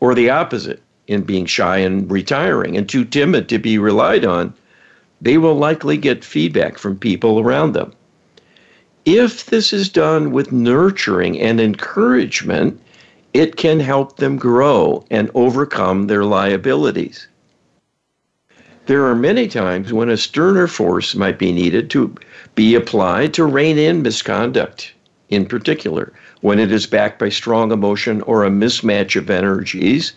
or 0.00 0.14
the 0.14 0.30
opposite, 0.30 0.80
in 1.08 1.20
being 1.20 1.44
shy 1.44 1.76
and 1.76 2.10
retiring 2.10 2.74
and 2.74 2.88
too 2.88 3.04
timid 3.04 3.50
to 3.50 3.58
be 3.58 3.76
relied 3.76 4.24
on, 4.24 4.54
they 5.20 5.36
will 5.36 5.56
likely 5.56 5.98
get 5.98 6.24
feedback 6.24 6.78
from 6.78 6.96
people 6.96 7.38
around 7.38 7.72
them. 7.72 7.92
If 9.04 9.44
this 9.44 9.74
is 9.74 9.90
done 9.90 10.30
with 10.30 10.52
nurturing 10.52 11.38
and 11.38 11.60
encouragement, 11.60 12.80
it 13.34 13.56
can 13.56 13.78
help 13.78 14.16
them 14.16 14.38
grow 14.38 15.04
and 15.10 15.30
overcome 15.34 16.06
their 16.06 16.24
liabilities. 16.24 17.28
There 18.86 19.04
are 19.04 19.14
many 19.14 19.48
times 19.48 19.92
when 19.92 20.08
a 20.08 20.16
sterner 20.16 20.66
force 20.66 21.14
might 21.14 21.38
be 21.38 21.52
needed 21.52 21.90
to 21.90 22.14
be 22.54 22.74
applied 22.74 23.34
to 23.34 23.44
rein 23.44 23.76
in 23.76 24.00
misconduct, 24.00 24.94
in 25.28 25.44
particular, 25.44 26.14
when 26.40 26.58
it 26.58 26.72
is 26.72 26.86
backed 26.86 27.18
by 27.18 27.28
strong 27.28 27.72
emotion 27.72 28.22
or 28.22 28.44
a 28.44 28.50
mismatch 28.50 29.16
of 29.16 29.30
energies, 29.30 30.12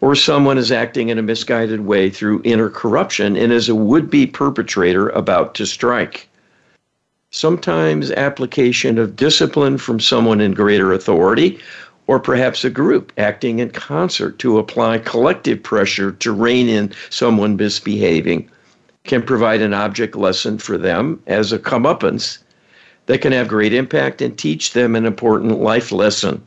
or 0.00 0.14
someone 0.14 0.56
is 0.56 0.72
acting 0.72 1.08
in 1.08 1.18
a 1.18 1.22
misguided 1.22 1.80
way 1.80 2.08
through 2.08 2.40
inner 2.44 2.70
corruption 2.70 3.36
and 3.36 3.52
is 3.52 3.68
a 3.68 3.74
would 3.74 4.08
be 4.10 4.26
perpetrator 4.26 5.08
about 5.10 5.54
to 5.54 5.66
strike. 5.66 6.28
Sometimes 7.30 8.10
application 8.10 8.98
of 8.98 9.14
discipline 9.14 9.78
from 9.78 10.00
someone 10.00 10.40
in 10.40 10.52
greater 10.52 10.92
authority 10.92 11.58
or 12.06 12.18
perhaps 12.18 12.64
a 12.64 12.70
group 12.70 13.12
acting 13.18 13.60
in 13.60 13.70
concert 13.70 14.38
to 14.40 14.58
apply 14.58 14.98
collective 14.98 15.62
pressure 15.62 16.10
to 16.12 16.32
rein 16.32 16.68
in 16.68 16.92
someone 17.10 17.56
misbehaving 17.56 18.50
can 19.04 19.22
provide 19.22 19.62
an 19.62 19.72
object 19.72 20.16
lesson 20.16 20.58
for 20.58 20.76
them 20.76 21.22
as 21.26 21.52
a 21.52 21.58
comeuppance 21.58 22.38
that 23.10 23.22
can 23.22 23.32
have 23.32 23.48
great 23.48 23.74
impact 23.74 24.22
and 24.22 24.38
teach 24.38 24.72
them 24.72 24.94
an 24.94 25.04
important 25.04 25.60
life 25.60 25.90
lesson. 25.90 26.40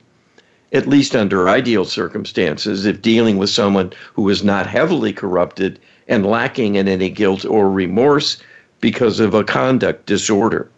At 0.72 0.88
least 0.88 1.14
under 1.14 1.50
ideal 1.50 1.84
circumstances, 1.84 2.86
if 2.86 3.02
dealing 3.02 3.36
with 3.36 3.50
someone 3.50 3.92
who 4.14 4.30
is 4.30 4.46
not 4.46 4.66
heavily 4.66 5.12
corrupted 5.12 5.78
and 6.08 6.26
lacking 6.26 6.76
in 6.76 6.88
any 6.88 7.10
guilt 7.10 7.44
or 7.44 7.70
remorse 7.70 8.38
because 8.80 9.20
of 9.20 9.34
a 9.34 9.44
conduct 9.44 10.06
disorder. 10.06 10.70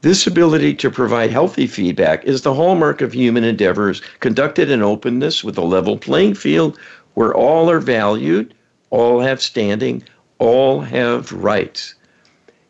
This 0.00 0.26
ability 0.26 0.72
to 0.76 0.90
provide 0.90 1.30
healthy 1.30 1.66
feedback 1.66 2.24
is 2.24 2.40
the 2.40 2.54
hallmark 2.54 3.02
of 3.02 3.12
human 3.12 3.44
endeavors 3.44 4.00
conducted 4.20 4.70
in 4.70 4.80
openness 4.80 5.44
with 5.44 5.58
a 5.58 5.62
level 5.62 5.98
playing 5.98 6.36
field 6.36 6.78
where 7.12 7.34
all 7.34 7.68
are 7.68 7.80
valued, 7.80 8.54
all 8.88 9.20
have 9.20 9.42
standing, 9.42 10.02
all 10.38 10.80
have 10.80 11.32
rights. 11.32 11.96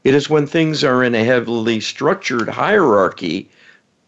It 0.08 0.14
is 0.14 0.30
when 0.30 0.46
things 0.46 0.84
are 0.84 1.04
in 1.04 1.14
a 1.14 1.22
heavily 1.22 1.80
structured 1.80 2.48
hierarchy 2.48 3.50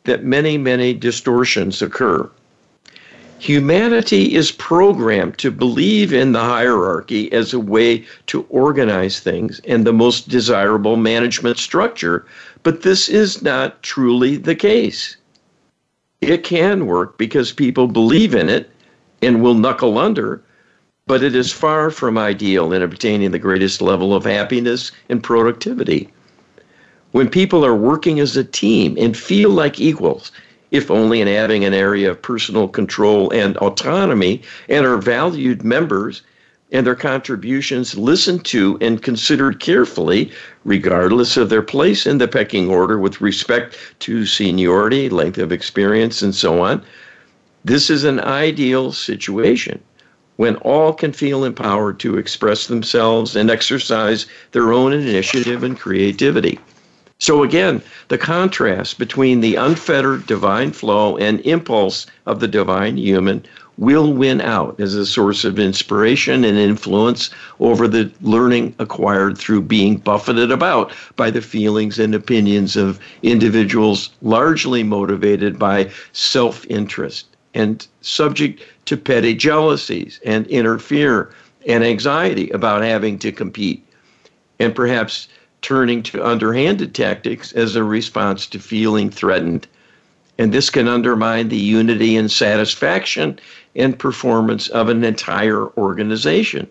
that 0.05 0.25
many, 0.25 0.57
many 0.57 0.95
distortions 0.95 1.83
occur. 1.83 2.27
Humanity 3.39 4.35
is 4.35 4.51
programmed 4.51 5.37
to 5.37 5.51
believe 5.51 6.15
in 6.15 6.33
the 6.33 6.41
hierarchy 6.41 7.31
as 7.35 7.53
a 7.53 7.61
way 7.61 8.07
to 8.29 8.47
organize 8.49 9.21
things 9.21 9.61
and 9.69 9.85
the 9.85 9.93
most 9.93 10.31
desirable 10.31 10.97
management 10.97 11.59
structure 11.59 12.25
but 12.63 12.81
this 12.81 13.11
is 13.11 13.43
not 13.43 13.83
truly 13.83 14.39
the 14.39 14.55
case. 14.55 15.19
It 16.23 16.45
can 16.45 16.87
work 16.87 17.19
because 17.19 17.53
people 17.53 17.89
believe 17.89 18.35
in 18.35 18.49
it 18.49 18.71
and 19.21 19.43
will 19.43 19.55
knuckle 19.55 19.99
under, 19.99 20.43
but 21.11 21.25
it 21.25 21.35
is 21.35 21.51
far 21.51 21.91
from 21.91 22.17
ideal 22.17 22.73
in 22.73 22.83
obtaining 22.83 23.33
the 23.33 23.39
greatest 23.41 23.83
level 23.83 24.15
of 24.15 24.25
happiness 24.25 24.93
and 25.09 25.21
productivity. 25.21 26.09
When 27.11 27.29
people 27.29 27.67
are 27.67 27.75
working 27.75 28.21
as 28.21 28.37
a 28.37 28.45
team 28.45 28.97
and 28.97 29.17
feel 29.17 29.51
like 29.51 29.81
equals, 29.81 30.31
if 30.71 30.89
only 30.89 31.21
in 31.21 31.27
having 31.27 31.65
an 31.65 31.75
area 31.75 32.13
of 32.13 32.23
personal 32.23 32.69
control 32.69 33.29
and 33.33 33.57
autonomy, 33.57 34.43
and 34.69 34.87
are 34.87 34.99
valued 34.99 35.65
members 35.65 36.23
and 36.71 36.87
their 36.87 36.95
contributions 36.95 37.99
listened 37.99 38.45
to 38.45 38.79
and 38.81 39.03
considered 39.03 39.59
carefully, 39.59 40.31
regardless 40.65 41.37
of 41.37 41.49
their 41.49 41.61
place 41.61 42.07
in 42.07 42.19
the 42.19 42.29
pecking 42.29 42.71
order 42.71 43.01
with 43.01 43.21
respect 43.21 43.77
to 43.99 44.25
seniority, 44.25 45.09
length 45.09 45.39
of 45.39 45.51
experience, 45.51 46.23
and 46.23 46.37
so 46.37 46.63
on. 46.63 46.81
This 47.65 47.91
is 47.91 48.05
an 48.05 48.21
ideal 48.21 48.93
situation 48.93 49.83
when 50.41 50.57
all 50.63 50.95
can 50.95 51.13
feel 51.13 51.45
empowered 51.45 52.01
to 52.01 52.17
express 52.17 52.67
themselves 52.67 53.37
and 53.37 53.51
exercise 53.51 54.25
their 54.53 54.73
own 54.73 54.91
initiative 54.91 55.63
and 55.63 55.79
creativity. 55.79 56.59
So, 57.19 57.43
again, 57.43 57.83
the 58.09 58.17
contrast 58.17 58.99
between 58.99 59.41
the 59.41 59.57
unfettered 59.57 60.27
divine 60.27 60.73
flow 60.73 61.19
and 61.19 61.41
impulse 61.41 62.07
of 62.25 62.41
the 62.41 62.49
divine 62.49 62.97
human 62.97 63.45
will 63.77 64.15
win 64.15 64.41
out 64.41 64.81
as 64.81 64.95
a 64.95 65.05
source 65.05 65.45
of 65.45 65.59
inspiration 65.59 66.43
and 66.43 66.57
influence 66.57 67.29
over 67.61 67.87
the 67.87 68.11
learning 68.23 68.75
acquired 68.79 69.37
through 69.37 69.61
being 69.61 69.99
buffeted 69.99 70.51
about 70.51 70.91
by 71.17 71.31
the 71.31 71.43
feelings 71.43 71.99
and 71.99 72.15
opinions 72.15 72.77
of 72.77 72.99
individuals 73.23 74.09
largely 74.23 74.83
motivated 74.83 75.59
by 75.59 75.91
self 76.15 76.65
interest 76.71 77.27
and 77.55 77.87
subject 78.01 78.63
to 78.87 78.97
petty 78.97 79.35
jealousies 79.35 80.21
and 80.25 80.47
interfere 80.47 81.31
and 81.67 81.85
anxiety 81.85 82.51
about 82.51 82.83
having 82.83 83.19
to 83.19 83.33
compete 83.33 83.85
and 84.59 84.75
perhaps 84.75 85.29
turning 85.63 86.03
to 86.03 86.25
underhanded 86.25 86.95
tactics 86.95 87.53
as 87.53 87.77
a 87.77 87.85
response 87.85 88.47
to 88.47 88.59
feeling 88.59 89.11
threatened 89.11 89.67
and 90.41 90.53
this 90.55 90.71
can 90.71 90.89
undermine 90.89 91.51
the 91.51 91.57
unity 91.59 92.17
and 92.17 92.33
satisfaction 92.33 93.39
and 93.77 93.99
performance 93.99 94.69
of 94.69 94.89
an 94.89 95.05
entire 95.05 95.67
organization 95.77 96.67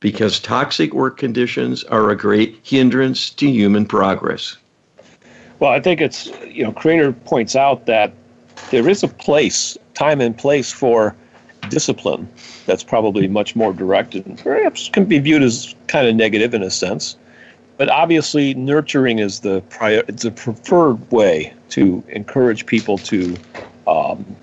because 0.00 0.40
toxic 0.40 0.94
work 0.94 1.18
conditions 1.18 1.84
are 1.84 2.08
a 2.08 2.16
great 2.16 2.58
hindrance 2.62 3.28
to 3.28 3.46
human 3.46 3.84
progress. 3.84 4.56
Well, 5.58 5.70
I 5.70 5.80
think 5.80 6.00
it's, 6.00 6.28
you 6.46 6.64
know, 6.64 6.72
Creator 6.72 7.12
points 7.12 7.54
out 7.54 7.84
that 7.84 8.14
there 8.70 8.88
is 8.88 9.02
a 9.02 9.08
place, 9.08 9.76
time 9.94 10.20
and 10.20 10.36
place 10.36 10.72
for 10.72 11.14
discipline 11.68 12.28
that's 12.66 12.82
probably 12.82 13.28
much 13.28 13.54
more 13.54 13.72
direct 13.72 14.14
and 14.14 14.38
perhaps 14.38 14.88
can 14.88 15.04
be 15.04 15.18
viewed 15.18 15.42
as 15.42 15.74
kind 15.86 16.06
of 16.06 16.14
negative 16.14 16.54
in 16.54 16.62
a 16.62 16.70
sense. 16.70 17.16
But 17.76 17.88
obviously, 17.88 18.54
nurturing 18.54 19.18
is 19.18 19.40
the 19.40 19.60
prior, 19.70 20.02
a 20.08 20.30
preferred 20.30 21.10
way 21.10 21.52
to 21.70 22.02
encourage 22.08 22.66
people 22.66 22.98
to 22.98 23.36
um, 23.86 24.36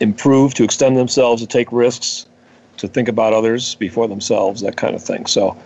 improve, 0.00 0.54
to 0.54 0.64
extend 0.64 0.96
themselves, 0.96 1.42
to 1.42 1.48
take 1.48 1.70
risks, 1.72 2.26
to 2.78 2.88
think 2.88 3.08
about 3.08 3.32
others 3.32 3.74
before 3.74 4.08
themselves, 4.08 4.62
that 4.62 4.76
kind 4.76 4.94
of 4.94 5.02
thing. 5.02 5.26
So, 5.26 5.56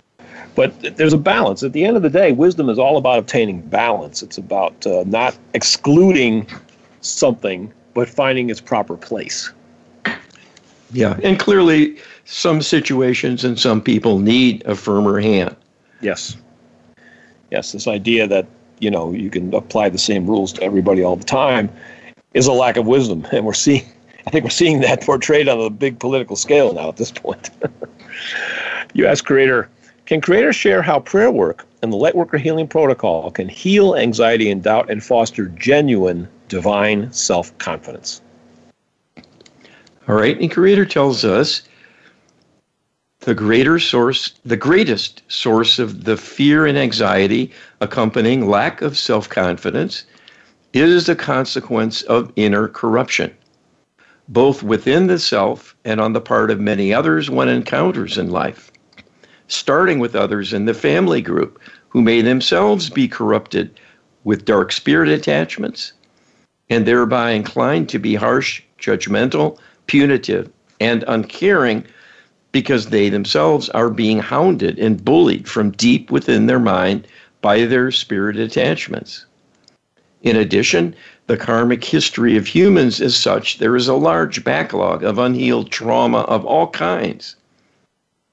but 0.55 0.97
there's 0.97 1.13
a 1.13 1.17
balance. 1.17 1.63
At 1.63 1.73
the 1.73 1.85
end 1.85 1.95
of 1.95 2.03
the 2.03 2.09
day, 2.09 2.31
wisdom 2.31 2.69
is 2.69 2.79
all 2.79 2.97
about 2.97 3.19
obtaining 3.19 3.61
balance. 3.61 4.21
It's 4.21 4.37
about 4.37 4.85
uh, 4.85 5.03
not 5.05 5.37
excluding 5.53 6.47
something, 7.01 7.71
but 7.95 8.07
finding 8.07 8.51
its 8.51 8.61
proper 8.61 8.95
place. 8.95 9.51
Yeah, 10.91 11.17
and 11.23 11.39
clearly, 11.39 11.97
some 12.25 12.61
situations 12.61 13.43
and 13.43 13.59
some 13.59 13.81
people 13.81 14.19
need 14.19 14.63
a 14.67 14.75
firmer 14.75 15.19
hand. 15.19 15.55
Yes. 16.01 16.37
Yes, 17.49 17.71
this 17.71 17.87
idea 17.87 18.27
that 18.27 18.45
you 18.79 18.91
know 18.91 19.11
you 19.11 19.31
can 19.31 19.51
apply 19.55 19.89
the 19.89 19.97
same 19.97 20.27
rules 20.27 20.53
to 20.53 20.61
everybody 20.61 21.01
all 21.03 21.15
the 21.15 21.25
time 21.25 21.71
is 22.35 22.45
a 22.45 22.51
lack 22.51 22.77
of 22.77 22.85
wisdom, 22.85 23.25
and 23.31 23.45
we're 23.45 23.53
seeing 23.53 23.83
I 24.27 24.31
think 24.31 24.43
we're 24.43 24.51
seeing 24.51 24.81
that 24.81 25.01
portrayed 25.01 25.47
on 25.47 25.59
a 25.59 25.69
big 25.69 25.97
political 25.99 26.35
scale 26.35 26.73
now 26.73 26.89
at 26.89 26.97
this 26.97 27.11
point. 27.11 27.49
you 28.93 29.07
ask 29.07 29.25
Creator, 29.25 29.69
can 30.05 30.21
Creator 30.21 30.53
share 30.53 30.81
how 30.81 30.99
prayer 30.99 31.31
work 31.31 31.65
and 31.81 31.93
the 31.93 31.97
Lightworker 31.97 32.39
Healing 32.39 32.67
Protocol 32.67 33.31
can 33.31 33.47
heal 33.47 33.95
anxiety 33.95 34.49
and 34.49 34.63
doubt 34.63 34.89
and 34.89 35.03
foster 35.03 35.47
genuine 35.49 36.27
divine 36.47 37.11
self 37.11 37.55
confidence? 37.57 38.21
All 40.07 40.15
right, 40.15 40.39
and 40.39 40.51
Creator 40.51 40.85
tells 40.85 41.25
us 41.25 41.63
the 43.21 43.33
greater 43.33 43.79
source, 43.79 44.33
the 44.45 44.57
greatest 44.57 45.23
source 45.27 45.79
of 45.79 46.03
the 46.03 46.17
fear 46.17 46.65
and 46.65 46.77
anxiety 46.77 47.51
accompanying 47.81 48.47
lack 48.47 48.81
of 48.81 48.97
self 48.97 49.29
confidence 49.29 50.05
is 50.73 51.05
the 51.05 51.15
consequence 51.15 52.01
of 52.03 52.31
inner 52.35 52.67
corruption 52.67 53.33
both 54.27 54.63
within 54.63 55.07
the 55.07 55.19
self 55.19 55.75
and 55.85 56.01
on 56.01 56.13
the 56.13 56.21
part 56.21 56.49
of 56.49 56.59
many 56.59 56.93
others 56.93 57.29
one 57.29 57.49
encounters 57.49 58.17
in 58.17 58.29
life, 58.31 58.71
starting 59.47 59.99
with 59.99 60.15
others 60.15 60.53
in 60.53 60.65
the 60.65 60.73
family 60.73 61.21
group 61.21 61.59
who 61.89 62.01
may 62.01 62.21
themselves 62.21 62.89
be 62.89 63.07
corrupted 63.07 63.79
with 64.23 64.45
dark 64.45 64.71
spirit 64.71 65.09
attachments 65.09 65.93
and 66.69 66.85
thereby 66.85 67.31
inclined 67.31 67.89
to 67.89 67.99
be 67.99 68.15
harsh, 68.15 68.61
judgmental, 68.79 69.57
punitive, 69.87 70.49
and 70.79 71.03
uncaring 71.07 71.83
because 72.51 72.87
they 72.87 73.09
themselves 73.09 73.69
are 73.69 73.89
being 73.89 74.19
hounded 74.19 74.79
and 74.79 75.03
bullied 75.03 75.47
from 75.47 75.71
deep 75.71 76.09
within 76.09 76.45
their 76.45 76.59
mind 76.59 77.07
by 77.41 77.65
their 77.65 77.91
spirit 77.91 78.37
attachments. 78.37 79.25
In 80.23 80.35
addition, 80.35 80.95
the 81.27 81.37
karmic 81.37 81.83
history 81.83 82.37
of 82.37 82.47
humans 82.47 82.99
is 82.99 83.15
such 83.15 83.57
there 83.57 83.75
is 83.75 83.87
a 83.87 83.93
large 83.93 84.43
backlog 84.43 85.03
of 85.03 85.19
unhealed 85.19 85.69
trauma 85.69 86.19
of 86.21 86.45
all 86.45 86.67
kinds. 86.67 87.35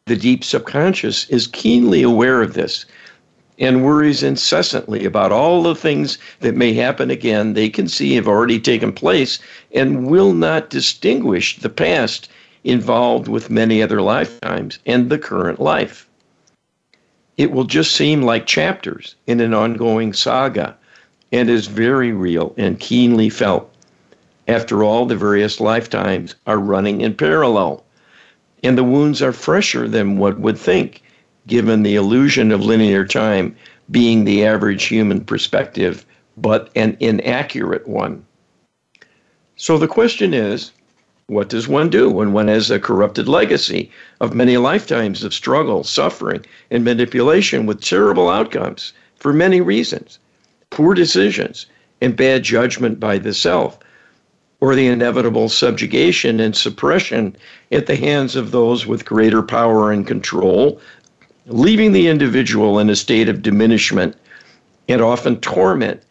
The 0.07 0.16
deep 0.16 0.45
subconscious 0.45 1.28
is 1.28 1.47
keenly 1.47 2.03
aware 2.03 2.43
of 2.43 2.55
this 2.55 2.87
and 3.59 3.84
worries 3.84 4.22
incessantly 4.22 5.05
about 5.05 5.32
all 5.32 5.62
the 5.62 5.74
things 5.74 6.18
that 6.40 6.57
may 6.57 6.72
happen 6.72 7.11
again 7.11 7.53
they 7.53 7.68
can 7.68 7.86
see 7.86 8.14
have 8.14 8.26
already 8.26 8.59
taken 8.59 8.92
place 8.92 9.38
and 9.74 10.07
will 10.07 10.32
not 10.32 10.70
distinguish 10.70 11.59
the 11.59 11.68
past 11.68 12.28
involved 12.64 13.28
with 13.28 13.50
many 13.50 13.82
other 13.82 14.00
lifetimes 14.00 14.78
and 14.86 15.11
the 15.11 15.18
current 15.18 15.61
life. 15.61 16.09
It 17.36 17.50
will 17.50 17.64
just 17.64 17.96
seem 17.96 18.22
like 18.22 18.46
chapters 18.46 19.16
in 19.26 19.40
an 19.40 19.55
ongoing 19.55 20.12
saga 20.12 20.76
and 21.32 21.48
is 21.48 21.66
very 21.66 22.12
real 22.12 22.55
and 22.57 22.78
keenly 22.78 23.30
felt. 23.30 23.72
After 24.46 24.84
all, 24.84 25.07
the 25.07 25.16
various 25.16 25.61
lifetimes 25.61 26.34
are 26.46 26.59
running 26.59 27.00
in 27.00 27.14
parallel, 27.14 27.84
and 28.62 28.76
the 28.76 28.84
wounds 28.84 29.22
are 29.22 29.32
fresher 29.32 29.88
than 29.88 30.18
one 30.18 30.42
would 30.42 30.59
think, 30.59 31.03
given 31.47 31.82
the 31.82 31.97
illusion 31.97 32.53
of 32.53 32.64
linear 32.64 33.05
time 33.05 33.57
being 33.90 34.24
the 34.24 34.45
average 34.45 34.84
human 34.84 35.24
perspective, 35.24 36.07
but 36.36 36.70
an 36.76 36.97
inaccurate 37.01 37.86
one. 37.86 38.24
So 39.57 39.78
the 39.78 39.88
question 39.88 40.34
is 40.34 40.72
what 41.26 41.49
does 41.49 41.68
one 41.68 41.88
do 41.88 42.11
when 42.11 42.32
one 42.32 42.49
has 42.49 42.70
a 42.70 42.78
corrupted 42.78 43.28
legacy 43.28 43.90
of 44.20 44.34
many 44.34 44.57
lifetimes 44.57 45.24
of 45.24 45.32
struggle, 45.32 45.84
suffering, 45.84 46.45
and 46.70 46.84
manipulation 46.84 47.64
with 47.64 47.80
terrible 47.80 48.28
outcomes 48.28 48.93
for 49.16 49.32
many 49.32 49.61
reasons? 49.61 50.18
Poor 50.70 50.95
decisions 50.95 51.66
and 52.01 52.16
bad 52.16 52.43
judgment 52.43 52.99
by 52.99 53.18
the 53.18 53.32
self, 53.32 53.78
or 54.61 54.74
the 54.74 54.86
inevitable 54.86 55.49
subjugation 55.49 56.40
and 56.40 56.57
suppression 56.57 57.36
at 57.70 57.86
the 57.86 57.97
hands 57.97 58.36
of 58.36 58.51
those 58.51 58.86
with 58.86 59.05
greater 59.05 59.43
power 59.43 59.93
and 59.93 60.07
control, 60.07 60.80
leaving 61.47 61.90
the 61.93 62.07
individual 62.07 62.78
in 62.78 62.88
a 62.88 62.97
state 62.97 63.28
of 63.28 63.43
diminishment 63.43 64.16
and 64.88 65.01
often 65.01 65.40
torment 65.40 66.03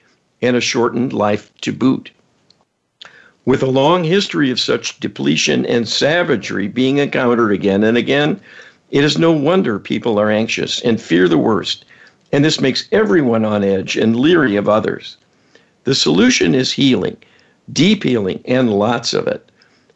and 0.42 0.58
a 0.58 0.62
shortened 0.62 1.14
life 1.14 1.52
to 1.62 1.72
boot. 1.72 2.12
With 3.46 3.64
a 3.64 3.68
long 3.68 4.04
history 4.04 4.52
of 4.52 4.60
such 4.60 5.00
depletion 5.00 5.66
and 5.66 5.88
savagery 5.88 6.68
being 6.68 6.98
encountered 6.98 7.52
again 7.52 7.84
and 7.84 7.98
again, 7.98 8.40
it 8.92 9.04
is 9.04 9.18
no 9.18 9.32
wonder 9.32 9.80
people 9.80 10.20
are 10.20 10.30
anxious 10.30 10.82
and 10.82 11.02
fear 11.02 11.28
the 11.28 11.38
worst, 11.38 11.86
and 12.34 12.44
this 12.44 12.60
makes 12.60 12.90
everyone 12.92 13.46
on 13.46 13.64
edge 13.64 13.96
and 13.96 14.20
leery 14.20 14.58
of 14.58 14.68
others. 14.68 15.18
The 15.86 15.96
solution 15.96 16.54
is 16.54 16.74
healing, 16.74 17.18
deep 17.72 18.04
healing, 18.04 18.42
and 18.46 18.72
lots 18.72 19.14
of 19.14 19.28
it. 19.28 19.50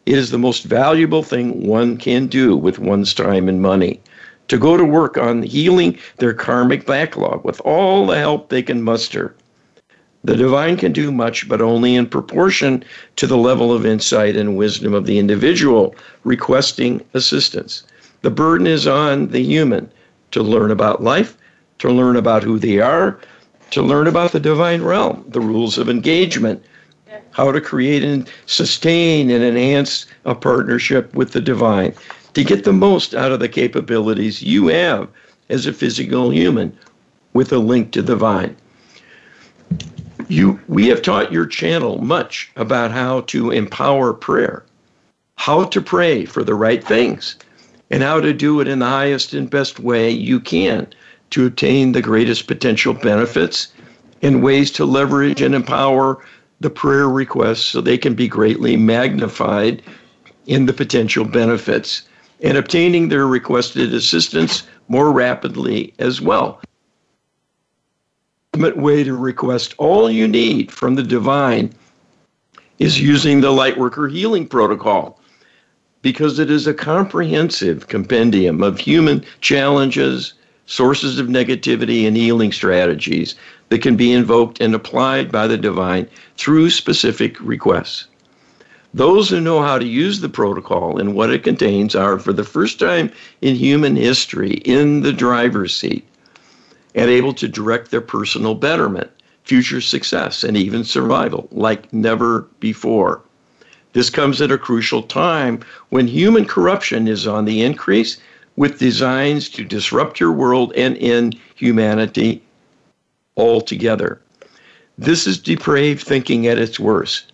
It 0.05 0.17
is 0.17 0.31
the 0.31 0.39
most 0.39 0.63
valuable 0.63 1.23
thing 1.23 1.67
one 1.67 1.97
can 1.97 2.27
do 2.27 2.55
with 2.55 2.79
one's 2.79 3.13
time 3.13 3.49
and 3.49 3.61
money 3.61 3.99
to 4.47 4.57
go 4.57 4.77
to 4.77 4.85
work 4.85 5.17
on 5.17 5.43
healing 5.43 5.97
their 6.17 6.33
karmic 6.33 6.85
backlog 6.85 7.43
with 7.43 7.59
all 7.61 8.05
the 8.05 8.17
help 8.17 8.49
they 8.49 8.61
can 8.61 8.81
muster. 8.81 9.35
The 10.23 10.35
divine 10.35 10.77
can 10.77 10.91
do 10.91 11.11
much, 11.11 11.47
but 11.47 11.61
only 11.61 11.95
in 11.95 12.07
proportion 12.07 12.83
to 13.17 13.27
the 13.27 13.37
level 13.37 13.71
of 13.71 13.85
insight 13.85 14.35
and 14.35 14.57
wisdom 14.57 14.93
of 14.93 15.05
the 15.05 15.19
individual 15.19 15.95
requesting 16.23 17.01
assistance. 17.13 17.83
The 18.23 18.31
burden 18.31 18.65
is 18.65 18.87
on 18.87 19.27
the 19.27 19.43
human 19.43 19.89
to 20.31 20.41
learn 20.41 20.71
about 20.71 21.03
life, 21.03 21.37
to 21.79 21.91
learn 21.91 22.15
about 22.15 22.41
who 22.41 22.57
they 22.57 22.79
are, 22.79 23.19
to 23.71 23.83
learn 23.83 24.07
about 24.07 24.31
the 24.31 24.39
divine 24.39 24.81
realm, 24.81 25.23
the 25.27 25.41
rules 25.41 25.77
of 25.77 25.89
engagement, 25.89 26.63
how 27.31 27.51
to 27.51 27.61
create 27.61 28.03
and 28.03 28.27
sustain 28.45 29.29
and 29.29 29.43
enhance 29.43 30.07
a 30.25 30.33
partnership 30.33 31.13
with 31.13 31.33
the 31.33 31.41
divine, 31.41 31.93
to 32.35 32.43
get 32.43 32.65
the 32.65 32.73
most 32.73 33.15
out 33.15 33.31
of 33.31 33.39
the 33.39 33.49
capabilities 33.49 34.43
you 34.43 34.67
have 34.67 35.07
as 35.49 35.65
a 35.65 35.73
physical 35.73 36.31
human 36.31 36.77
with 37.33 37.51
a 37.51 37.57
link 37.57 37.91
to 37.91 38.01
the 38.01 38.15
vine. 38.15 38.55
You, 40.27 40.59
we 40.67 40.87
have 40.87 41.01
taught 41.01 41.31
your 41.31 41.45
channel 41.45 41.97
much 42.01 42.51
about 42.57 42.91
how 42.91 43.21
to 43.21 43.51
empower 43.51 44.13
prayer, 44.13 44.65
how 45.37 45.63
to 45.65 45.81
pray 45.81 46.25
for 46.25 46.43
the 46.43 46.55
right 46.55 46.83
things, 46.83 47.37
and 47.89 48.03
how 48.03 48.19
to 48.19 48.33
do 48.33 48.59
it 48.59 48.67
in 48.67 48.79
the 48.79 48.85
highest 48.85 49.33
and 49.33 49.49
best 49.49 49.79
way 49.79 50.09
you 50.09 50.39
can 50.39 50.87
to 51.29 51.45
obtain 51.45 51.93
the 51.93 52.01
greatest 52.01 52.47
potential 52.47 52.93
benefits 52.93 53.71
and 54.21 54.43
ways 54.43 54.71
to 54.71 54.83
leverage 54.83 55.41
and 55.41 55.55
empower 55.55 56.23
the 56.59 56.69
prayer 56.69 57.07
requests 57.07 57.65
so 57.65 57.79
they 57.79 57.97
can 57.97 58.13
be 58.13 58.27
greatly 58.27 58.75
magnified 58.75 59.81
in 60.47 60.65
the 60.65 60.73
potential 60.73 61.23
benefits 61.23 62.03
and 62.41 62.57
obtaining 62.57 63.09
their 63.09 63.27
requested 63.27 63.93
assistance 63.93 64.67
more 64.87 65.11
rapidly 65.11 65.93
as 65.99 66.21
well 66.21 66.61
The 68.53 68.59
ultimate 68.59 68.77
way 68.77 69.03
to 69.03 69.15
request 69.15 69.75
all 69.77 70.09
you 70.09 70.27
need 70.27 70.71
from 70.71 70.95
the 70.95 71.03
divine 71.03 71.73
is 72.79 72.99
using 73.01 73.41
the 73.41 73.51
Lightworker 73.51 74.11
Healing 74.11 74.47
Protocol 74.47 75.19
because 76.01 76.37
it 76.37 76.51
is 76.51 76.67
a 76.67 76.73
comprehensive 76.73 77.87
compendium 77.87 78.61
of 78.61 78.77
human 78.77 79.25
challenges, 79.41 80.33
sources 80.67 81.17
of 81.17 81.25
negativity, 81.25 82.05
and 82.05 82.15
healing 82.15 82.51
strategies 82.51 83.33
that 83.69 83.81
can 83.81 83.95
be 83.95 84.11
invoked 84.11 84.61
and 84.61 84.75
applied 84.75 85.31
by 85.31 85.47
the 85.47 85.57
divine 85.57 86.07
through 86.37 86.69
specific 86.69 87.35
requests. 87.39 88.05
Those 88.95 89.29
who 89.29 89.41
know 89.41 89.61
how 89.61 89.77
to 89.77 89.85
use 89.85 90.21
the 90.21 90.29
protocol 90.29 90.97
and 90.97 91.13
what 91.13 91.29
it 91.29 91.43
contains 91.43 91.95
are, 91.95 92.17
for 92.17 92.31
the 92.31 92.45
first 92.45 92.79
time 92.79 93.11
in 93.41 93.57
human 93.57 93.97
history, 93.97 94.51
in 94.63 95.01
the 95.01 95.11
driver's 95.11 95.75
seat 95.75 96.07
and 96.95 97.09
able 97.09 97.33
to 97.33 97.49
direct 97.49 97.91
their 97.91 97.99
personal 97.99 98.55
betterment, 98.55 99.11
future 99.43 99.81
success, 99.81 100.45
and 100.45 100.55
even 100.55 100.85
survival 100.85 101.49
like 101.51 101.91
never 101.91 102.47
before. 102.61 103.21
This 103.91 104.09
comes 104.09 104.41
at 104.41 104.49
a 104.49 104.57
crucial 104.57 105.03
time 105.03 105.59
when 105.89 106.07
human 106.07 106.45
corruption 106.45 107.09
is 107.09 107.27
on 107.27 107.43
the 107.43 107.63
increase 107.63 108.17
with 108.55 108.79
designs 108.79 109.49
to 109.49 109.65
disrupt 109.65 110.21
your 110.21 110.31
world 110.31 110.71
and 110.77 110.95
end 110.99 111.37
humanity 111.55 112.41
altogether. 113.35 114.21
This 114.97 115.27
is 115.27 115.37
depraved 115.37 116.01
thinking 116.01 116.47
at 116.47 116.57
its 116.57 116.79
worst. 116.79 117.33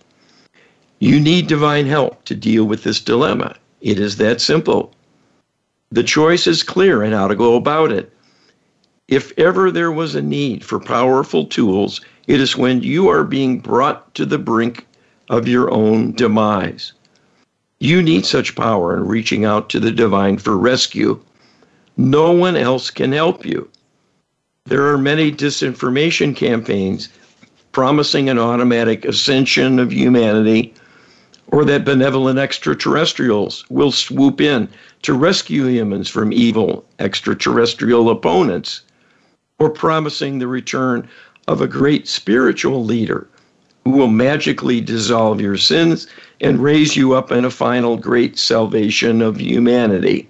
You 1.02 1.18
need 1.18 1.48
divine 1.48 1.86
help 1.86 2.24
to 2.26 2.34
deal 2.36 2.64
with 2.64 2.84
this 2.84 3.00
dilemma. 3.00 3.56
It 3.80 3.98
is 3.98 4.18
that 4.18 4.40
simple. 4.40 4.94
The 5.90 6.04
choice 6.04 6.46
is 6.46 6.62
clear 6.62 7.02
in 7.02 7.10
how 7.10 7.26
to 7.26 7.34
go 7.34 7.56
about 7.56 7.90
it. 7.90 8.12
If 9.08 9.36
ever 9.36 9.72
there 9.72 9.90
was 9.90 10.14
a 10.14 10.22
need 10.22 10.64
for 10.64 10.78
powerful 10.78 11.44
tools, 11.44 12.00
it 12.28 12.38
is 12.40 12.56
when 12.56 12.84
you 12.84 13.08
are 13.08 13.24
being 13.24 13.58
brought 13.58 14.14
to 14.14 14.24
the 14.24 14.38
brink 14.38 14.86
of 15.28 15.48
your 15.48 15.72
own 15.72 16.12
demise. 16.12 16.92
You 17.80 18.00
need 18.00 18.24
such 18.24 18.54
power 18.54 18.96
in 18.96 19.08
reaching 19.08 19.44
out 19.44 19.70
to 19.70 19.80
the 19.80 19.90
divine 19.90 20.38
for 20.38 20.56
rescue. 20.56 21.18
No 21.96 22.30
one 22.30 22.54
else 22.54 22.90
can 22.90 23.10
help 23.10 23.44
you. 23.44 23.68
There 24.66 24.86
are 24.86 24.98
many 24.98 25.32
disinformation 25.32 26.36
campaigns 26.36 27.08
promising 27.72 28.28
an 28.28 28.38
automatic 28.38 29.04
ascension 29.04 29.80
of 29.80 29.92
humanity 29.92 30.72
or 31.48 31.64
that 31.64 31.84
benevolent 31.84 32.38
extraterrestrials 32.38 33.64
will 33.68 33.92
swoop 33.92 34.40
in 34.40 34.68
to 35.02 35.12
rescue 35.12 35.66
humans 35.66 36.08
from 36.08 36.32
evil 36.32 36.84
extraterrestrial 36.98 38.10
opponents 38.10 38.82
or 39.58 39.68
promising 39.68 40.38
the 40.38 40.46
return 40.46 41.08
of 41.48 41.60
a 41.60 41.66
great 41.66 42.08
spiritual 42.08 42.84
leader 42.84 43.26
who 43.84 43.90
will 43.90 44.08
magically 44.08 44.80
dissolve 44.80 45.40
your 45.40 45.56
sins 45.56 46.06
and 46.40 46.62
raise 46.62 46.96
you 46.96 47.14
up 47.14 47.32
in 47.32 47.44
a 47.44 47.50
final 47.50 47.96
great 47.96 48.38
salvation 48.38 49.20
of 49.20 49.40
humanity. 49.40 50.28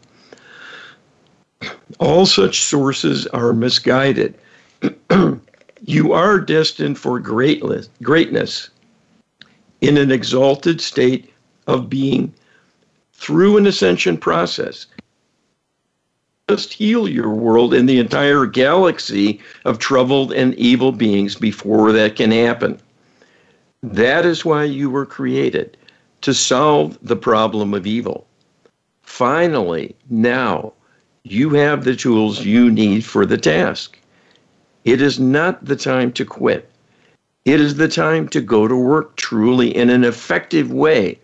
All 1.98 2.26
such 2.26 2.60
sources 2.60 3.26
are 3.28 3.52
misguided. 3.52 4.34
you 5.84 6.12
are 6.12 6.40
destined 6.40 6.98
for 6.98 7.20
greatness 7.20 7.88
in 9.82 9.98
an 9.98 10.10
exalted 10.10 10.80
state 10.80 11.30
of 11.66 11.90
being 11.90 12.32
through 13.12 13.58
an 13.58 13.66
ascension 13.66 14.16
process 14.16 14.86
just 16.48 16.72
heal 16.74 17.08
your 17.08 17.30
world 17.30 17.72
and 17.72 17.88
the 17.88 17.98
entire 17.98 18.44
galaxy 18.46 19.40
of 19.64 19.78
troubled 19.78 20.32
and 20.32 20.54
evil 20.56 20.92
beings 20.92 21.34
before 21.34 21.92
that 21.92 22.16
can 22.16 22.30
happen. 22.30 22.78
That 23.82 24.26
is 24.26 24.44
why 24.44 24.64
you 24.64 24.90
were 24.90 25.06
created 25.06 25.76
to 26.20 26.34
solve 26.34 26.98
the 27.00 27.16
problem 27.16 27.72
of 27.72 27.86
evil. 27.86 28.26
Finally, 29.02 29.94
now 30.10 30.72
you 31.24 31.50
have 31.50 31.84
the 31.84 31.96
tools 31.96 32.44
you 32.44 32.70
need 32.70 33.04
for 33.04 33.24
the 33.24 33.38
task. 33.38 33.98
It 34.84 35.00
is 35.00 35.18
not 35.18 35.64
the 35.64 35.76
time 35.76 36.12
to 36.12 36.24
quit. 36.24 36.71
It 37.44 37.60
is 37.60 37.74
the 37.74 37.88
time 37.88 38.28
to 38.28 38.40
go 38.40 38.68
to 38.68 38.76
work 38.76 39.16
truly 39.16 39.76
in 39.76 39.90
an 39.90 40.04
effective 40.04 40.72
way 40.72 41.18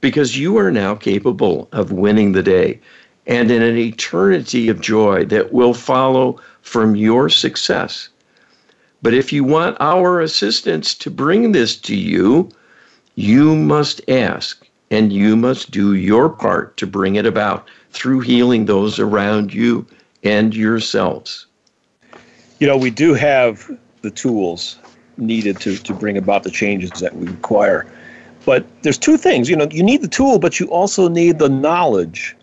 because 0.00 0.36
you 0.36 0.56
are 0.56 0.72
now 0.72 0.96
capable 0.96 1.68
of 1.70 1.92
winning 1.92 2.32
the 2.32 2.42
day 2.42 2.80
and 3.24 3.52
in 3.52 3.62
an 3.62 3.76
eternity 3.76 4.68
of 4.68 4.80
joy 4.80 5.24
that 5.26 5.52
will 5.52 5.72
follow 5.72 6.40
from 6.62 6.96
your 6.96 7.28
success. 7.28 8.08
But 9.00 9.14
if 9.14 9.32
you 9.32 9.44
want 9.44 9.76
our 9.78 10.20
assistance 10.20 10.92
to 10.94 11.10
bring 11.10 11.52
this 11.52 11.76
to 11.76 11.94
you, 11.94 12.50
you 13.14 13.54
must 13.54 14.00
ask 14.10 14.66
and 14.90 15.12
you 15.12 15.36
must 15.36 15.70
do 15.70 15.94
your 15.94 16.28
part 16.28 16.76
to 16.78 16.86
bring 16.86 17.14
it 17.14 17.26
about 17.26 17.68
through 17.92 18.20
healing 18.20 18.64
those 18.64 18.98
around 18.98 19.54
you 19.54 19.86
and 20.24 20.52
yourselves. 20.52 21.46
You 22.58 22.66
know, 22.66 22.76
we 22.76 22.90
do 22.90 23.14
have 23.14 23.70
the 24.02 24.10
tools 24.10 24.79
needed 25.20 25.60
to, 25.60 25.76
to 25.76 25.94
bring 25.94 26.16
about 26.16 26.42
the 26.42 26.50
changes 26.50 26.90
that 27.00 27.14
we 27.16 27.26
require. 27.26 27.86
But 28.44 28.64
there's 28.82 28.98
two 28.98 29.16
things. 29.16 29.48
You 29.48 29.56
know, 29.56 29.68
you 29.70 29.82
need 29.82 30.02
the 30.02 30.08
tool, 30.08 30.38
but 30.38 30.58
you 30.58 30.66
also 30.66 31.08
need 31.08 31.38
the 31.38 31.48
knowledge 31.48 32.36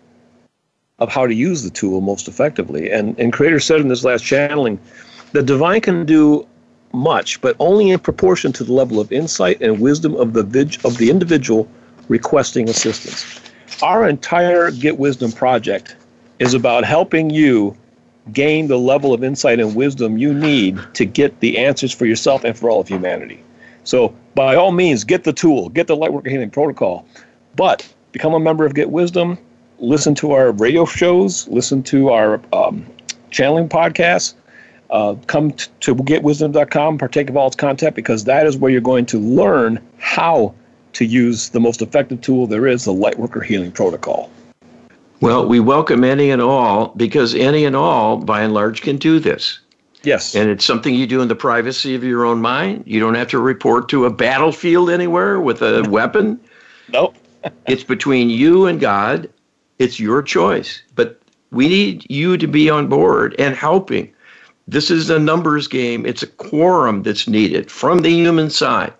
of 0.98 1.08
how 1.08 1.26
to 1.26 1.34
use 1.34 1.62
the 1.62 1.70
tool 1.70 2.00
most 2.00 2.28
effectively. 2.28 2.90
And 2.90 3.18
and 3.18 3.32
Creator 3.32 3.60
said 3.60 3.80
in 3.80 3.88
this 3.88 4.04
last 4.04 4.24
channeling, 4.24 4.78
the 5.32 5.42
divine 5.42 5.80
can 5.80 6.06
do 6.06 6.46
much, 6.92 7.40
but 7.40 7.54
only 7.58 7.90
in 7.90 7.98
proportion 7.98 8.52
to 8.52 8.64
the 8.64 8.72
level 8.72 8.98
of 8.98 9.12
insight 9.12 9.60
and 9.60 9.80
wisdom 9.80 10.14
of 10.16 10.32
the 10.32 10.42
vig- 10.42 10.80
of 10.84 10.96
the 10.98 11.10
individual 11.10 11.68
requesting 12.08 12.68
assistance. 12.68 13.40
Our 13.82 14.08
entire 14.08 14.70
Get 14.70 14.98
Wisdom 14.98 15.30
project 15.30 15.96
is 16.38 16.54
about 16.54 16.84
helping 16.84 17.30
you 17.30 17.76
gain 18.32 18.68
the 18.68 18.78
level 18.78 19.12
of 19.12 19.24
insight 19.24 19.60
and 19.60 19.74
wisdom 19.74 20.18
you 20.18 20.32
need 20.32 20.78
to 20.94 21.04
get 21.04 21.40
the 21.40 21.58
answers 21.58 21.92
for 21.92 22.06
yourself 22.06 22.44
and 22.44 22.56
for 22.56 22.70
all 22.70 22.80
of 22.80 22.88
humanity. 22.88 23.42
So, 23.84 24.14
by 24.34 24.54
all 24.54 24.72
means, 24.72 25.04
get 25.04 25.24
the 25.24 25.32
tool, 25.32 25.70
get 25.70 25.86
the 25.86 25.96
Lightworker 25.96 26.30
Healing 26.30 26.50
Protocol, 26.50 27.06
but 27.56 27.88
become 28.12 28.34
a 28.34 28.40
member 28.40 28.64
of 28.64 28.74
Get 28.74 28.90
Wisdom. 28.90 29.38
Listen 29.78 30.14
to 30.16 30.32
our 30.32 30.52
radio 30.52 30.84
shows, 30.84 31.48
listen 31.48 31.82
to 31.84 32.10
our 32.10 32.40
um, 32.52 32.84
channeling 33.30 33.68
podcasts. 33.68 34.34
Uh, 34.90 35.14
come 35.26 35.50
t- 35.50 35.70
to 35.80 35.94
getwisdom.com, 35.94 36.98
partake 36.98 37.28
of 37.28 37.36
all 37.36 37.46
its 37.46 37.56
content, 37.56 37.94
because 37.94 38.24
that 38.24 38.46
is 38.46 38.56
where 38.56 38.70
you're 38.70 38.80
going 38.80 39.04
to 39.04 39.18
learn 39.18 39.78
how 39.98 40.54
to 40.94 41.04
use 41.04 41.50
the 41.50 41.60
most 41.60 41.82
effective 41.82 42.20
tool 42.22 42.46
there 42.46 42.66
is, 42.66 42.84
the 42.84 42.92
Lightworker 42.92 43.44
Healing 43.44 43.70
Protocol. 43.70 44.30
Well, 45.20 45.48
we 45.48 45.58
welcome 45.58 46.04
any 46.04 46.30
and 46.30 46.40
all 46.40 46.88
because 46.96 47.34
any 47.34 47.64
and 47.64 47.74
all, 47.74 48.18
by 48.18 48.42
and 48.42 48.54
large, 48.54 48.82
can 48.82 48.96
do 48.96 49.18
this. 49.18 49.58
Yes. 50.04 50.34
And 50.34 50.48
it's 50.48 50.64
something 50.64 50.94
you 50.94 51.06
do 51.06 51.20
in 51.20 51.28
the 51.28 51.34
privacy 51.34 51.94
of 51.94 52.04
your 52.04 52.24
own 52.24 52.40
mind. 52.40 52.84
You 52.86 53.00
don't 53.00 53.16
have 53.16 53.28
to 53.28 53.38
report 53.38 53.88
to 53.88 54.04
a 54.04 54.10
battlefield 54.10 54.90
anywhere 54.90 55.40
with 55.40 55.60
a 55.60 55.82
weapon. 55.90 56.40
Nope. 56.88 57.16
it's 57.66 57.84
between 57.84 58.30
you 58.30 58.66
and 58.66 58.80
God. 58.80 59.28
It's 59.78 59.98
your 59.98 60.22
choice. 60.22 60.82
But 60.94 61.20
we 61.50 61.68
need 61.68 62.06
you 62.08 62.36
to 62.36 62.46
be 62.46 62.70
on 62.70 62.88
board 62.88 63.34
and 63.38 63.54
helping. 63.56 64.12
This 64.68 64.90
is 64.90 65.10
a 65.10 65.18
numbers 65.18 65.66
game. 65.66 66.04
It's 66.04 66.22
a 66.22 66.26
quorum 66.26 67.02
that's 67.02 67.26
needed 67.26 67.70
from 67.70 68.00
the 68.00 68.10
human 68.10 68.50
side, 68.50 68.92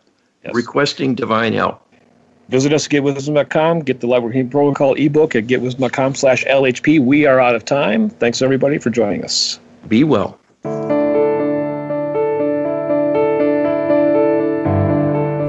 yes. 0.44 0.54
requesting 0.54 1.14
divine 1.14 1.52
help. 1.52 1.82
Visit 2.48 2.72
us 2.72 2.86
at 2.86 2.92
getwisdom.com. 2.92 3.80
Get 3.80 4.00
the 4.00 4.06
Lightworker 4.06 4.32
Healing 4.32 4.50
Protocol 4.50 4.94
ebook 4.94 5.34
at 5.34 5.46
getwisdom.com 5.46 6.14
slash 6.14 6.44
LHP. 6.44 7.00
We 7.04 7.26
are 7.26 7.40
out 7.40 7.54
of 7.54 7.64
time. 7.64 8.08
Thanks, 8.08 8.40
everybody, 8.42 8.78
for 8.78 8.90
joining 8.90 9.24
us. 9.24 9.60
Be 9.86 10.04
well. 10.04 10.38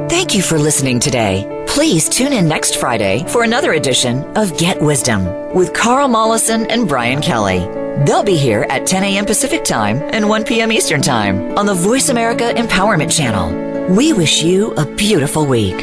Thank 0.09 0.35
you 0.35 0.41
for 0.43 0.59
listening 0.59 0.99
today. 0.99 1.65
Please 1.67 2.09
tune 2.09 2.33
in 2.33 2.47
next 2.47 2.75
Friday 2.75 3.23
for 3.29 3.43
another 3.43 3.73
edition 3.73 4.23
of 4.37 4.55
Get 4.57 4.81
Wisdom 4.81 5.55
with 5.55 5.73
Carl 5.73 6.07
Mollison 6.07 6.69
and 6.69 6.87
Brian 6.87 7.21
Kelly. 7.21 7.59
They'll 8.05 8.23
be 8.23 8.35
here 8.35 8.65
at 8.69 8.85
10 8.85 9.03
a.m. 9.03 9.25
Pacific 9.25 9.63
Time 9.63 9.97
and 9.97 10.27
1 10.27 10.43
p.m. 10.45 10.71
Eastern 10.71 11.01
Time 11.01 11.57
on 11.57 11.65
the 11.65 11.73
VoiceAmerica 11.73 12.55
Empowerment 12.55 13.15
Channel. 13.15 13.95
We 13.95 14.13
wish 14.13 14.43
you 14.43 14.71
a 14.73 14.85
beautiful 14.95 15.45
week. 15.45 15.77